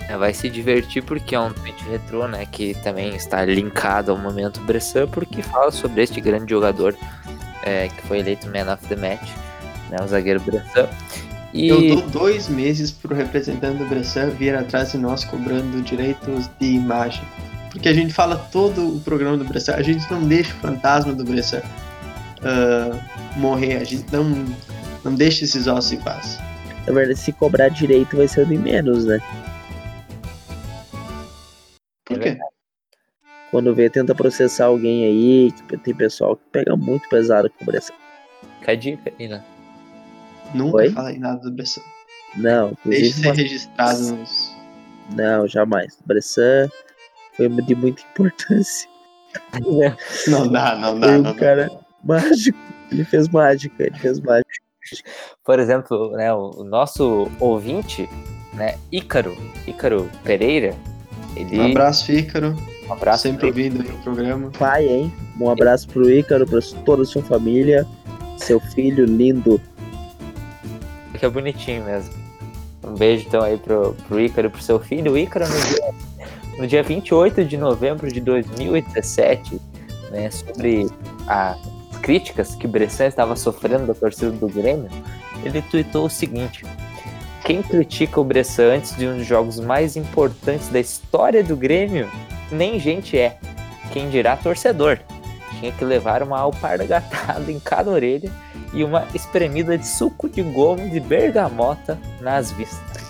É, 0.08 0.18
vai 0.18 0.34
se 0.34 0.50
divertir 0.50 1.04
porque 1.04 1.34
é 1.34 1.40
um 1.40 1.52
tweet 1.52 1.84
retrô, 1.86 2.28
né? 2.28 2.46
Que 2.46 2.76
também 2.84 3.16
está 3.16 3.44
linkado 3.46 4.12
ao 4.12 4.18
momento 4.18 4.60
Bressan, 4.62 5.08
porque 5.08 5.42
fala 5.42 5.72
sobre 5.72 6.04
este 6.04 6.22
grande 6.22 6.52
jogador 6.52 6.96
é, 7.64 7.88
que 7.88 8.02
foi 8.04 8.20
eleito 8.20 8.48
Man 8.48 8.72
of 8.72 8.86
the 8.88 8.96
Match, 8.96 9.32
né? 9.90 9.98
O 10.04 10.08
zagueiro 10.08 10.40
Bressan. 10.42 10.88
E... 11.54 11.70
Eu 11.70 11.96
dou 11.96 12.02
dois 12.10 12.50
meses 12.50 12.92
pro 12.92 13.16
representante 13.16 13.78
do 13.78 13.86
Bressan 13.86 14.30
vir 14.30 14.56
atrás 14.56 14.92
de 14.92 14.98
nós 14.98 15.24
cobrando 15.24 15.82
direitos 15.82 16.50
de 16.60 16.74
imagem. 16.74 17.24
Porque 17.74 17.90
a 17.90 17.94
gente 17.94 18.14
fala 18.14 18.38
todo 18.38 18.98
o 18.98 19.00
programa 19.00 19.36
do 19.36 19.44
Bressan, 19.44 19.74
a 19.74 19.82
gente 19.82 20.10
não 20.10 20.22
deixa 20.22 20.54
o 20.54 20.58
fantasma 20.58 21.12
do 21.12 21.24
Bressan 21.24 21.58
uh, 21.58 23.40
morrer, 23.40 23.78
a 23.78 23.84
gente 23.84 24.06
não, 24.14 24.46
não 25.04 25.16
deixa 25.16 25.44
esses 25.44 25.66
ossos 25.66 25.92
em 25.92 26.00
paz. 26.00 26.38
Na 26.86 26.94
verdade, 26.94 27.20
se 27.20 27.34
cobrar 27.34 27.70
direito 27.70 28.16
vai 28.16 28.28
ser 28.28 28.46
de 28.46 28.58
menos, 28.58 29.06
né? 29.06 29.18
Por 32.06 32.20
quê? 32.20 32.38
Quando 33.50 33.74
vê, 33.74 33.90
tenta 33.90 34.14
processar 34.14 34.66
alguém 34.66 35.06
aí, 35.06 35.52
que 35.52 35.78
tem 35.78 35.96
pessoal 35.96 36.36
que 36.36 36.44
pega 36.52 36.76
muito 36.76 37.10
pesado 37.10 37.50
com 37.50 37.64
o 37.64 37.66
Bressan. 37.66 37.94
Fica 38.60 38.72
a 38.72 38.76
dica 38.76 39.12
aí, 39.18 39.28
né? 39.28 39.44
Nunca 40.54 40.78
Oi? 40.78 40.92
falei 40.92 41.18
nada 41.18 41.40
do 41.40 41.52
Bressan. 41.52 41.82
Não, 42.36 42.78
Deixe 42.86 43.14
ser 43.14 43.32
registrado 43.32 44.00
nos. 44.00 44.56
Não, 45.16 45.48
jamais. 45.48 45.98
Bressan 46.06 46.70
foi 47.36 47.50
de 47.50 47.76
muita 47.76 48.02
importância. 48.14 48.90
Não 50.28 50.48
dá, 50.48 50.76
não 50.76 51.00
dá. 51.00 51.08
Um 51.08 51.22
não 51.24 51.34
cara 51.34 51.68
dá. 51.68 51.80
mágico. 52.04 52.60
Ele 52.92 53.04
fez 53.04 53.28
mágica, 53.30 53.84
ele 53.84 53.98
fez 53.98 54.20
mágica. 54.20 54.64
Por 55.44 55.58
exemplo, 55.58 56.12
né, 56.12 56.32
o 56.32 56.64
nosso 56.64 57.28
ouvinte, 57.40 58.08
né, 58.54 58.78
Ícaro, 58.92 59.36
Ícaro 59.66 60.08
Pereira, 60.24 60.76
ele... 61.36 61.60
Um 61.60 61.72
abraço, 61.72 62.12
Ícaro. 62.12 62.56
Um 62.88 62.94
abraço. 62.94 63.24
Sempre 63.24 63.48
ouvindo 63.48 63.82
aí 63.82 63.90
o 63.90 63.98
programa. 64.04 64.52
Pai, 64.52 64.86
hein? 64.86 65.14
Um 65.40 65.50
abraço 65.50 65.88
pro 65.88 66.10
Ícaro, 66.10 66.46
pra 66.46 66.60
toda 66.86 67.02
a 67.04 67.06
sua 67.06 67.24
família, 67.24 67.88
seu 68.38 68.60
filho 68.60 69.06
lindo. 69.06 69.60
Que 71.18 71.26
é 71.26 71.30
bonitinho 71.30 71.86
mesmo. 71.86 72.14
Um 72.84 72.94
beijo 72.94 73.26
então 73.28 73.42
aí 73.42 73.58
pro, 73.58 73.96
pro 74.08 74.20
Ícaro 74.20 74.48
e 74.48 74.50
pro 74.50 74.62
seu 74.62 74.80
filho. 74.80 75.14
O 75.14 75.18
Ícaro 75.18 75.48
no 75.48 75.62
dia, 75.62 75.94
no 76.58 76.68
dia 76.68 76.84
28 76.84 77.46
de 77.46 77.58
novembro 77.58 78.12
de 78.12 78.20
2017, 78.22 79.60
né, 80.12 80.30
sobre 80.30 80.88
as 81.28 81.58
críticas 82.02 82.56
que 82.56 82.68
Bressan 82.68 83.08
estava 83.08 83.36
sofrendo 83.36 83.88
da 83.88 83.94
torcida 83.94 84.32
do 84.32 84.48
Grêmio, 84.48 84.90
ele 85.44 85.62
tweetou 85.62 86.06
o 86.06 86.10
seguinte: 86.10 86.66
quem 87.44 87.62
critica 87.62 88.22
o 88.22 88.24
Bressan 88.24 88.76
antes 88.76 88.96
de 88.96 89.08
um 89.08 89.18
dos 89.18 89.26
jogos 89.26 89.60
mais 89.60 89.96
importantes 89.96 90.70
da 90.70 90.80
história 90.80 91.44
do 91.44 91.58
Grêmio, 91.58 92.10
nem 92.52 92.80
gente 92.80 93.18
é. 93.18 93.38
Quem 93.92 94.10
dirá 94.10 94.38
torcedor. 94.38 95.00
Tinha 95.60 95.72
que 95.72 95.86
levar 95.86 96.24
uma 96.24 96.40
alpargatada 96.40 97.52
em 97.52 97.60
cada 97.60 97.92
orelha 97.92 98.32
e 98.74 98.84
uma 98.84 99.08
espremida 99.14 99.78
de 99.78 99.88
suco 99.88 100.28
de 100.28 100.42
gomo 100.42 100.90
de 100.90 101.00
bergamota 101.00 101.98
nas 102.20 102.52
vistas. 102.52 103.03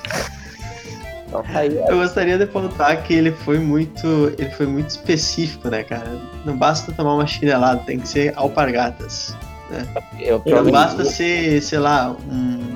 Então, 1.40 1.44
aí, 1.54 1.76
Eu 1.90 1.98
gostaria 1.98 2.38
de 2.38 2.44
apontar 2.44 3.04
que 3.04 3.14
ele 3.14 3.32
foi 3.32 3.58
muito, 3.60 4.34
ele 4.38 4.52
foi 4.52 4.68
muito 4.68 4.90
específico, 4.90 5.70
né, 5.70 5.84
cara? 5.84 6.08
Não 6.46 6.58
basta 6.58 6.92
tomar 6.92 7.16
uma 7.16 7.28
chinelada, 7.28 7.82
tem 7.86 8.00
que 8.00 8.08
ser 8.08 8.34
alpargatas. 8.36 9.36
Né? 9.70 9.88
Eu, 10.20 10.42
Não 10.46 10.72
basta 10.72 11.04
ser, 11.06 11.62
sei 11.62 11.80
lá, 11.80 12.16
um 12.30 12.74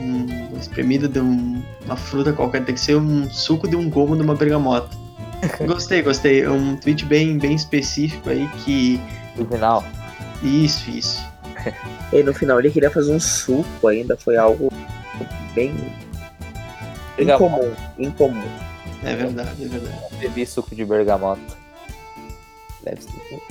um, 0.00 0.24
uma 0.48 0.58
espremida 0.58 1.06
de 1.06 1.20
um, 1.20 1.62
uma 1.84 1.96
fruta 1.96 2.32
qualquer, 2.32 2.64
tem 2.64 2.74
que 2.74 2.80
ser 2.80 2.96
um 2.96 3.28
suco 3.30 3.68
de 3.68 3.76
um 3.76 3.88
gomo 3.88 4.16
de 4.16 4.22
uma 4.22 4.34
bergamota. 4.34 4.88
gostei, 5.66 6.02
gostei. 6.02 6.42
É 6.42 6.50
um 6.50 6.76
tweet 6.76 7.04
bem, 7.04 7.38
bem 7.38 7.54
específico 7.54 8.30
aí 8.30 8.48
que. 8.64 9.00
No 9.36 9.46
final. 9.46 9.84
Isso, 10.42 10.90
isso. 10.90 11.22
E 12.12 12.24
no 12.24 12.34
final 12.34 12.58
ele 12.58 12.72
queria 12.72 12.90
fazer 12.90 13.12
um 13.12 13.20
suco 13.20 13.86
ainda, 13.86 14.16
foi 14.16 14.36
algo 14.36 14.68
bem 15.54 15.72
incomum, 17.22 17.72
incomum. 17.98 18.42
É 19.02 19.14
verdade, 19.14 19.64
é 19.64 19.68
verdade. 19.68 20.16
Bebi 20.18 20.46
suco 20.46 20.74
de 20.74 20.84
bergamota. 20.84 21.40
Deve 22.82 23.02
ser. 23.02 23.42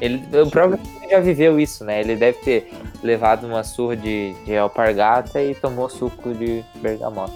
Ele, 0.00 0.22
o 0.40 0.50
próprio 0.50 0.78
já 1.10 1.20
viveu 1.20 1.58
isso, 1.58 1.84
né? 1.84 2.00
Ele 2.00 2.16
deve 2.16 2.38
ter 2.38 2.72
levado 3.02 3.46
uma 3.46 3.64
surra 3.64 3.96
de, 3.96 4.34
de 4.44 4.56
alpargata 4.56 5.42
e 5.42 5.54
tomou 5.54 5.88
suco 5.88 6.34
de 6.34 6.62
bergamota. 6.80 7.32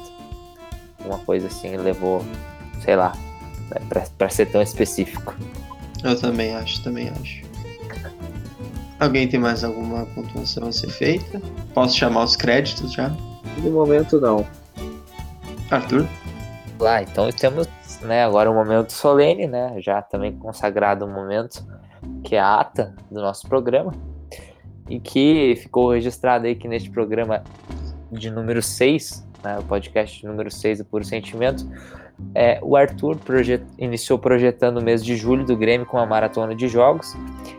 Uma 1.05 1.19
coisa 1.19 1.47
assim, 1.47 1.77
levou, 1.77 2.25
sei 2.85 2.97
lá, 2.97 3.13
né, 3.71 3.81
pra, 3.89 4.05
pra 4.19 4.29
ser 4.29 4.47
tão 4.47 4.61
específico. 4.61 5.35
Eu 6.05 6.19
também 6.21 6.55
acho, 6.55 6.83
também 6.83 7.09
acho. 7.09 7.49
Alguém 9.01 9.29
tem 9.29 9.39
mais 9.39 9.63
alguma 9.63 10.07
pontuação 10.07 10.69
a 10.69 10.73
ser 10.73 10.91
feita? 10.91 11.41
Posso 11.73 11.97
chamar 11.97 12.25
os 12.25 12.35
créditos 12.35 12.93
já? 12.93 13.13
De 13.57 13.71
momento 13.71 14.21
não. 14.21 14.45
Arthur? 15.71 16.07
Lá, 16.79 17.03
então 17.03 17.31
temos 17.31 17.69
né, 18.03 18.25
agora 18.25 18.51
um 18.51 18.55
momento 18.55 18.93
solene, 18.93 19.47
né? 19.47 19.75
Já 19.81 20.01
também 20.01 20.33
consagrado 20.33 21.05
um 21.05 21.13
momento 21.13 21.67
que 22.23 22.37
é 22.37 22.41
a 22.41 22.61
ata 22.61 22.95
do 23.11 23.21
nosso 23.21 23.49
programa, 23.49 23.93
e 24.89 24.99
que 24.99 25.57
ficou 25.57 25.93
registrado 25.93 26.47
aí 26.47 26.55
que 26.55 26.67
neste 26.67 26.91
programa 26.91 27.43
de 28.11 28.31
número 28.31 28.63
6, 28.63 29.27
né, 29.45 29.59
o 29.59 29.63
podcast 29.65 30.25
número 30.27 30.51
6 30.51 30.79
do 30.79 30.85
Puro 30.85 31.05
Sentimento, 31.05 31.69
é, 32.35 32.59
o 32.63 32.75
Arthur 32.77 33.17
projet, 33.17 33.63
iniciou 33.79 34.19
projetando 34.19 34.79
o 34.79 34.83
mês 34.83 35.05
de 35.05 35.15
julho 35.15 35.45
do 35.45 35.57
Grêmio 35.57 35.87
com 35.87 35.99
uma 35.99 36.07
maratona 36.07 36.55
de 36.55 36.67
jogos, 36.69 37.15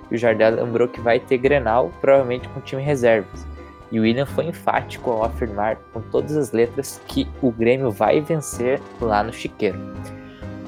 e 0.10 0.16
o 0.16 0.18
Jardel 0.18 0.56
lembrou 0.56 0.88
que 0.88 1.00
vai 1.00 1.20
ter 1.20 1.38
Grenal, 1.38 1.92
provavelmente 2.02 2.48
com 2.50 2.60
time 2.62 2.82
reservas. 2.82 3.46
E 3.92 4.00
o 4.00 4.04
William 4.04 4.26
foi 4.26 4.46
enfático 4.46 5.10
ao 5.10 5.24
afirmar 5.24 5.78
com 5.94 6.02
todas 6.02 6.38
as 6.38 6.52
letras 6.52 7.02
que 7.08 7.28
o 7.42 7.52
Grêmio 7.52 7.90
vai 7.90 8.22
vencer 8.22 8.80
lá 9.02 9.24
no 9.24 9.34
Chiqueiro. 9.34 9.80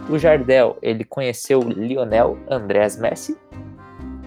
O 0.09 0.17
Jardel, 0.17 0.77
ele 0.81 1.03
conheceu 1.03 1.61
Lionel 1.61 2.37
Andrés 2.49 2.97
Messi 2.97 3.37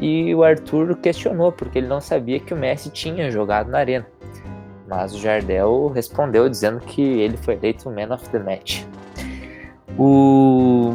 e 0.01 0.34
o 0.34 0.42
Arthur 0.42 0.97
questionou 0.97 1.51
porque 1.51 1.78
ele 1.78 1.88
não 1.88 2.01
sabia 2.01 2.38
que 2.38 2.55
o 2.55 2.57
Messi 2.57 2.90
tinha 2.90 3.30
jogado 3.30 3.70
na 3.70 3.78
arena. 3.78 4.07
Mas 4.86 5.14
o 5.14 5.18
Jardel 5.18 5.88
respondeu 5.88 6.49
dizendo 6.49 6.80
que 6.80 7.03
ele 7.03 7.36
foi 7.36 7.55
eleito 7.55 7.90
Man 7.90 8.14
of 8.14 8.28
the 8.28 8.38
Match. 8.38 8.84
O 9.99 10.95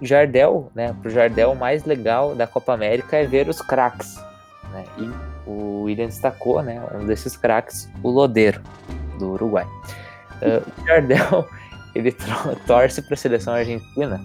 Jardel, 0.00 0.70
né, 0.74 0.94
pro 1.00 1.10
Jardel 1.10 1.52
o 1.52 1.56
mais 1.56 1.84
legal 1.84 2.34
da 2.34 2.46
Copa 2.46 2.74
América 2.74 3.16
é 3.16 3.26
ver 3.26 3.48
os 3.48 3.60
craques, 3.60 4.16
né? 4.72 4.84
E 4.98 5.31
o 5.82 5.84
William 5.84 6.06
destacou, 6.06 6.62
né, 6.62 6.80
um 6.94 7.06
desses 7.06 7.36
craques, 7.36 7.90
o 8.02 8.10
Lodeiro 8.10 8.60
do 9.18 9.32
Uruguai. 9.32 9.66
Uh, 10.40 10.62
o 10.80 10.86
Jardel 10.86 11.48
ele 11.94 12.14
torce 12.66 13.02
para 13.02 13.14
a 13.14 13.16
seleção 13.16 13.52
argentina 13.52 14.20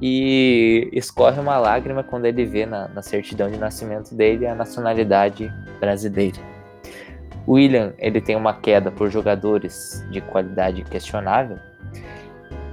e 0.00 0.88
escorre 0.92 1.38
uma 1.40 1.58
lágrima 1.58 2.02
quando 2.02 2.24
ele 2.24 2.44
vê 2.46 2.64
na, 2.64 2.88
na, 2.88 3.02
certidão 3.02 3.50
de 3.50 3.58
nascimento 3.58 4.14
dele 4.14 4.46
a 4.46 4.54
nacionalidade 4.54 5.52
brasileira. 5.78 6.38
William 7.46 7.92
ele 7.98 8.20
tem 8.20 8.34
uma 8.36 8.54
queda 8.54 8.90
por 8.90 9.10
jogadores 9.10 10.06
de 10.10 10.20
qualidade 10.20 10.84
questionável 10.84 11.58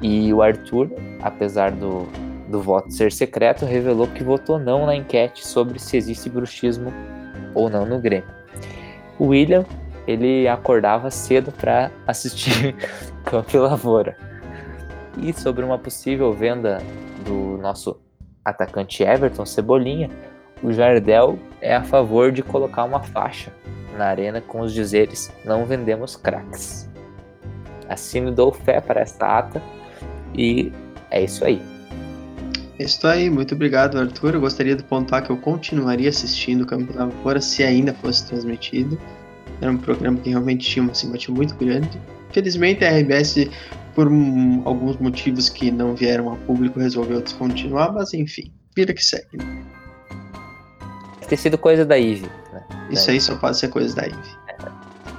e 0.01 0.33
o 0.33 0.41
Arthur, 0.41 0.89
apesar 1.21 1.71
do, 1.71 2.07
do 2.49 2.61
voto 2.61 2.91
ser 2.91 3.11
secreto, 3.11 3.65
revelou 3.65 4.07
que 4.07 4.23
votou 4.23 4.57
não 4.57 4.85
na 4.85 4.95
enquete 4.95 5.45
sobre 5.45 5.79
se 5.79 5.97
existe 5.97 6.29
bruxismo 6.29 6.93
ou 7.53 7.69
não 7.69 7.85
no 7.85 7.99
Grêmio. 7.99 8.29
O 9.17 9.27
William 9.27 9.65
ele 10.07 10.47
acordava 10.47 11.11
cedo 11.11 11.51
para 11.51 11.91
assistir 12.07 12.75
Campo 13.23 13.57
Lavoura 13.57 14.29
e 15.17 15.33
sobre 15.33 15.63
uma 15.63 15.77
possível 15.77 16.33
venda 16.33 16.81
do 17.25 17.57
nosso 17.57 17.99
atacante 18.43 19.03
Everton 19.03 19.45
Cebolinha, 19.45 20.09
o 20.63 20.71
Jardel 20.71 21.37
é 21.61 21.75
a 21.75 21.83
favor 21.83 22.31
de 22.31 22.41
colocar 22.41 22.83
uma 22.83 23.01
faixa 23.01 23.51
na 23.97 24.05
arena 24.05 24.39
com 24.39 24.61
os 24.61 24.73
dizeres 24.73 25.31
não 25.43 25.65
vendemos 25.65 26.15
craques. 26.15 26.89
Assino 27.87 28.31
dou 28.31 28.51
fé 28.51 28.79
para 28.79 29.01
esta 29.01 29.39
ata 29.39 29.61
e 30.33 30.71
é 31.11 31.21
isso 31.23 31.43
aí. 31.43 31.61
É 32.79 32.83
isso 32.83 33.05
aí, 33.05 33.29
muito 33.29 33.53
obrigado 33.53 33.99
Arthur. 33.99 34.35
Eu 34.35 34.41
gostaria 34.41 34.73
de 34.73 34.83
pontuar 34.83 35.21
que 35.21 35.29
eu 35.29 35.37
continuaria 35.37 36.09
assistindo 36.09 36.61
o 36.61 36.65
Campo 36.65 36.93
da 36.93 37.09
Fora 37.21 37.41
se 37.41 37.61
ainda 37.61 37.93
fosse 37.93 38.25
transmitido. 38.25 38.97
Era 39.61 39.69
um 39.69 39.77
programa 39.77 40.17
que 40.17 40.29
realmente 40.29 40.65
tinha 40.65 40.81
uma 40.81 40.93
simpatia 40.93 41.33
muito 41.35 41.53
grande. 41.55 41.99
Felizmente 42.31 42.85
a 42.85 42.97
RBS 42.97 43.49
por 43.93 44.07
um, 44.07 44.61
alguns 44.63 44.95
motivos 44.97 45.49
que 45.49 45.69
não 45.69 45.93
vieram 45.93 46.31
a 46.31 46.37
público, 46.37 46.79
resolveu 46.79 47.19
descontinuar, 47.19 47.91
mas 47.93 48.13
enfim, 48.13 48.49
vira 48.73 48.93
que 48.93 49.03
segue. 49.03 49.37
Deve 49.37 51.27
ter 51.27 51.37
sido 51.37 51.57
coisa 51.57 51.85
da 51.85 51.99
Eve, 51.99 52.29
né? 52.53 52.63
Isso 52.89 53.11
aí 53.11 53.19
só 53.19 53.35
pode 53.35 53.57
ser 53.57 53.67
coisa 53.67 53.93
da 53.93 54.05
Eve. 54.05 54.39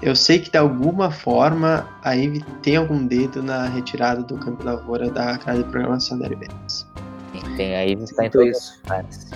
Eu 0.00 0.16
sei 0.16 0.38
que 0.38 0.50
de 0.50 0.56
alguma 0.56 1.11
forma 1.11 1.86
a 2.02 2.16
Eve 2.16 2.42
tem 2.62 2.76
algum 2.76 3.06
dedo 3.06 3.42
na 3.42 3.66
retirada 3.66 4.22
do 4.22 4.38
Campo 4.38 4.64
Lavoura 4.64 5.11
da 5.11 5.36
grade 5.36 5.62
de 5.62 5.68
programação 5.68 6.18
da 6.18 6.26
RBS. 6.26 6.80
Tem 7.61 7.76
aí, 7.76 7.92
está 7.92 8.24
em 8.24 8.26
Então, 8.28 8.40
todos 8.40 8.56
isso. 8.56 8.80
lugares. 8.84 9.30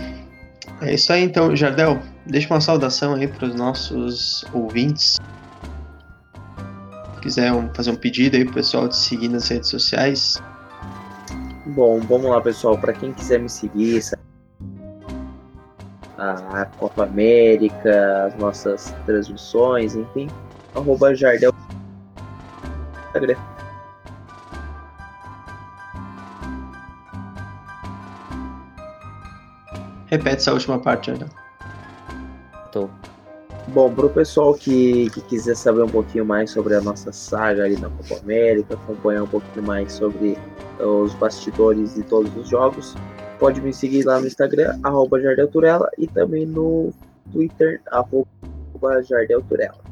É 0.81 0.95
isso 0.95 1.13
aí 1.13 1.23
então, 1.25 1.55
Jardel. 1.55 2.01
Deixa 2.25 2.49
uma 2.55 2.61
saudação 2.61 3.13
aí 3.15 3.29
para 3.29 3.49
os 3.49 3.55
nossos 3.55 4.47
ouvintes. 4.55 5.21
Se 7.17 7.21
quiser 7.21 7.53
um- 7.53 7.69
fazer 7.75 7.91
um 7.91 7.97
pedido 7.97 8.35
aí 8.39 8.47
pro 8.47 8.55
pessoal 8.55 8.89
te 8.89 8.97
seguir 8.97 9.29
nas 9.29 9.47
redes 9.49 9.69
sociais. 9.69 10.43
Bom, 11.67 12.01
vamos 12.01 12.31
lá, 12.31 12.41
pessoal. 12.41 12.79
Para 12.79 12.95
quem 12.95 13.13
quiser 13.13 13.41
me 13.41 13.49
seguir, 13.51 14.01
sabe? 14.01 14.23
a 16.17 16.65
Copa 16.79 17.05
América, 17.05 18.27
as 18.29 18.35
nossas 18.39 18.95
transmissões, 19.05 19.95
enfim, 19.97 20.31
arroba 20.75 21.15
Jardel 21.15 21.53
Instagram. 23.09 23.37
Repete 30.15 30.37
essa 30.37 30.53
última 30.53 30.79
parte, 30.79 31.09
Jardel. 31.09 31.29
Tô. 32.71 32.89
Bom, 33.67 33.93
para 33.93 34.07
o 34.07 34.11
pessoal 34.11 34.55
que, 34.55 35.11
que 35.11 35.21
quiser 35.23 35.57
saber 35.57 35.83
um 35.83 35.89
pouquinho 35.89 36.25
mais 36.25 36.53
sobre 36.53 36.77
a 36.77 36.81
nossa 36.81 37.11
saga 37.11 37.65
ali 37.65 37.77
na 37.77 37.89
Copa 37.89 38.21
América, 38.23 38.75
acompanhar 38.75 39.25
um 39.25 39.27
pouquinho 39.27 39.67
mais 39.67 39.93
sobre 39.93 40.39
os 40.79 41.13
bastidores 41.15 41.97
de 41.97 42.05
todos 42.05 42.33
os 42.37 42.49
jogos, 42.49 42.95
pode 43.41 43.61
me 43.61 43.75
seguir 43.75 44.05
lá 44.05 44.21
no 44.21 44.29
Instagram, 44.29 44.79
arroba 44.85 45.21
Jardel 45.21 45.49
Turella, 45.49 45.91
e 45.99 46.07
também 46.07 46.47
no 46.47 46.93
Twitter, 47.33 47.83
arroba 47.91 48.29
Jardel 49.03 49.43
Turella. 49.43 49.83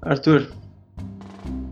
Arthur, 0.00 0.50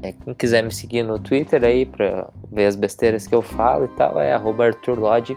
É, 0.03 0.13
quem 0.13 0.35
quiser 0.35 0.63
me 0.63 0.71
seguir 0.71 1.03
no 1.03 1.19
Twitter 1.19 1.65
aí 1.65 1.85
pra 1.85 2.29
ver 2.53 2.67
as 2.67 2.77
besteiras 2.77 3.27
que 3.27 3.35
eu 3.35 3.43
falo 3.43 3.87
e 3.87 3.89
tal, 3.97 4.21
é 4.21 4.33
arroba 4.33 4.67
Arthur 4.67 4.99
Lodge. 4.99 5.37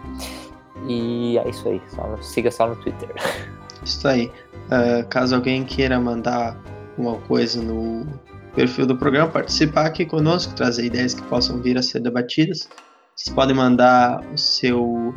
E 0.88 1.38
é 1.38 1.48
isso 1.48 1.68
aí. 1.68 1.80
Só 1.88 2.16
siga 2.18 2.50
só 2.50 2.68
no 2.68 2.76
Twitter. 2.76 3.08
isso 3.84 4.06
aí. 4.06 4.30
Ah, 4.70 5.04
caso 5.04 5.34
alguém 5.34 5.64
queira 5.64 5.98
mandar 5.98 6.56
alguma 6.96 7.18
coisa 7.26 7.60
no 7.60 8.06
perfil 8.54 8.86
do 8.86 8.96
programa, 8.96 9.30
participar 9.30 9.86
aqui 9.86 10.04
conosco, 10.04 10.54
trazer 10.54 10.84
ideias 10.84 11.14
que 11.14 11.22
possam 11.22 11.60
vir 11.60 11.76
a 11.78 11.82
ser 11.82 12.00
debatidas, 12.00 12.68
vocês 13.16 13.34
podem 13.34 13.56
mandar 13.56 14.24
o 14.32 14.38
seu, 14.38 15.14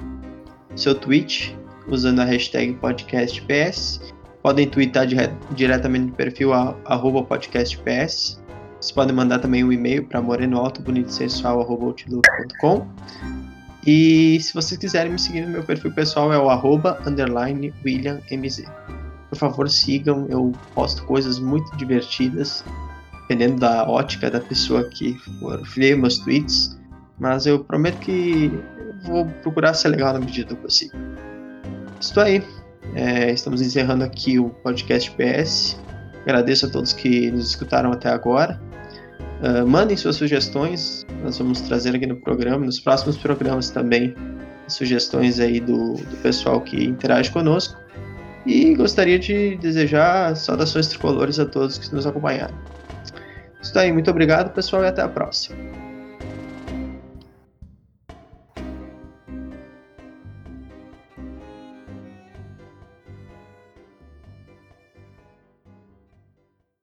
seu 0.76 0.96
tweet 0.96 1.58
usando 1.88 2.20
a 2.20 2.26
hashtag 2.26 2.74
podcastps. 2.76 4.02
Podem 4.42 4.68
twittar 4.68 5.08
dire- 5.08 5.34
diretamente 5.52 6.08
no 6.08 6.14
perfil 6.14 6.54
arroba 6.54 7.24
podcastps. 7.24 8.42
Vocês 8.86 8.94
podem 8.94 9.16
mandar 9.16 9.40
também 9.40 9.64
um 9.64 9.72
e-mail 9.72 10.06
para 10.06 10.22
morenoaltobonitosensual.outlook.com 10.22 12.88
E 13.84 14.40
se 14.40 14.54
vocês 14.54 14.80
quiserem 14.80 15.12
me 15.12 15.18
seguir 15.18 15.42
no 15.42 15.50
meu 15.50 15.64
perfil 15.64 15.92
pessoal 15.92 16.32
é 16.32 16.38
o 16.38 16.52
arroba 16.52 17.02
WilliamMZ. 17.84 18.66
Por 19.28 19.40
favor, 19.40 19.68
sigam, 19.68 20.28
eu 20.30 20.52
posto 20.76 21.04
coisas 21.06 21.40
muito 21.40 21.76
divertidas, 21.78 22.64
dependendo 23.22 23.60
da 23.60 23.90
ótica 23.90 24.30
da 24.30 24.40
pessoa 24.40 24.84
que 24.84 25.16
for 25.40 25.64
ler 25.76 25.98
meus 25.98 26.20
tweets. 26.20 26.80
Mas 27.18 27.48
eu 27.48 27.64
prometo 27.64 27.98
que 27.98 28.52
vou 29.04 29.26
procurar 29.42 29.74
ser 29.74 29.88
legal 29.88 30.14
na 30.14 30.20
medida 30.20 30.50
do 30.50 30.58
possível. 30.58 31.00
Estou 32.00 32.22
aí. 32.22 32.44
É, 32.94 33.32
estamos 33.32 33.64
encerrando 33.64 34.04
aqui 34.04 34.38
o 34.38 34.52
podcast 34.52 35.10
PS. 35.10 35.76
Agradeço 36.22 36.68
a 36.68 36.70
todos 36.70 36.94
que 36.94 37.32
nos 37.32 37.50
escutaram 37.50 37.92
até 37.92 38.10
agora. 38.10 38.64
Uh, 39.42 39.68
mandem 39.68 39.98
suas 39.98 40.16
sugestões, 40.16 41.06
nós 41.24 41.38
vamos 41.38 41.62
trazer 41.62 41.96
aqui 41.96 42.06
no 42.06 42.16
programa, 42.16 42.66
nos 42.66 42.80
próximos 42.80 43.18
programas 43.18 43.70
também, 43.70 44.16
sugestões 44.68 45.40
aí 45.40 45.60
do, 45.60 45.96
do 45.96 46.18
pessoal 46.22 46.62
que 46.62 46.84
interage 46.84 47.30
conosco. 47.32 47.78
E 48.46 48.76
gostaria 48.76 49.18
de 49.18 49.56
desejar 49.58 50.36
saudações 50.36 50.88
tricolores 50.88 51.40
a 51.40 51.46
todos 51.46 51.78
que 51.78 51.94
nos 51.94 52.06
acompanharam. 52.06 52.56
Isso 53.62 53.78
aí, 53.78 53.92
muito 53.92 54.10
obrigado 54.12 54.54
pessoal 54.54 54.84
e 54.84 54.88
até 54.88 55.02
a 55.02 55.08
próxima. 55.08 55.58